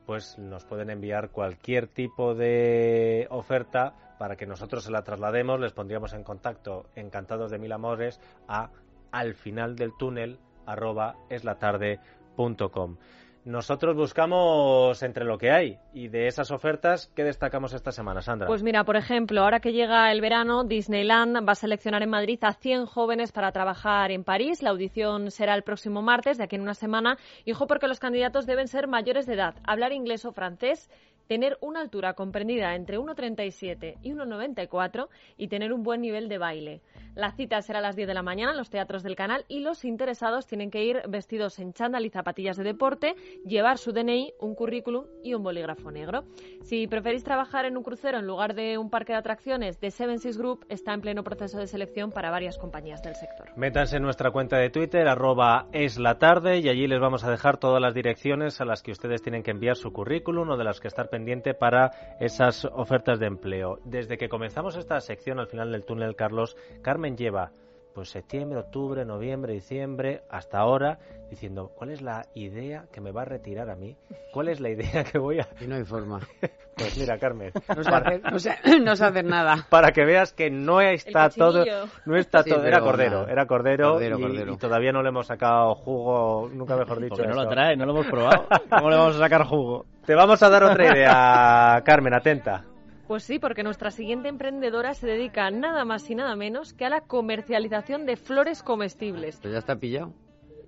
pues 0.05 0.37
nos 0.37 0.63
pueden 0.65 0.91
enviar 0.91 1.31
cualquier 1.31 1.87
tipo 1.87 2.35
de 2.35 3.25
oferta 3.31 4.08
para 4.19 4.35
que 4.35 4.45
nosotros 4.45 4.83
se 4.83 4.91
la 4.91 5.01
traslademos, 5.01 5.59
les 5.59 5.71
pondríamos 5.71 6.13
en 6.13 6.23
contacto, 6.23 6.85
encantados 6.95 7.49
de 7.49 7.57
mil 7.57 7.71
amores, 7.71 8.19
a 8.47 8.69
al 9.11 9.33
final 9.33 9.75
del 9.75 9.97
túnel 9.97 10.37
arroba 10.67 11.15
eslatarde.com. 11.29 12.97
Nosotros 13.45 13.95
buscamos 13.95 15.01
entre 15.01 15.23
lo 15.23 15.37
que 15.37 15.49
hay 15.49 15.79
y 15.93 16.09
de 16.09 16.27
esas 16.27 16.51
ofertas, 16.51 17.11
¿qué 17.15 17.23
destacamos 17.23 17.73
esta 17.73 17.91
semana, 17.91 18.21
Sandra? 18.21 18.47
Pues 18.47 18.61
mira, 18.61 18.83
por 18.83 18.97
ejemplo, 18.97 19.41
ahora 19.41 19.61
que 19.61 19.71
llega 19.71 20.11
el 20.11 20.19
verano, 20.19 20.65
Disneyland 20.65 21.37
va 21.47 21.53
a 21.53 21.55
seleccionar 21.55 22.03
en 22.03 22.09
Madrid 22.09 22.37
a 22.41 22.53
100 22.53 22.85
jóvenes 22.85 23.31
para 23.31 23.53
trabajar 23.53 24.11
en 24.11 24.25
París. 24.25 24.61
La 24.61 24.71
audición 24.71 25.31
será 25.31 25.55
el 25.55 25.63
próximo 25.63 26.01
martes, 26.01 26.37
de 26.37 26.43
aquí 26.43 26.57
en 26.57 26.61
una 26.61 26.73
semana. 26.73 27.17
Y 27.45 27.53
ojo, 27.53 27.65
porque 27.65 27.87
los 27.87 27.99
candidatos 27.99 28.45
deben 28.45 28.67
ser 28.67 28.87
mayores 28.87 29.25
de 29.25 29.35
edad, 29.35 29.55
hablar 29.63 29.93
inglés 29.93 30.25
o 30.25 30.33
francés 30.33 30.89
tener 31.29 31.59
una 31.61 31.79
altura 31.79 32.15
comprendida 32.15 32.73
entre 32.73 32.97
1,37 32.97 33.97
y 34.01 34.13
1,94 34.13 35.09
y 35.37 35.47
tener 35.47 35.71
un 35.71 35.83
buen 35.83 36.01
nivel 36.01 36.27
de 36.27 36.39
baile. 36.39 36.81
La 37.13 37.31
cita 37.33 37.61
será 37.61 37.79
a 37.79 37.81
las 37.83 37.95
10 37.95 38.07
de 38.07 38.13
la 38.15 38.23
mañana 38.23 38.51
en 38.51 38.57
los 38.57 38.71
teatros 38.71 39.03
del 39.03 39.15
canal 39.15 39.45
y 39.47 39.59
los 39.59 39.85
interesados 39.85 40.47
tienen 40.47 40.71
que 40.71 40.83
ir 40.83 41.03
vestidos 41.07 41.59
en 41.59 41.73
chándal 41.73 42.05
y 42.05 42.09
zapatillas 42.09 42.57
de 42.57 42.63
deporte, 42.63 43.15
llevar 43.45 43.77
su 43.77 43.91
DNI, 43.91 44.33
un 44.39 44.55
currículum 44.55 45.05
y 45.23 45.35
un 45.35 45.43
bolígrafo 45.43 45.91
negro. 45.91 46.23
Si 46.63 46.87
preferís 46.87 47.23
trabajar 47.23 47.65
en 47.65 47.77
un 47.77 47.83
crucero 47.83 48.17
en 48.17 48.25
lugar 48.25 48.55
de 48.55 48.79
un 48.79 48.89
parque 48.89 49.13
de 49.13 49.19
atracciones, 49.19 49.77
The 49.77 49.91
Seven 49.91 50.17
Seas 50.17 50.37
Group 50.37 50.65
está 50.67 50.93
en 50.93 51.01
pleno 51.01 51.23
proceso 51.23 51.59
de 51.59 51.67
selección 51.67 52.11
para 52.11 52.31
varias 52.31 52.57
compañías 52.57 53.03
del 53.03 53.13
sector. 53.13 53.55
Métanse 53.55 53.97
en 53.97 54.03
nuestra 54.03 54.31
cuenta 54.31 54.57
de 54.57 54.71
Twitter, 54.71 55.07
arroba 55.07 55.67
es 55.73 55.99
y 55.99 56.69
allí 56.69 56.87
les 56.87 56.99
vamos 56.99 57.23
a 57.23 57.29
dejar 57.29 57.57
todas 57.57 57.81
las 57.81 57.93
direcciones 57.93 58.61
a 58.61 58.65
las 58.65 58.81
que 58.81 58.91
ustedes 58.91 59.21
tienen 59.21 59.43
que 59.43 59.51
enviar 59.51 59.75
su 59.75 59.91
currículum 59.91 60.49
o 60.49 60.57
de 60.57 60.63
las 60.63 60.79
que 60.79 60.87
estar 60.87 61.09
pendiente 61.19 61.53
para 61.53 61.91
esas 62.21 62.63
ofertas 62.63 63.19
de 63.19 63.27
empleo. 63.27 63.79
Desde 63.83 64.17
que 64.17 64.29
comenzamos 64.29 64.77
esta 64.77 65.01
sección 65.01 65.37
al 65.39 65.47
final 65.47 65.69
del 65.71 65.83
túnel, 65.83 66.15
Carlos, 66.15 66.55
Carmen 66.81 67.17
lleva 67.17 67.51
pues 67.93 68.09
septiembre, 68.09 68.59
octubre, 68.59 69.05
noviembre, 69.05 69.53
diciembre, 69.53 70.21
hasta 70.29 70.59
ahora, 70.59 70.99
diciendo, 71.29 71.71
¿cuál 71.75 71.91
es 71.91 72.01
la 72.01 72.25
idea 72.33 72.85
que 72.91 73.01
me 73.01 73.11
va 73.11 73.23
a 73.23 73.25
retirar 73.25 73.69
a 73.69 73.75
mí? 73.75 73.97
¿Cuál 74.33 74.49
es 74.49 74.59
la 74.59 74.69
idea 74.69 75.03
que 75.03 75.17
voy 75.17 75.39
a...? 75.39 75.47
Y 75.59 75.67
no 75.67 75.75
hay 75.75 75.83
forma. 75.83 76.19
Pues 76.79 76.97
mira, 76.97 77.17
Carmen. 77.19 77.51
No 77.75 77.83
se, 77.83 77.89
hace, 77.89 78.19
no 78.19 78.39
se, 78.39 78.55
no 78.79 78.95
se 78.95 79.03
hace 79.03 79.21
nada. 79.21 79.67
Para 79.69 79.91
que 79.91 80.05
veas 80.05 80.31
que 80.31 80.49
no 80.49 80.79
está 80.79 81.29
todo... 81.29 81.65
No 82.05 82.15
está 82.15 82.41
Sí, 82.43 82.51
todo... 82.51 82.63
Era 82.63 82.79
cordero, 82.79 83.19
nada. 83.21 83.31
era 83.33 83.45
cordero, 83.47 83.91
Cordero, 83.93 84.17
y, 84.17 84.21
cordero. 84.21 84.53
y 84.53 84.57
todavía 84.57 84.93
no 84.93 85.03
le 85.03 85.09
hemos 85.09 85.27
sacado 85.27 85.75
jugo, 85.75 86.49
nunca 86.53 86.77
mejor 86.77 87.01
dicho. 87.01 87.15
Porque 87.17 87.27
no 87.27 87.35
lo 87.35 87.49
trae, 87.49 87.75
no 87.75 87.85
lo 87.85 87.91
hemos 87.91 88.07
probado. 88.07 88.47
¿Cómo 88.69 88.89
le 88.89 88.95
vamos 88.95 89.15
a 89.17 89.19
sacar 89.19 89.43
jugo? 89.43 89.85
Te 90.05 90.15
vamos 90.15 90.41
a 90.41 90.49
dar 90.49 90.63
otra 90.63 90.85
idea, 90.85 91.81
Carmen, 91.83 92.13
atenta. 92.13 92.63
Pues 93.09 93.23
sí, 93.23 93.39
porque 93.39 93.63
nuestra 93.63 93.89
siguiente 93.89 94.29
emprendedora 94.29 94.93
se 94.93 95.07
dedica 95.07 95.49
nada 95.49 95.83
más 95.83 96.07
y 96.11 96.13
nada 96.13 96.35
menos 96.35 96.75
que 96.75 96.85
a 96.85 96.89
la 96.89 97.01
comercialización 97.01 98.05
de 98.05 98.17
flores 98.17 98.61
comestibles. 98.61 99.39
Pues 99.41 99.51
ya 99.51 99.57
está 99.57 99.77
pillado. 99.77 100.13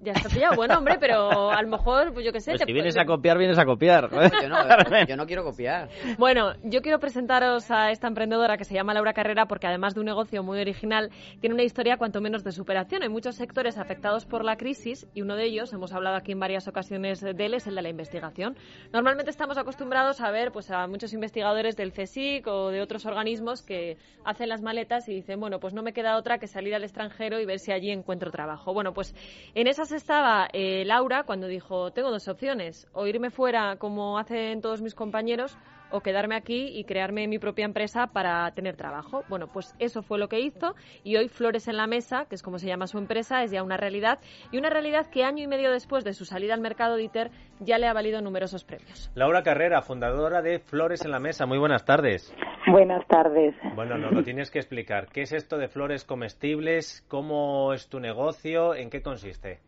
Ya 0.02 0.14
está 0.14 0.30
pillado. 0.30 0.56
Bueno, 0.56 0.78
hombre, 0.80 0.98
pero 1.00 1.52
a 1.52 1.62
lo 1.62 1.68
mejor, 1.68 2.12
pues 2.14 2.26
yo 2.26 2.32
qué 2.32 2.40
sé. 2.40 2.52
Pues 2.52 2.62
te 2.62 2.66
si 2.66 2.74
vienes 2.74 2.98
a 2.98 3.06
copiar, 3.06 3.38
vienes 3.38 3.60
a 3.60 3.66
copiar. 3.66 4.10
Yo 4.42 4.50
no, 4.50 5.06
yo 5.08 5.16
no 5.16 5.26
quiero 5.26 5.44
copiar. 5.44 5.90
Bueno, 6.18 6.54
yo 6.64 6.82
quiero 6.82 7.00
presentaros 7.00 7.70
a 7.70 7.92
esta 7.92 8.08
emprendedora 8.08 8.58
que 8.58 8.64
se 8.64 8.74
llama 8.74 8.94
Laura 8.94 9.14
Carrera 9.14 9.46
porque 9.46 9.68
además 9.68 9.94
de 9.94 10.00
un 10.00 10.08
negocio 10.08 10.42
muy 10.44 10.60
original, 10.60 11.12
tiene 11.40 11.54
una 11.54 11.64
historia 11.64 11.98
cuanto 11.98 12.22
menos 12.22 12.44
de 12.44 12.52
superación. 12.52 13.04
Hay 13.04 13.10
muchos 13.10 13.36
sectores 13.36 13.78
afectados 13.78 14.26
por 14.26 14.44
la 14.44 14.58
crisis 14.58 15.08
y 15.14 15.22
uno 15.22 15.36
de 15.36 15.46
ellos, 15.46 15.74
hemos 15.74 15.94
hablado 15.94 16.16
aquí 16.16 16.32
en 16.32 16.40
varias 16.40 16.68
ocasiones 16.68 17.22
de 17.22 17.46
él, 17.46 17.54
es 17.54 17.68
el 17.68 17.76
de 17.76 17.82
la 17.82 17.90
investigación. 17.90 18.56
Normalmente 18.92 19.30
estamos 19.30 19.58
acostumbrados 19.58 20.22
a 20.22 20.32
ver 20.32 20.52
pues, 20.52 20.72
a 20.72 20.88
muchos 20.88 21.14
investigadores 21.14 21.76
del 21.76 21.92
CSIC 21.92 22.48
o 22.48 22.70
de 22.70 22.82
otros 22.82 23.06
organismos 23.06 23.62
que 23.62 23.98
hacen 24.26 24.50
las 24.50 24.62
maletas 24.62 25.08
y 25.10 25.14
dicen, 25.14 25.40
bueno, 25.40 25.60
pues 25.60 25.74
no 25.74 25.84
me 25.84 25.94
queda 25.94 26.18
otra 26.18 26.40
que 26.40 26.48
salir 26.48 26.74
al 26.74 26.84
extranjero 26.84 27.40
y 27.40 27.46
ver 27.46 27.60
si 27.60 27.72
allí 27.72 27.92
encuentro 27.92 28.32
trabajo. 28.32 28.74
Bueno, 28.74 28.94
pues 28.94 29.14
en 29.54 29.68
esas 29.68 29.91
estaba 29.92 30.48
eh, 30.54 30.84
Laura 30.86 31.24
cuando 31.24 31.48
dijo, 31.48 31.92
tengo 31.92 32.12
dos 32.12 32.28
opciones, 32.28 32.88
o 32.94 33.08
irme 33.08 33.30
fuera 33.30 33.76
como 33.78 34.18
hacen 34.18 34.62
todos 34.62 34.82
mis 34.82 34.96
compañeros, 34.96 35.58
o 35.92 36.02
quedarme 36.02 36.36
aquí 36.36 36.68
y 36.74 36.84
crearme 36.86 37.28
mi 37.28 37.40
propia 37.40 37.66
empresa 37.66 38.08
para 38.08 38.50
tener 38.52 38.76
trabajo. 38.76 39.24
Bueno, 39.30 39.48
pues 39.48 39.76
eso 39.80 40.02
fue 40.02 40.18
lo 40.18 40.28
que 40.28 40.40
hizo 40.40 40.76
y 41.04 41.18
hoy 41.18 41.28
Flores 41.28 41.68
en 41.68 41.78
la 41.78 41.88
Mesa, 41.88 42.26
que 42.26 42.36
es 42.36 42.44
como 42.44 42.58
se 42.58 42.68
llama 42.68 42.88
su 42.88 42.98
empresa, 42.98 43.44
es 43.44 43.52
ya 43.52 43.64
una 43.64 43.78
realidad 43.78 44.20
y 44.52 44.58
una 44.58 44.70
realidad 44.70 45.10
que 45.10 45.24
año 45.24 45.44
y 45.44 45.48
medio 45.48 45.72
después 45.72 46.04
de 46.04 46.14
su 46.14 46.26
salida 46.26 46.54
al 46.54 46.62
mercado 46.62 46.96
de 46.96 47.04
ITER 47.04 47.32
ya 47.60 47.78
le 47.78 47.88
ha 47.88 47.94
valido 47.94 48.22
numerosos 48.22 48.64
premios. 48.64 49.12
Laura 49.16 49.44
Carrera, 49.44 49.82
fundadora 49.82 50.42
de 50.42 50.60
Flores 50.60 51.06
en 51.06 51.12
la 51.12 51.20
Mesa. 51.20 51.46
Muy 51.46 51.58
buenas 51.58 51.86
tardes. 51.86 52.34
Buenas 52.68 53.06
tardes. 53.08 53.56
Bueno, 53.76 53.98
nos 53.98 54.14
lo 54.14 54.24
tienes 54.24 54.52
que 54.52 54.60
explicar. 54.60 55.08
¿Qué 55.08 55.22
es 55.24 55.34
esto 55.34 55.58
de 55.58 55.68
flores 55.68 56.06
comestibles? 56.06 57.06
¿Cómo 57.08 57.74
es 57.74 57.90
tu 57.90 58.00
negocio? 58.00 58.76
¿En 58.76 58.90
qué 58.90 59.02
consiste? 59.02 59.60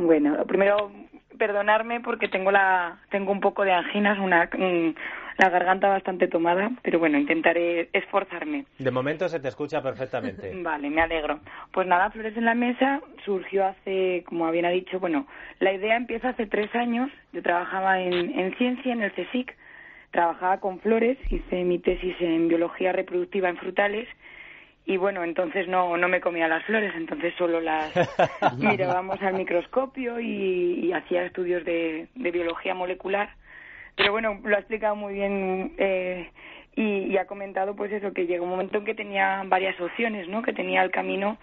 Bueno, 0.00 0.46
primero 0.46 0.90
perdonarme 1.38 2.00
porque 2.00 2.28
tengo 2.28 2.50
la 2.50 2.98
tengo 3.10 3.32
un 3.32 3.40
poco 3.40 3.64
de 3.64 3.72
anginas, 3.72 4.18
una 4.18 4.46
mm, 4.46 4.94
la 5.36 5.50
garganta 5.50 5.88
bastante 5.88 6.26
tomada, 6.26 6.70
pero 6.82 6.98
bueno, 6.98 7.18
intentaré 7.18 7.90
esforzarme. 7.92 8.64
De 8.78 8.90
momento 8.90 9.28
se 9.28 9.40
te 9.40 9.48
escucha 9.48 9.82
perfectamente. 9.82 10.52
Vale, 10.62 10.88
me 10.88 11.02
alegro. 11.02 11.40
Pues 11.70 11.86
nada, 11.86 12.10
Flores 12.10 12.34
en 12.36 12.46
la 12.46 12.54
Mesa 12.54 13.00
surgió 13.26 13.66
hace, 13.66 14.24
como 14.26 14.46
habían 14.46 14.72
dicho, 14.72 14.98
bueno, 15.00 15.26
la 15.58 15.74
idea 15.74 15.96
empieza 15.96 16.30
hace 16.30 16.46
tres 16.46 16.74
años. 16.74 17.10
Yo 17.34 17.42
trabajaba 17.42 18.00
en, 18.00 18.38
en 18.38 18.54
ciencia, 18.56 18.92
en 18.94 19.02
el 19.02 19.12
CSIC, 19.12 19.54
trabajaba 20.12 20.60
con 20.60 20.80
flores, 20.80 21.18
hice 21.30 21.62
mi 21.64 21.78
tesis 21.78 22.16
en 22.20 22.48
biología 22.48 22.92
reproductiva 22.92 23.50
en 23.50 23.58
frutales 23.58 24.08
y 24.90 24.96
bueno, 24.96 25.22
entonces 25.22 25.68
no, 25.68 25.96
no 25.96 26.08
me 26.08 26.20
comía 26.20 26.48
las 26.48 26.64
flores, 26.64 26.92
entonces 26.96 27.32
solo 27.38 27.60
las 27.60 27.92
mirábamos 28.58 29.22
al 29.22 29.34
microscopio 29.34 30.18
y, 30.18 30.80
y 30.86 30.92
hacía 30.92 31.24
estudios 31.24 31.64
de, 31.64 32.08
de 32.14 32.30
biología 32.32 32.74
molecular. 32.74 33.28
Pero 33.96 34.12
bueno, 34.12 34.40
lo 34.42 34.56
ha 34.56 34.58
explicado 34.58 34.96
muy 34.96 35.14
bien 35.14 35.74
eh, 35.78 36.28
y, 36.74 36.82
y 37.12 37.16
ha 37.18 37.26
comentado 37.26 37.76
pues 37.76 37.92
eso, 37.92 38.12
que 38.12 38.26
llegó 38.26 38.44
un 38.44 38.50
momento 38.50 38.78
en 38.78 38.84
que 38.84 38.94
tenía 38.94 39.42
varias 39.46 39.78
opciones, 39.80 40.26
¿no? 40.28 40.42
Que 40.42 40.52
tenía 40.52 40.82
el 40.82 40.90
camino 40.90 41.38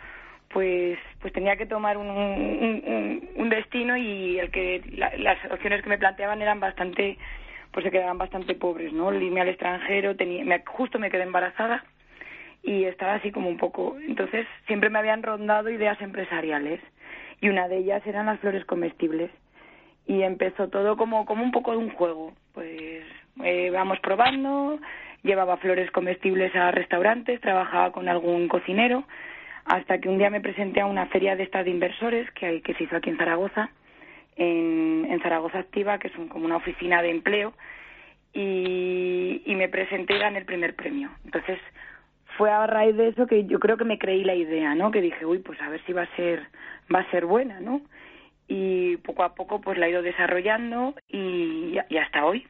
pues 0.50 0.98
pues 1.22 1.34
tenía 1.34 1.58
que 1.58 1.66
tomar 1.66 1.98
un, 1.98 2.10
un, 2.10 2.84
un- 2.86 3.30
un 3.36 3.50
destino 3.50 3.98
y 3.98 4.40
el 4.40 4.50
que 4.50 4.82
la- 4.96 5.12
las 5.18 5.38
opciones 5.52 5.82
que 5.84 5.90
me 5.90 5.98
planteaban 5.98 6.42
eran 6.42 6.60
bastante 6.62 7.18
pues 7.72 7.84
se 7.84 7.92
quedaban 7.92 8.18
bastante 8.18 8.56
pobres 8.56 8.94
no 8.94 9.10
el 9.12 9.22
irme 9.22 9.42
al 9.42 9.50
extranjero 9.50 10.16
tenía 10.16 10.46
me- 10.46 10.64
justo 10.66 11.00
me 11.00 11.10
quedé 11.12 11.24
embarazada 11.24 11.84
y 12.68 12.84
estaba 12.84 13.14
así 13.16 13.32
como 13.32 13.48
un 13.50 13.58
poco. 13.58 13.98
Entonces 14.06 14.46
siempre 14.68 14.90
me 14.90 15.00
habían 15.00 15.24
rondado 15.24 15.70
ideas 15.70 16.00
empresariales 16.02 16.82
y 17.40 17.48
una 17.50 17.68
de 17.70 17.78
ellas 17.78 18.06
eran 18.06 18.26
las 18.26 18.40
flores 18.42 18.66
comestibles. 18.66 19.32
Y 20.06 20.22
empezó 20.24 20.68
todo 20.70 20.98
como 20.98 21.26
como 21.26 21.44
un 21.44 21.52
poco 21.52 21.72
de 21.72 21.78
un 21.78 21.92
juego. 21.92 22.34
Pues 22.54 23.04
eh, 23.44 23.70
vamos 23.72 24.00
probando 24.02 24.80
llevaba 25.24 25.58
flores 25.58 25.90
comestibles 25.92 26.56
a 26.56 26.72
restaurantes 26.72 27.42
trabajaba 27.42 27.92
con 27.92 28.08
algún 28.08 28.48
cocinero 28.48 29.04
hasta 29.66 30.00
que 30.00 30.10
un 30.10 30.18
día 30.18 30.30
me 30.30 30.42
presenté 30.42 30.82
a 30.82 30.86
una 30.86 31.06
feria 31.08 31.36
de 31.36 31.44
estas 31.44 31.66
de 31.66 31.72
inversores 31.72 32.30
que, 32.32 32.46
hay, 32.46 32.62
que 32.62 32.74
se 32.76 32.84
hizo 32.84 32.96
aquí 32.96 33.10
en 33.10 33.18
Zaragoza, 33.18 33.70
en, 34.38 35.06
en 35.10 35.20
Zaragoza 35.22 35.60
Activa, 35.60 35.98
que 36.00 36.08
es 36.08 36.16
un- 36.18 36.30
como 36.30 36.46
una 36.46 36.56
oficina 36.58 37.02
de 37.02 37.10
empleo, 37.12 37.54
y, 38.34 39.42
y 39.46 39.56
me 39.56 39.68
presenté 39.70 40.16
y 40.16 40.20
gané 40.20 40.40
el 40.40 40.46
primer 40.46 40.76
premio. 40.76 41.10
Entonces, 41.26 41.60
fue 42.38 42.52
a 42.52 42.66
raíz 42.68 42.96
de 42.96 43.10
eso 43.10 43.26
que 43.28 43.46
yo 43.46 43.60
creo 43.60 43.78
que 43.78 43.84
me 43.86 43.98
creí 44.00 44.24
la 44.24 44.36
idea, 44.36 44.76
¿no? 44.76 44.92
Que 44.92 45.02
dije, 45.02 45.26
uy, 45.26 45.40
pues 45.40 45.62
a 45.62 45.70
ver 45.70 45.82
si 45.86 45.94
va 45.94 46.04
a 46.04 46.16
ser, 46.16 46.48
va 46.94 47.00
a 47.00 47.12
ser 47.12 47.26
buena, 47.26 47.60
¿no? 47.60 47.82
Y 48.48 48.98
poco 48.98 49.24
a 49.24 49.36
poco 49.36 49.60
pues 49.60 49.78
la 49.78 49.88
he 49.88 49.92
ido 49.92 50.02
desarrollando 50.02 50.94
y, 51.10 51.78
y 51.90 51.98
hasta 51.98 52.26
hoy, 52.26 52.48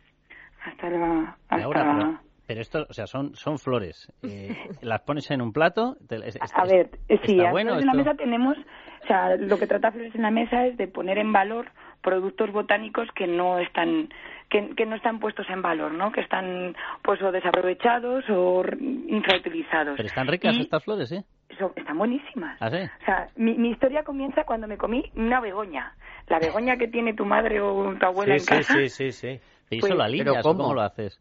hasta 0.64 0.90
la, 0.90 1.38
hasta 1.48 1.58
Laura, 1.58 1.96
pero, 1.98 2.20
pero 2.46 2.62
esto, 2.62 2.86
o 2.90 2.94
sea, 2.94 3.08
son, 3.08 3.34
son 3.36 3.58
flores. 3.58 4.12
Eh, 4.24 4.56
las 4.82 5.02
pones 5.02 5.30
en 5.32 5.42
un 5.42 5.52
plato. 5.54 5.98
te- 6.08 6.18
es- 6.18 6.36
es- 6.36 6.54
A 6.56 6.66
ver, 6.66 6.90
sí, 7.08 7.34
¿está 7.40 7.48
a 7.50 7.52
bueno 7.52 7.80
en 7.80 7.86
la 7.88 7.94
mesa 7.94 8.14
tenemos, 8.16 8.58
o 9.04 9.08
sea, 9.08 9.36
lo 9.38 9.58
que 9.58 9.68
trata 9.68 9.92
Flores 9.92 10.14
en 10.16 10.22
la 10.22 10.32
mesa 10.32 10.66
es 10.68 10.78
de 10.78 10.88
poner 10.88 11.18
en 11.18 11.32
valor 11.34 11.68
productos 12.02 12.52
botánicos 12.52 13.08
que 13.16 13.26
no 13.26 13.58
están 13.60 14.10
que, 14.50 14.70
que 14.76 14.86
no 14.86 14.96
están 14.96 15.20
puestos 15.20 15.50
en 15.50 15.62
valor, 15.62 15.92
¿no? 15.94 16.12
Que 16.12 16.22
están 16.22 16.76
pues 17.02 17.22
o 17.22 17.32
desaprovechados 17.32 18.24
o 18.30 18.64
infrautilizados. 19.08 19.96
Pero 19.98 20.08
están 20.08 20.28
ricas 20.28 20.56
Y 20.58 20.62
estas 20.62 20.84
flores, 20.84 21.12
¿eh? 21.12 21.24
son- 21.58 21.74
están 21.76 21.98
buenísimas. 21.98 22.58
¿Ah, 22.62 22.70
sí? 22.70 22.78
O 23.02 23.06
sea, 23.06 23.28
mi, 23.36 23.56
mi 23.56 23.72
historia 23.72 24.04
comienza 24.04 24.44
cuando 24.44 24.68
me 24.68 24.78
comí 24.78 25.12
una 25.16 25.40
begoña. 25.40 25.94
La 26.28 26.40
begoña 26.40 26.78
que 26.78 26.88
tiene 26.88 27.14
tu 27.14 27.26
madre 27.26 27.60
o 27.62 27.94
tu 27.96 28.06
abuela 28.06 28.38
Sí, 28.38 28.40
en 28.40 28.64
sí, 28.64 28.68
casa. 28.68 28.74
sí, 28.74 28.90
sí, 28.90 29.12
sí. 29.12 29.40
¿Y 29.70 29.80
Pues- 29.80 29.92
eso 29.92 29.96
lo 29.98 30.04
alineas 30.04 30.28
¿Pero 30.28 30.40
o 30.40 30.44
cómo? 30.44 30.64
cómo 30.64 30.74
lo 30.76 30.82
haces? 30.82 31.20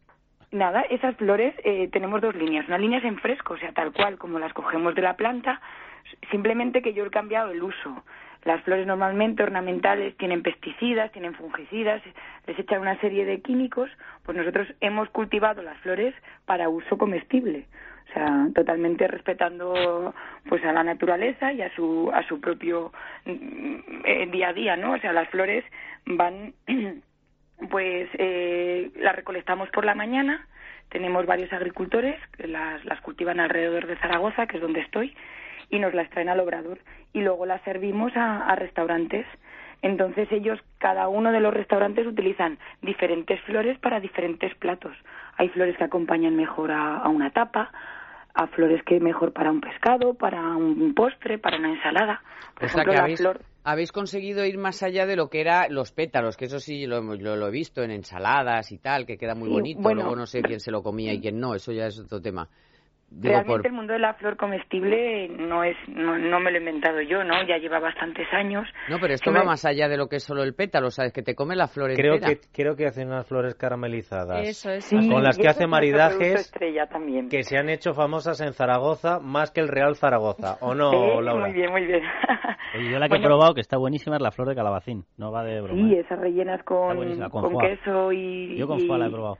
Nada, 0.51 0.81
esas 0.89 1.15
flores 1.17 1.53
eh, 1.65 1.89
tenemos 1.91 2.21
dos 2.21 2.33
líneas. 2.35 2.65
Una 2.67 2.77
línea 2.77 2.99
es 2.99 3.05
en 3.05 3.17
fresco, 3.19 3.55
o 3.55 3.57
sea, 3.57 3.73
tal 3.73 3.91
cual 3.91 4.17
como 4.17 4.39
las 4.39 4.53
cogemos 4.53 4.95
de 4.95 5.01
la 5.01 5.15
planta, 5.17 5.59
simplemente 6.31 6.81
que 6.81 6.93
yo 6.93 7.05
he 7.05 7.09
cambiado 7.09 7.51
el 7.51 7.61
uso. 7.61 8.03
Las 8.47 8.63
flores 8.63 8.87
normalmente 8.87 9.43
ornamentales 9.43 10.15
tienen 10.15 10.41
pesticidas, 10.41 11.11
tienen 11.11 11.33
fungicidas, 11.33 12.01
les 12.45 12.57
echan 12.57 12.79
una 12.79 12.97
serie 13.01 13.25
de 13.25 13.41
químicos, 13.41 13.89
pues 14.23 14.37
nosotros 14.37 14.69
hemos 14.79 15.09
cultivado 15.09 15.61
las 15.61 15.77
flores 15.79 16.15
para 16.45 16.69
uso 16.69 16.97
comestible. 16.97 17.65
O 18.09 18.13
sea, 18.13 18.47
totalmente 18.55 19.05
respetando 19.05 20.15
pues 20.47 20.63
a 20.63 20.71
la 20.71 20.85
naturaleza 20.85 21.51
y 21.51 21.61
a 21.61 21.75
su 21.75 22.09
a 22.13 22.23
su 22.23 22.39
propio 22.39 22.93
mm, 23.25 23.75
eh, 24.05 24.29
día 24.31 24.47
a 24.47 24.53
día, 24.53 24.77
¿no? 24.77 24.93
O 24.93 24.99
sea, 24.99 25.11
las 25.11 25.27
flores 25.27 25.65
van 26.05 26.53
pues 27.69 28.07
eh, 28.13 28.91
las 28.95 29.13
recolectamos 29.13 29.69
por 29.71 29.83
la 29.83 29.93
mañana. 29.93 30.47
Tenemos 30.87 31.25
varios 31.25 31.51
agricultores 31.51 32.15
que 32.37 32.47
las, 32.47 32.85
las 32.85 33.01
cultivan 33.01 33.41
alrededor 33.41 33.87
de 33.87 33.97
Zaragoza, 33.97 34.47
que 34.47 34.55
es 34.55 34.61
donde 34.61 34.79
estoy, 34.79 35.13
y 35.69 35.79
nos 35.79 35.93
las 35.93 36.09
traen 36.09 36.29
al 36.29 36.39
obrador. 36.39 36.79
Y 37.13 37.21
luego 37.21 37.45
las 37.45 37.61
servimos 37.63 38.11
a, 38.15 38.45
a 38.47 38.55
restaurantes. 38.55 39.25
Entonces 39.81 40.27
ellos, 40.31 40.59
cada 40.79 41.07
uno 41.07 41.31
de 41.31 41.39
los 41.39 41.53
restaurantes 41.53 42.07
utilizan 42.07 42.57
diferentes 42.81 43.39
flores 43.41 43.77
para 43.79 43.99
diferentes 43.99 44.55
platos. 44.55 44.95
Hay 45.37 45.49
flores 45.49 45.77
que 45.77 45.83
acompañan 45.83 46.35
mejor 46.35 46.71
a, 46.71 46.97
a 46.97 47.09
una 47.09 47.29
tapa, 47.31 47.71
a 48.33 48.47
flores 48.47 48.81
que 48.83 48.99
mejor 48.99 49.33
para 49.33 49.51
un 49.51 49.61
pescado, 49.61 50.15
para 50.15 50.41
un 50.55 50.93
postre, 50.95 51.37
para 51.37 51.57
una 51.57 51.73
ensalada. 51.73 52.21
Por 52.55 52.65
O 52.65 52.67
sea 52.69 52.81
ejemplo, 52.83 52.91
que 52.91 52.97
la 52.97 53.03
habéis, 53.03 53.19
flor 53.19 53.41
habéis 53.63 53.91
conseguido 53.91 54.45
ir 54.45 54.57
más 54.57 54.81
allá 54.81 55.05
de 55.05 55.15
lo 55.15 55.29
que 55.29 55.41
era 55.41 55.67
los 55.69 55.91
pétalos, 55.91 56.37
que 56.37 56.45
eso 56.45 56.59
sí 56.59 56.87
lo, 56.87 57.01
lo, 57.01 57.35
lo 57.35 57.47
he 57.47 57.51
visto 57.51 57.83
en 57.83 57.91
ensaladas 57.91 58.71
y 58.71 58.79
tal, 58.79 59.05
que 59.05 59.17
queda 59.17 59.35
muy 59.35 59.49
Sí, 59.49 59.53
bonito. 59.53 59.81
bueno. 59.81 60.01
Luego 60.01 60.15
no 60.15 60.25
sé 60.25 60.41
quién 60.41 60.59
se 60.59 60.71
lo 60.71 60.81
comía 60.81 61.13
y 61.13 61.19
quién 61.21 61.39
no, 61.39 61.53
eso 61.53 61.71
ya 61.71 61.85
es 61.87 61.99
otro 61.99 62.19
tema. 62.21 62.47
Digo, 63.09 63.31
Realmente 63.35 63.57
por- 63.61 63.67
el 63.67 63.71
mundo 63.73 63.93
de 63.93 63.99
la 63.99 64.13
flor 64.15 64.35
comestible 64.35 65.29
no 65.29 65.63
es 65.63 65.77
no, 65.87 66.17
no 66.17 66.39
me 66.41 66.51
lo 66.51 66.57
he 66.57 66.59
inventado 66.59 66.99
yo, 67.01 67.23
¿no? 67.23 67.41
Ya 67.47 67.57
lleva 67.57 67.79
bastantes 67.79 68.27
años. 68.33 68.67
No, 68.89 68.97
pero 68.99 69.13
esto 69.13 69.31
va 69.31 69.39
me- 69.39 69.45
más 69.45 69.63
allá 69.63 69.87
de 69.87 69.95
lo 69.95 70.07
que 70.09 70.17
es 70.17 70.23
solo 70.23 70.43
el 70.43 70.53
pétalo, 70.53 70.91
¿sabes? 70.91 71.13
Que 71.13 71.21
te 71.23 71.33
come 71.33 71.55
la 71.55 71.67
flor 71.67 71.93
Creo 71.93 72.15
entera. 72.15 72.33
que, 72.35 72.41
creo 72.53 72.75
que 72.75 72.85
hacen 72.85 73.07
unas 73.07 73.25
flores 73.25 73.55
caramelizadas. 73.55 74.45
Eso 74.47 74.71
es. 74.71 74.89
Con 74.89 75.23
las 75.23 75.37
que 75.37 75.47
hace 75.47 75.67
maridajes 75.67 76.35
estrella 76.35 76.87
también. 76.87 77.29
que 77.29 77.43
se 77.43 77.57
han 77.57 77.69
hecho 77.69 77.93
famosas 77.93 78.41
en 78.41 78.51
Zaragoza 78.53 79.19
más 79.21 79.51
que 79.51 79.61
el 79.61 79.69
Real 79.69 79.95
Zaragoza. 79.95 80.57
¿O 80.59 80.75
no, 80.75 80.91
Sí, 80.91 80.97
Laura? 81.23 81.45
Muy 81.45 81.53
bien, 81.53 81.71
muy 81.71 81.85
bien. 81.85 82.01
Oye, 82.77 82.91
yo 82.91 82.99
la 82.99 83.07
que 83.07 83.15
he 83.15 83.21
probado, 83.21 83.53
que 83.53 83.61
está 83.61 83.77
buenísima, 83.77 84.17
es 84.17 84.21
la 84.21 84.31
flor 84.31 84.49
de 84.49 84.55
calabacín. 84.55 85.05
No 85.17 85.31
va 85.31 85.43
de 85.45 85.61
broma. 85.61 85.87
Sí, 85.87 85.95
¿eh? 85.95 85.99
esas 86.01 86.19
rellenas 86.19 86.61
con, 86.63 86.97
con 87.29 87.57
queso 87.59 88.11
y... 88.11 88.57
Yo 88.57 88.67
con 88.67 88.79
y- 88.79 88.85
foie 88.87 88.99
la 88.99 89.07
he 89.07 89.09
probado. 89.11 89.37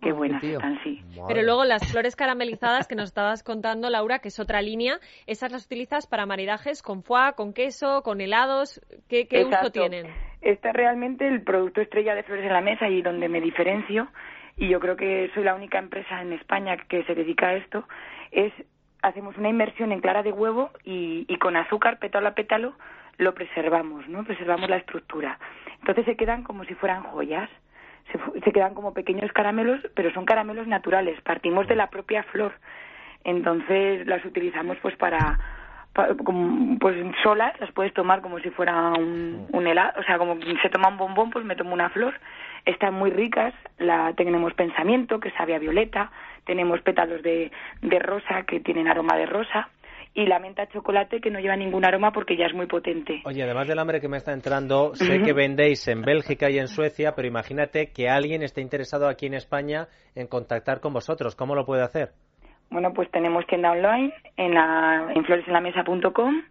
Qué 0.00 0.12
buenas 0.12 0.42
están, 0.42 0.78
sí. 0.84 1.02
Pero 1.26 1.42
luego 1.42 1.64
las 1.64 1.90
flores 1.90 2.14
caramelizadas 2.14 2.86
que 2.86 2.94
nos 2.94 3.08
estabas 3.08 3.42
contando, 3.42 3.90
Laura, 3.90 4.20
que 4.20 4.28
es 4.28 4.38
otra 4.38 4.62
línea, 4.62 4.98
esas 5.26 5.50
las 5.50 5.66
utilizas 5.66 6.06
para 6.06 6.26
maridajes 6.26 6.82
con 6.82 7.02
foie, 7.02 7.32
con 7.34 7.52
queso, 7.52 8.02
con 8.02 8.20
helados. 8.20 8.80
¿Qué, 9.08 9.26
qué 9.26 9.44
uso 9.44 9.70
tienen? 9.70 10.06
Este 10.40 10.68
es 10.68 10.74
realmente 10.74 11.26
el 11.26 11.42
producto 11.42 11.80
estrella 11.80 12.14
de 12.14 12.22
Flores 12.22 12.44
en 12.44 12.52
la 12.52 12.60
Mesa 12.60 12.88
y 12.88 13.02
donde 13.02 13.28
me 13.28 13.40
diferencio, 13.40 14.08
y 14.56 14.68
yo 14.68 14.80
creo 14.80 14.96
que 14.96 15.30
soy 15.34 15.44
la 15.44 15.54
única 15.54 15.78
empresa 15.78 16.20
en 16.20 16.32
España 16.32 16.76
que 16.88 17.04
se 17.04 17.14
dedica 17.14 17.48
a 17.48 17.54
esto, 17.54 17.84
es 18.30 18.52
hacemos 19.02 19.36
una 19.36 19.48
inmersión 19.48 19.92
en 19.92 20.00
clara 20.00 20.22
de 20.22 20.32
huevo 20.32 20.70
y, 20.84 21.24
y 21.28 21.36
con 21.38 21.56
azúcar 21.56 21.98
pétalo 21.98 22.28
a 22.28 22.34
pétalo 22.34 22.74
lo 23.18 23.34
preservamos, 23.34 24.08
¿no? 24.08 24.24
Preservamos 24.24 24.70
la 24.70 24.76
estructura. 24.76 25.38
Entonces 25.80 26.04
se 26.04 26.16
quedan 26.16 26.44
como 26.44 26.64
si 26.64 26.74
fueran 26.74 27.02
joyas. 27.02 27.50
Se, 28.12 28.40
se 28.40 28.52
quedan 28.52 28.74
como 28.74 28.94
pequeños 28.94 29.32
caramelos, 29.32 29.80
pero 29.94 30.12
son 30.12 30.24
caramelos 30.24 30.66
naturales. 30.66 31.20
Partimos 31.22 31.66
de 31.66 31.76
la 31.76 31.90
propia 31.90 32.22
flor. 32.24 32.52
Entonces 33.24 34.06
las 34.06 34.24
utilizamos 34.24 34.78
pues 34.80 34.96
para 34.96 35.38
pues 36.80 36.96
solas 37.22 37.58
las 37.60 37.72
puedes 37.72 37.92
tomar 37.92 38.20
como 38.20 38.38
si 38.38 38.50
fuera 38.50 38.92
un, 38.92 39.48
un 39.52 39.66
helado, 39.66 39.98
o 39.98 40.04
sea, 40.04 40.16
como 40.16 40.36
se 40.62 40.68
toma 40.68 40.88
un 40.88 40.96
bombón, 40.96 41.30
pues 41.30 41.44
me 41.44 41.56
tomo 41.56 41.74
una 41.74 41.90
flor. 41.90 42.14
Están 42.64 42.94
muy 42.94 43.10
ricas, 43.10 43.52
la 43.78 44.12
tenemos 44.12 44.54
pensamiento, 44.54 45.18
que 45.18 45.30
sabe 45.32 45.54
a 45.54 45.58
violeta, 45.58 46.12
tenemos 46.44 46.80
pétalos 46.82 47.22
de, 47.22 47.50
de 47.82 47.98
rosa 47.98 48.44
que 48.44 48.60
tienen 48.60 48.86
aroma 48.86 49.16
de 49.16 49.26
rosa 49.26 49.68
y 50.14 50.26
la 50.26 50.38
menta 50.38 50.66
chocolate 50.68 51.20
que 51.20 51.30
no 51.30 51.38
lleva 51.38 51.56
ningún 51.56 51.84
aroma 51.84 52.12
porque 52.12 52.36
ya 52.36 52.46
es 52.46 52.54
muy 52.54 52.66
potente. 52.66 53.22
Oye, 53.24 53.42
además 53.42 53.68
del 53.68 53.78
hambre 53.78 54.00
que 54.00 54.08
me 54.08 54.16
está 54.16 54.32
entrando, 54.32 54.94
sé 54.94 55.22
que 55.22 55.32
vendéis 55.32 55.86
en 55.88 56.02
Bélgica 56.02 56.50
y 56.50 56.58
en 56.58 56.68
Suecia, 56.68 57.12
pero 57.14 57.28
imagínate 57.28 57.92
que 57.92 58.08
alguien 58.08 58.42
esté 58.42 58.60
interesado 58.60 59.08
aquí 59.08 59.26
en 59.26 59.34
España 59.34 59.88
en 60.14 60.26
contactar 60.26 60.80
con 60.80 60.92
vosotros. 60.92 61.36
¿Cómo 61.36 61.54
lo 61.54 61.64
puede 61.64 61.82
hacer? 61.82 62.10
Bueno, 62.70 62.92
pues 62.92 63.10
tenemos 63.10 63.46
tienda 63.46 63.70
online 63.72 64.12
en, 64.36 64.54
la, 64.54 65.10
en 65.14 65.24
floresenlamesa.com 65.24 66.42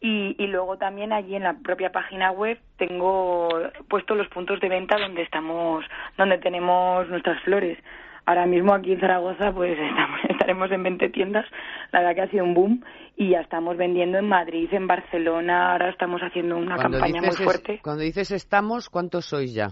y, 0.00 0.34
y 0.42 0.46
luego 0.46 0.78
también 0.78 1.12
allí 1.12 1.36
en 1.36 1.42
la 1.42 1.54
propia 1.54 1.92
página 1.92 2.30
web 2.32 2.58
tengo 2.76 3.48
puesto 3.88 4.14
los 4.14 4.28
puntos 4.28 4.60
de 4.60 4.68
venta 4.68 4.96
donde 4.98 5.22
estamos, 5.22 5.84
donde 6.16 6.38
tenemos 6.38 7.08
nuestras 7.08 7.40
flores. 7.42 7.78
Ahora 8.24 8.46
mismo 8.46 8.72
aquí 8.74 8.92
en 8.92 9.00
Zaragoza 9.00 9.52
pues 9.52 9.78
estamos, 9.78 10.20
estaremos 10.28 10.70
en 10.70 10.82
20 10.82 11.08
tiendas, 11.10 11.46
la 11.92 12.00
verdad 12.00 12.14
que 12.14 12.20
ha 12.22 12.30
sido 12.30 12.44
un 12.44 12.54
boom 12.54 12.84
y 13.16 13.30
ya 13.30 13.40
estamos 13.40 13.76
vendiendo 13.76 14.18
en 14.18 14.28
Madrid, 14.28 14.68
en 14.72 14.86
Barcelona, 14.86 15.72
ahora 15.72 15.90
estamos 15.90 16.20
haciendo 16.22 16.56
una 16.56 16.76
campaña 16.76 17.20
muy 17.20 17.36
fuerte. 17.36 17.80
cuando 17.82 18.02
dices 18.02 18.30
estamos, 18.30 18.88
¿cuántos 18.88 19.26
sois 19.26 19.54
ya? 19.54 19.68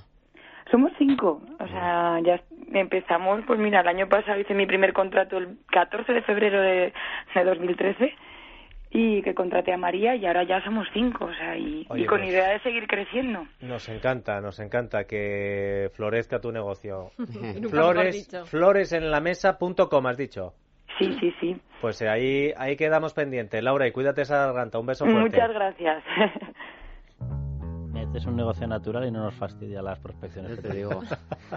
Somos 0.70 0.92
cinco, 0.98 1.42
o 1.58 1.66
sea, 1.66 2.20
ya 2.20 2.40
empezamos, 2.72 3.40
pues 3.46 3.58
mira, 3.58 3.80
el 3.80 3.88
año 3.88 4.08
pasado 4.08 4.38
hice 4.38 4.54
mi 4.54 4.66
primer 4.66 4.92
contrato 4.92 5.38
el 5.38 5.58
14 5.72 6.12
de 6.12 6.22
febrero 6.22 6.60
de, 6.60 6.92
de 7.34 7.44
2013 7.44 8.14
y 8.90 9.22
que 9.22 9.34
contraté 9.34 9.72
a 9.72 9.76
María 9.76 10.16
y 10.16 10.26
ahora 10.26 10.42
ya 10.44 10.62
somos 10.64 10.86
cinco, 10.92 11.26
o 11.26 11.34
sea, 11.34 11.56
y, 11.56 11.86
y 11.94 12.06
con 12.06 12.18
pues- 12.18 12.30
idea 12.30 12.50
de 12.50 12.60
seguir 12.60 12.86
creciendo. 12.86 13.46
Nos 13.60 13.88
encanta, 13.88 14.40
nos 14.40 14.58
encanta 14.58 15.04
que 15.04 15.90
florezca 15.94 16.40
tu 16.40 16.50
negocio. 16.50 17.12
Flores, 17.70 18.28
floresenlamesa.com, 18.46 20.06
has 20.06 20.16
dicho. 20.16 20.54
Sí, 20.98 21.16
sí, 21.20 21.32
sí. 21.40 21.56
Pues 21.80 22.02
eh, 22.02 22.08
ahí, 22.08 22.52
ahí 22.56 22.76
quedamos 22.76 23.14
pendientes. 23.14 23.62
Laura, 23.62 23.86
y 23.86 23.92
cuídate 23.92 24.22
esa 24.22 24.46
garganta. 24.46 24.78
Un 24.78 24.86
beso 24.86 25.06
fuerte. 25.06 25.36
Muchas 25.36 25.52
gracias. 25.52 26.04
Este 28.10 28.18
es 28.18 28.26
un 28.26 28.34
negocio 28.34 28.66
natural 28.66 29.06
y 29.06 29.12
no 29.12 29.22
nos 29.22 29.34
fastidia 29.34 29.82
las 29.82 30.00
prospecciones. 30.00 30.60
Te 30.60 30.74
digo. 30.74 31.00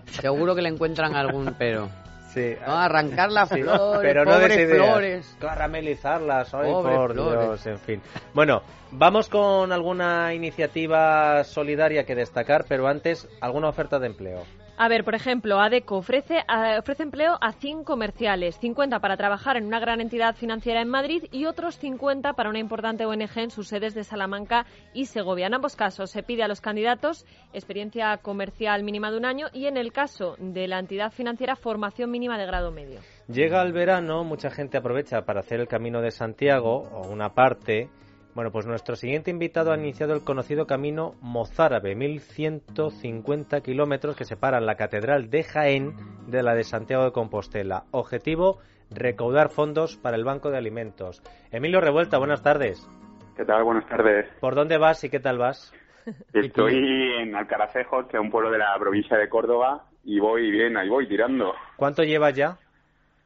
Seguro 0.05 0.53
que 0.53 0.61
le 0.61 0.69
encuentran 0.69 1.15
algún 1.15 1.55
pero. 1.57 1.89
Sí. 2.33 2.55
No, 2.65 2.73
arrancar 2.75 3.31
las 3.31 3.49
Sí, 3.53 3.61
flores, 3.61 3.99
pero 4.01 4.25
no 4.25 4.31
pobres 4.31 4.69
flores. 4.69 5.37
Caramelizarlas, 5.39 6.53
ay, 6.53 6.71
Pobres 6.71 6.97
por 6.97 7.13
flores. 7.13 7.39
Dios, 7.41 7.65
en 7.67 7.79
fin. 7.79 8.01
Bueno, 8.33 8.63
vamos 8.91 9.29
con 9.29 9.71
alguna 9.71 10.33
iniciativa 10.33 11.43
solidaria 11.43 12.05
que 12.05 12.15
destacar, 12.15 12.65
pero 12.67 12.87
antes, 12.87 13.27
alguna 13.41 13.69
oferta 13.69 13.99
de 13.99 14.07
empleo. 14.07 14.43
A 14.75 14.87
ver, 14.87 15.03
por 15.03 15.13
ejemplo, 15.13 15.59
ADECO 15.59 15.97
ofrece, 15.97 16.37
eh, 16.37 16.79
ofrece 16.79 17.03
empleo 17.03 17.37
a 17.39 17.51
100 17.51 17.83
comerciales, 17.83 18.57
50 18.57 18.99
para 18.99 19.17
trabajar 19.17 19.55
en 19.55 19.65
una 19.65 19.79
gran 19.79 20.01
entidad 20.01 20.35
financiera 20.35 20.81
en 20.81 20.89
Madrid 20.89 21.25
y 21.31 21.45
otros 21.45 21.77
50 21.77 22.33
para 22.33 22.49
una 22.49 22.57
importante 22.57 23.05
ONG 23.05 23.37
en 23.37 23.51
sus 23.51 23.67
sedes 23.67 23.93
de 23.93 24.03
Salamanca 24.03 24.65
y 24.91 25.05
Segovia. 25.05 25.45
En 25.45 25.53
ambos 25.53 25.75
casos 25.75 26.09
se 26.09 26.23
pide 26.23 26.41
a 26.41 26.47
los 26.47 26.59
candidatos 26.59 27.25
experiencia 27.53 28.17
comercial 28.17 28.83
mínima 28.83 29.11
de 29.11 29.17
un 29.17 29.25
año 29.25 29.47
y 29.53 29.67
en 29.67 29.77
el 29.77 29.91
caso 29.91 30.35
de 30.39 30.67
la 30.67 30.79
entidad 30.79 31.11
financiera 31.11 31.55
formación 31.55 32.09
mínima 32.09 32.39
de 32.39 32.47
grado 32.47 32.71
medio. 32.71 32.99
Llega 33.27 33.61
el 33.61 33.73
verano, 33.73 34.23
mucha 34.23 34.49
gente 34.49 34.77
aprovecha 34.77 35.21
para 35.21 35.41
hacer 35.41 35.59
el 35.59 35.67
camino 35.67 36.01
de 36.01 36.09
Santiago, 36.09 36.89
o 36.91 37.07
una 37.07 37.29
parte. 37.29 37.89
Bueno, 38.35 38.51
pues 38.51 38.65
nuestro 38.65 38.95
siguiente 38.95 39.29
invitado 39.29 39.71
ha 39.71 39.77
iniciado 39.77 40.15
el 40.15 40.23
conocido 40.23 40.65
camino 40.65 41.13
mozárabe, 41.21 41.93
1150 41.93 43.61
kilómetros 43.61 44.15
que 44.15 44.25
separan 44.25 44.65
la 44.65 44.75
Catedral 44.75 45.29
de 45.29 45.43
Jaén 45.43 45.93
de 46.25 46.41
la 46.41 46.55
de 46.55 46.63
Santiago 46.63 47.03
de 47.03 47.11
Compostela. 47.11 47.83
Objetivo, 47.91 48.57
recaudar 48.89 49.49
fondos 49.49 49.97
para 49.97 50.17
el 50.17 50.23
Banco 50.23 50.49
de 50.49 50.57
Alimentos. 50.57 51.21
Emilio 51.51 51.79
Revuelta, 51.79 52.17
buenas 52.17 52.41
tardes. 52.41 52.89
¿Qué 53.37 53.45
tal? 53.45 53.63
Buenas 53.63 53.87
tardes. 53.87 54.25
¿Por 54.39 54.55
dónde 54.55 54.79
vas 54.79 55.03
y 55.03 55.11
qué 55.11 55.19
tal 55.19 55.37
vas? 55.37 55.71
Estoy 56.33 57.13
en 57.19 57.35
Alcaracejos, 57.35 58.07
que 58.07 58.17
es 58.17 58.21
un 58.21 58.31
pueblo 58.31 58.49
de 58.49 58.57
la 58.57 58.75
provincia 58.79 59.15
de 59.15 59.29
Córdoba, 59.29 59.85
y 60.03 60.19
voy 60.19 60.49
bien, 60.49 60.75
ahí 60.75 60.89
voy 60.89 61.07
tirando. 61.07 61.53
¿Cuánto 61.75 62.03
llevas 62.03 62.33
ya? 62.35 62.57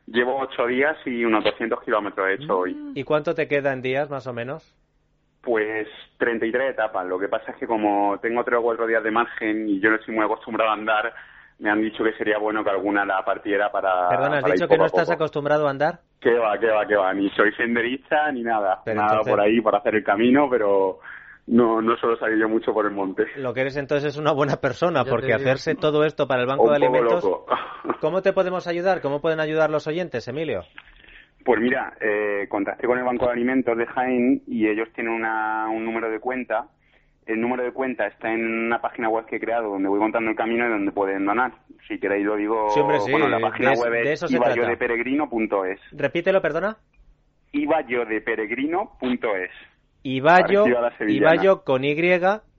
Llevo 0.05 0.37
ocho 0.39 0.65
días 0.67 0.97
y 1.05 1.23
unos 1.23 1.45
200 1.45 1.81
kilómetros 1.81 2.27
he 2.27 2.33
hecho 2.33 2.57
hoy. 2.57 2.91
¿Y 2.93 3.03
cuánto 3.05 3.33
te 3.33 3.47
queda 3.47 3.71
en 3.71 3.81
días, 3.81 4.09
más 4.09 4.27
o 4.27 4.33
menos? 4.33 4.75
Pues 5.47 5.87
33 6.17 6.71
etapas. 6.71 7.07
Lo 7.07 7.17
que 7.17 7.29
pasa 7.29 7.51
es 7.51 7.57
que 7.57 7.65
como 7.65 8.19
tengo 8.19 8.43
tres 8.43 8.59
o 8.59 8.63
cuatro 8.63 8.85
días 8.85 9.01
de 9.01 9.11
margen 9.11 9.69
y 9.69 9.79
yo 9.79 9.89
no 9.89 9.95
estoy 9.95 10.13
muy 10.13 10.25
acostumbrado 10.25 10.71
a 10.71 10.73
andar, 10.73 11.13
me 11.59 11.69
han 11.69 11.81
dicho 11.81 12.03
que 12.03 12.11
sería 12.17 12.37
bueno 12.37 12.65
que 12.65 12.69
alguna 12.69 13.05
la 13.05 13.23
partiera 13.23 13.71
para. 13.71 14.09
Perdona, 14.09 14.35
¿has 14.35 14.41
para 14.41 14.53
ir 14.55 14.59
dicho 14.59 14.67
que 14.67 14.77
no 14.77 14.85
estás 14.85 15.09
acostumbrado 15.09 15.65
a 15.65 15.69
andar? 15.69 15.99
Que 16.19 16.37
va, 16.37 16.57
que 16.59 16.67
va, 16.67 16.85
que 16.85 16.97
va. 16.97 17.13
Ni 17.13 17.29
soy 17.29 17.53
senderista 17.53 18.29
ni 18.33 18.43
nada. 18.43 18.81
Pero 18.83 18.97
nada 18.99 19.11
entonces- 19.19 19.31
por 19.33 19.39
ahí 19.41 19.61
para 19.61 19.77
hacer 19.77 19.95
el 19.95 20.03
camino, 20.03 20.49
pero 20.49 20.99
no, 21.47 21.81
no 21.81 21.95
suelo 21.95 22.17
salir 22.17 22.39
yo 22.39 22.49
mucho 22.49 22.73
por 22.73 22.85
el 22.85 22.91
monte. 22.91 23.25
Lo 23.37 23.53
que 23.53 23.61
eres 23.61 23.77
entonces 23.77 24.15
es 24.15 24.19
una 24.19 24.33
buena 24.33 24.57
persona, 24.57 25.05
Ya 25.05 25.09
porque 25.09 25.33
hacerse 25.33 25.75
todo 25.75 26.03
esto 26.03 26.27
para 26.27 26.41
el 26.41 26.47
Banco 26.47 26.63
Un 26.63 26.73
de 26.73 26.79
poco 26.81 26.93
Alimentos... 26.93 27.23
loco. 27.23 27.45
¿Cómo 28.01 28.21
te 28.21 28.33
podemos 28.33 28.67
ayudar? 28.67 28.99
¿Cómo 28.99 29.21
pueden 29.21 29.39
ayudar 29.39 29.69
los 29.69 29.87
oyentes, 29.87 30.27
Emilio? 30.27 30.63
Pues 31.47 31.61
mira, 31.61 31.93
eh, 32.01 32.45
contacté 32.49 32.85
con 32.85 32.97
el 32.99 33.05
Banco 33.05 33.25
de 33.25 33.31
Alimentos 33.31 33.77
de 33.77 33.85
Jaén 33.85 34.41
y 34.47 34.67
ellos 34.67 34.89
tienen 34.93 35.13
una- 35.13 35.69
un 35.69 35.85
número 35.85 36.09
de 36.11 36.19
cuenta. 36.19 36.67
El 37.25 37.39
número 37.39 37.63
de 37.63 37.71
cuenta 37.71 38.05
está 38.05 38.33
en 38.33 38.45
una 38.65 38.81
página 38.81 39.07
web 39.07 39.25
que 39.25 39.37
he 39.37 39.39
creado 39.39 39.69
donde 39.69 39.87
voy 39.87 39.97
contando 39.99 40.29
el 40.29 40.35
camino 40.35 40.65
y 40.67 40.69
donde 40.69 40.91
pueden 40.91 41.25
donar. 41.25 41.53
Si 41.87 41.97
queréis 41.99 42.25
lo 42.25 42.35
digo. 42.35 42.69
Sí, 42.71 42.81
hombre, 42.81 42.99
sí, 42.99 43.11
Bueno, 43.11 43.29
la 43.29 43.37
de 43.37 43.43
página 43.43 43.71
es- 43.73 43.79
web 43.79 43.91
de 43.93 44.01
es 44.01 44.09
eso 44.09 44.27
se 44.27 44.35
trata. 44.37 44.51
ibayodeperegrino.es. 44.55 45.79
Repítelo, 45.93 46.41
perdona. 46.41 46.75
ibayodeperegrino.es. 47.53 49.51
Ibayo. 50.03 50.65
Ibayo 51.07 51.63
con 51.63 51.83
Y, 51.85 51.95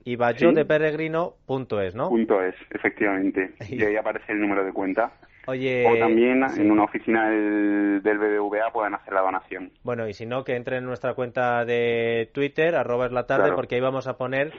Ibayo 0.05 0.49
Sí. 0.49 0.55
de 0.55 0.65
peregrino.es, 0.65 1.93
¿no? 1.95 2.09
Punto 2.09 2.41
es, 2.43 2.55
efectivamente. 2.71 3.51
Y 3.69 3.83
ahí 3.83 3.95
aparece 3.95 4.31
el 4.33 4.41
número 4.41 4.63
de 4.65 4.73
cuenta. 4.73 5.11
Oye, 5.49 5.85
o 5.87 5.97
también 5.97 6.47
sí. 6.49 6.61
en 6.61 6.71
una 6.71 6.83
oficina 6.83 7.29
del, 7.29 8.01
del 8.03 8.17
BBVA 8.19 8.71
pueden 8.71 8.93
hacer 8.93 9.13
la 9.13 9.21
donación. 9.21 9.71
Bueno, 9.83 10.07
y 10.07 10.13
si 10.13 10.25
no, 10.25 10.43
que 10.43 10.55
entren 10.55 10.79
en 10.79 10.85
nuestra 10.85 11.13
cuenta 11.15 11.65
de 11.65 12.29
Twitter, 12.33 12.75
arroba 12.75 13.07
es 13.07 13.11
la 13.11 13.25
tarde, 13.25 13.43
Claro. 13.43 13.55
porque 13.55 13.75
ahí 13.75 13.81
vamos 13.81 14.07
a 14.07 14.13
poner 14.17 14.53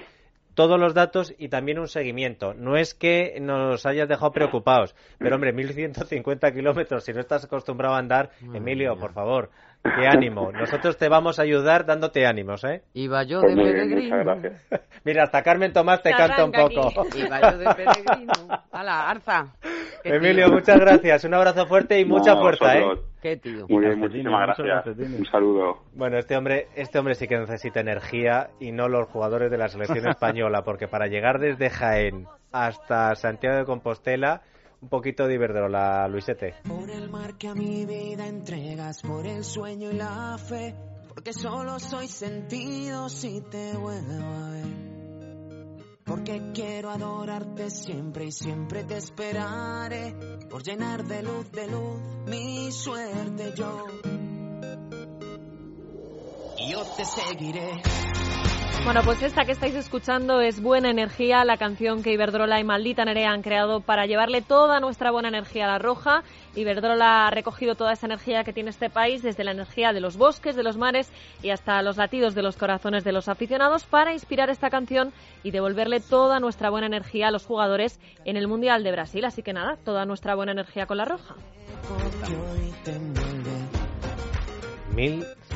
todos 0.55 0.79
los 0.81 0.95
datos 0.95 1.33
y 1.39 1.49
también 1.49 1.79
un 1.79 1.87
seguimiento. 1.89 2.55
No 2.55 2.77
es 2.77 2.93
que 2.95 3.39
nos 3.41 3.87
hayas 3.87 4.09
dejado 4.09 4.33
preocupados, 4.33 4.95
pero 5.19 5.37
hombre, 5.37 5.53
1150 5.53 6.53
kilómetros, 6.53 7.05
si 7.05 7.13
no 7.13 7.21
estás 7.21 7.45
acostumbrado 7.45 7.95
a 7.95 7.99
andar, 7.99 8.31
Emilio, 8.53 8.97
por 8.99 9.13
favor, 9.13 9.51
qué 9.83 10.07
ánimo. 10.09 10.51
Nosotros 10.53 10.99
te 10.99 11.09
vamos 11.09 11.39
a 11.39 11.43
ayudar 11.43 11.87
dándote 11.87 12.27
ánimos, 12.27 12.65
¿eh? 12.65 12.83
Iba 12.95 13.23
yo 13.23 13.41
Pues 13.41 13.57
de 13.57 13.63
peregrino. 13.63 14.17
Mira, 15.05 15.23
hasta 15.23 15.43
Carmen 15.43 15.73
Tomás 15.73 16.03
te 16.03 16.11
canta 16.11 16.45
un 16.45 16.53
poco. 16.53 17.07
Iba 17.17 17.53
yo 17.53 17.59
de 17.59 17.75
peregrino. 17.75 18.33
Hala, 18.73 19.09
Arza. 19.09 19.55
Qué 20.09 20.17
Emilio, 20.17 20.47
tío. 20.47 20.55
muchas 20.55 20.79
gracias. 20.81 21.25
Un 21.25 21.35
abrazo 21.35 21.67
fuerte 21.67 21.99
y 22.01 22.05
mucha 22.05 22.35
No, 22.35 22.41
fuerza, 22.41 22.79
¿eh? 22.79 22.85
Qué 23.21 23.37
tío. 23.37 23.67
Muy 23.69 23.85
bien, 23.85 24.01
Calcetines, 24.01 24.33
muchísimas 24.33 24.57
gracias. 24.59 24.87
Un 25.19 25.27
saludo. 25.27 25.79
Bueno, 25.95 26.19
este 26.19 26.37
hombre, 26.37 26.69
este 26.75 26.99
hombre 26.99 27.15
sí 27.15 27.27
que 27.29 27.39
necesita 27.39 27.81
energía 27.81 28.51
y 28.61 28.73
no 28.73 28.89
los 28.89 29.09
jugadores 29.09 29.51
de 29.51 29.59
la 29.59 29.69
selección 29.69 30.09
española, 30.09 30.63
porque 30.65 30.89
para 30.89 31.07
llegar 31.07 31.39
desde 31.39 31.71
Jaén 31.71 32.27
hasta 32.53 33.15
Santiago 33.15 33.59
de 33.59 33.65
Compostela, 33.65 34.43
un 34.81 34.89
poquito 34.89 35.27
de 35.27 35.35
Iberdrola, 35.35 36.09
Luisete. 36.09 36.55
Por 36.67 36.91
el 36.91 37.11
mar 37.11 37.37
que 37.39 37.49
a 37.49 37.55
mi 37.55 37.85
vida 37.85 38.27
entregas, 38.27 39.03
por 39.03 39.27
el 39.27 39.45
sueño 39.45 39.91
y 39.91 39.95
la 39.97 40.39
fe, 40.39 40.75
porque 41.09 41.33
solo 41.35 41.79
soy 41.79 42.07
sentido 42.09 43.09
si 43.11 43.43
te 43.43 43.77
vuelvo 43.77 44.25
a 44.25 44.51
ver. 44.53 45.00
Porque 46.11 46.51
quiero 46.53 46.91
adorarte 46.91 47.71
siempre 47.71 48.25
y 48.25 48.33
siempre 48.33 48.83
te 48.83 48.97
esperaré, 48.97 50.13
por 50.51 50.61
llenar 50.61 51.05
de 51.05 51.23
luz, 51.23 51.53
de 51.53 51.69
luz 51.69 52.01
mi 52.27 52.73
suerte 52.73 53.53
yo. 53.55 53.87
Y 56.57 56.73
yo 56.73 56.83
te 56.97 57.05
seguiré. 57.05 57.71
Bueno, 58.83 59.03
pues 59.05 59.23
esta 59.23 59.45
que 59.45 59.53
estáis 59.53 59.75
escuchando 59.75 60.41
es 60.41 60.61
Buena 60.61 60.91
Energía, 60.91 61.45
la 61.45 61.59
canción 61.59 62.03
que 62.03 62.13
Iberdrola 62.13 62.59
y 62.59 62.65
Maldita 62.65 63.05
Nerea 63.05 63.31
han 63.31 63.43
creado 63.43 63.81
para 63.81 64.07
llevarle 64.07 64.43
toda 64.43 64.81
nuestra 64.81 65.11
buena 65.13 65.29
energía 65.29 65.67
a 65.67 65.69
la 65.69 65.79
roja. 65.79 66.25
Iberdrola 66.57 67.29
ha 67.29 67.31
recogido 67.31 67.77
toda 67.77 67.93
esa 67.93 68.07
energía 68.07 68.43
que 68.43 68.53
tiene 68.53 68.71
este 68.71 68.91
país, 68.91 69.23
desde 69.23 69.45
la 69.45 69.53
energía 69.53 69.93
de 69.93 70.01
los 70.01 70.17
bosques, 70.17 70.57
de 70.57 70.65
los 70.65 70.77
mares 70.77 71.13
y 71.43 71.51
hasta 71.51 71.83
los 71.83 71.99
latidos 71.99 72.35
de 72.35 72.43
los 72.43 72.57
corazones 72.57 73.05
de 73.05 73.13
los 73.13 73.29
aficionados, 73.29 73.85
para 73.85 74.13
inspirar 74.13 74.51
esta 74.51 74.71
canción 74.71 75.13
y 75.45 75.51
devolverle 75.53 76.01
toda 76.01 76.41
nuestra 76.41 76.71
buena 76.71 76.87
energía 76.87 77.29
a 77.29 77.31
los 77.31 77.47
jugadores 77.47 78.01
en 78.25 78.37
el 78.37 78.49
Mundial 78.49 78.83
de 78.83 78.93
Brasil. 78.93 79.25
Así 79.25 79.43
que 79.43 79.53
nada, 79.53 79.77
toda 79.85 80.05
nuestra 80.05 80.35
buena 80.35 80.53
energía 80.53 80.87
con 80.87 80.97
la 80.97 81.05
roja. 81.05 81.37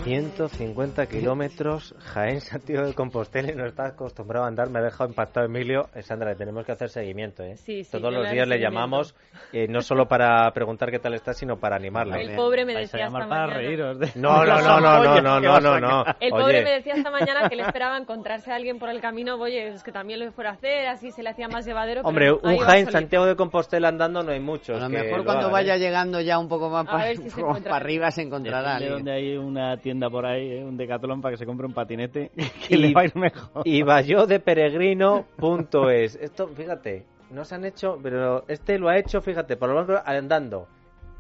150 0.05 1.07
kilómetros, 1.07 1.95
Jaén 1.99 2.43
Santiago 2.43 2.87
de 2.87 2.93
Compostela 2.93 3.51
no 3.55 3.65
está 3.65 3.87
acostumbrado 3.87 4.45
a 4.45 4.49
andar. 4.49 4.69
Me 4.69 4.81
ha 4.81 4.83
dejado 4.83 5.09
impactado 5.09 5.47
Emilio. 5.47 5.89
Sandra, 6.03 6.29
le 6.29 6.37
tenemos 6.37 6.67
que 6.67 6.73
hacer 6.73 6.91
seguimiento. 6.91 7.43
¿eh? 7.43 7.57
Sí, 7.57 7.85
sí, 7.85 7.91
Todos 7.91 8.13
los 8.13 8.31
días 8.31 8.47
le 8.47 8.61
llamamos, 8.61 9.15
eh, 9.55 9.67
no 9.67 9.81
solo 9.81 10.07
para 10.07 10.51
preguntar 10.53 10.91
qué 10.91 10.99
tal 10.99 11.15
está, 11.15 11.33
sino 11.33 11.59
para 11.59 11.77
animarla. 11.77 12.21
El 12.21 12.37
pobre 12.37 12.67
me 12.67 12.75
decía. 12.75 13.09
Para 13.09 13.47
reíros 13.47 13.99
de... 13.99 14.11
No, 14.17 14.45
no, 14.45 14.61
no, 14.61 14.79
no, 14.79 15.23
no, 15.23 15.41
no, 15.41 15.61
no, 15.61 15.81
no. 15.81 16.05
El 16.21 16.31
pobre 16.33 16.63
me 16.63 16.73
decía 16.73 16.93
esta 16.97 17.11
mañana 17.11 17.49
que 17.49 17.57
le 17.57 17.63
esperaba 17.63 17.97
encontrarse 17.97 18.53
a 18.53 18.57
alguien 18.57 18.79
por 18.79 18.91
el 18.91 19.01
camino. 19.01 19.37
Oye, 19.37 19.69
es 19.69 19.83
que 19.83 19.91
también 19.91 20.21
lo 20.21 20.31
fuera 20.33 20.51
a 20.51 20.53
hacer, 20.53 20.87
así 20.87 21.13
se 21.13 21.23
le 21.23 21.31
hacía 21.31 21.49
más 21.49 21.65
llevadero. 21.65 22.03
Hombre, 22.03 22.31
un 22.31 22.59
Jaén 22.59 22.91
Santiago 22.91 23.25
de 23.25 23.37
Compostela 23.37 23.89
andando 23.89 24.23
no 24.23 24.33
hay 24.33 24.41
muchos. 24.41 24.83
A 24.83 24.87
lo 24.87 24.91
mejor 24.91 25.25
cuando 25.25 25.51
vaya 25.51 25.77
¿eh? 25.77 25.79
llegando 25.79 26.21
ya 26.21 26.39
un 26.39 26.49
poco 26.49 26.69
más 26.69 26.85
para 26.85 27.05
arriba 27.77 28.11
se 28.11 28.21
encontrará. 28.21 28.79
donde 28.79 29.11
hay 29.11 29.37
una 29.39 29.79
tienda 29.79 29.94
por 30.11 30.27
ahí, 30.27 30.51
¿eh? 30.59 30.65
un 30.65 30.77
decathlon 30.77 31.21
para 31.23 31.33
que 31.33 31.39
se 31.39 31.47
compre 31.47 31.67
un 31.67 31.73
patinete 31.75 32.31
que 32.69 32.75
Y- 32.75 32.79
le 32.79 32.93
va 32.93 33.01
a 33.03 33.05
ir 33.07 33.17
mejor. 33.17 33.63
Y 33.65 33.83
vayodeperegrino.es. 33.83 36.17
Esto, 36.17 36.49
fíjate, 36.49 37.05
no 37.31 37.45
se 37.45 37.55
han 37.55 37.65
hecho, 37.65 37.99
pero 38.03 38.45
este 38.49 38.79
lo 38.79 38.89
ha 38.89 38.99
hecho, 38.99 39.21
fíjate, 39.21 39.57
por 39.57 39.69
lo 39.71 39.85
menos 39.85 40.03
andando. 40.05 40.67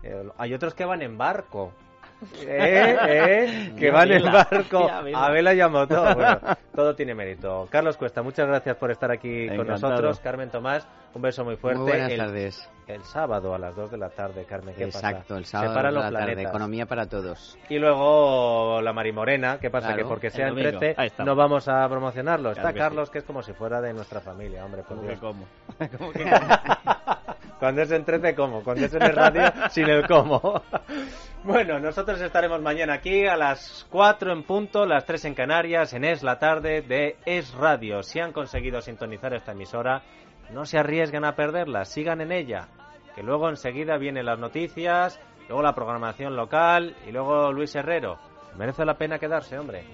Eh, 0.03 0.29
Hay 0.39 0.53
otros 0.55 0.75
que 0.75 0.85
van 0.85 1.03
en 1.03 1.16
barco. 1.18 1.72
¿Eh? 2.47 2.97
¿Eh? 3.09 3.73
Que 3.79 3.91
van 3.91 4.11
en 4.11 4.23
vela, 4.23 4.47
barco 4.51 4.89
a 4.89 5.31
vela 5.31 5.53
y 5.55 5.61
a 5.61 5.69
motor. 5.69 6.15
Bueno, 6.15 6.39
todo 6.75 6.95
tiene 6.95 7.15
mérito. 7.15 7.69
Carlos 7.71 7.97
Cuesta, 7.97 8.23
muchas 8.23 8.47
gracias 8.47 8.77
por 8.77 8.91
estar 8.91 9.11
aquí 9.11 9.47
con 9.49 9.61
Encantado. 9.61 9.89
nosotros. 9.91 10.21
Carmen 10.21 10.51
Tomás, 10.51 10.89
un 11.15 11.23
beso 11.23 11.45
muy 11.45 11.57
fuerte. 11.57 11.81
Muy 11.81 11.91
buenas 11.91 12.11
el, 12.12 12.19
tardes. 12.19 12.71
el 12.87 13.03
sábado 13.03 13.55
a 13.55 13.59
las 13.59 13.77
2 13.77 13.91
de 13.91 13.99
la 13.99 14.09
tarde, 14.11 14.45
Carmen. 14.45 14.75
¿qué 14.75 14.87
pasa? 14.87 15.11
Exacto, 15.11 15.37
el 15.37 15.45
sábado 15.45 15.71
Separan 15.71 15.93
de 15.93 15.95
los 16.01 16.05
la 16.05 16.19
tarde, 16.19 16.33
planetas. 16.33 16.51
economía 16.51 16.87
para 16.87 17.07
todos. 17.07 17.59
Y 17.69 17.79
luego 17.79 18.81
la 18.81 18.93
Marimorena, 18.93 19.59
¿qué 19.61 19.69
pasa? 19.71 19.89
Claro, 19.89 20.03
que 20.03 20.09
porque 20.09 20.27
el 20.29 20.33
sea 20.33 20.49
en 20.49 20.55
domingo. 20.55 20.79
13 20.79 20.95
Ahí 21.01 21.07
estamos. 21.09 21.27
no 21.27 21.37
vamos 21.37 21.69
a 21.69 21.87
promocionarlo. 21.89 22.51
Está 22.51 22.62
Claro 22.62 22.75
que 22.75 22.81
Carlos, 22.81 23.11
que 23.11 23.19
es 23.19 23.25
como 23.25 23.43
si 23.43 23.53
fuera 23.53 23.81
de 23.81 23.93
nuestra 23.93 24.21
familia, 24.21 24.65
hombre, 24.65 24.83
por 24.83 24.97
¿Cómo 24.97 25.03
que 25.03 25.09
Dios. 25.09 25.21
cómo? 25.21 25.47
¿Cómo 25.99 26.12
que 26.12 26.25
Cuando 27.65 27.81
es 27.81 27.91
en 27.93 28.05
13, 28.05 28.35
¿cómo? 28.35 28.62
Cuando 28.62 28.85
es 28.85 28.93
en 28.93 29.03
el 29.03 29.17
radio, 29.17 29.51
sin 29.71 29.89
el 29.89 30.07
cómo. 30.07 30.61
bueno, 31.45 31.81
nosotros 31.81 32.21
estaremos 32.21 32.61
mañana 32.61 32.93
aquí 32.93 33.27
a 33.27 33.39
las 33.39 33.87
4 33.89 34.35
en 34.35 34.43
punto, 34.43 34.85
las 34.85 35.07
3 35.07 35.25
en 35.25 35.35
Canarias, 35.35 35.95
en 35.95 36.05
Es 36.05 36.23
la 36.23 36.39
Tarde 36.39 36.83
de 36.83 37.17
Es 37.25 37.55
Radio. 37.55 38.03
Si 38.03 38.21
han 38.21 38.33
conseguido 38.33 38.83
sintonizar 38.83 39.33
esta 39.33 39.53
emisora, 39.53 40.03
no 40.51 40.67
se 40.67 40.77
arriesguen 40.77 41.25
a 41.25 41.37
perderla, 41.37 41.87
sigan 41.87 42.21
en 42.21 42.33
ella. 42.33 42.69
Que 43.17 43.23
luego 43.23 43.49
enseguida 43.49 43.97
vienen 43.97 44.27
las 44.27 44.39
noticias, 44.39 45.19
luego 45.49 45.62
la 45.62 45.75
programación 45.75 46.37
local 46.37 46.95
y 47.09 47.12
luego 47.12 47.51
Luis 47.51 47.75
Herrero. 47.75 48.19
Merece 48.59 48.85
la 48.85 48.99
pena 48.99 49.19
quedarse, 49.19 49.59
hombre. 49.59 49.87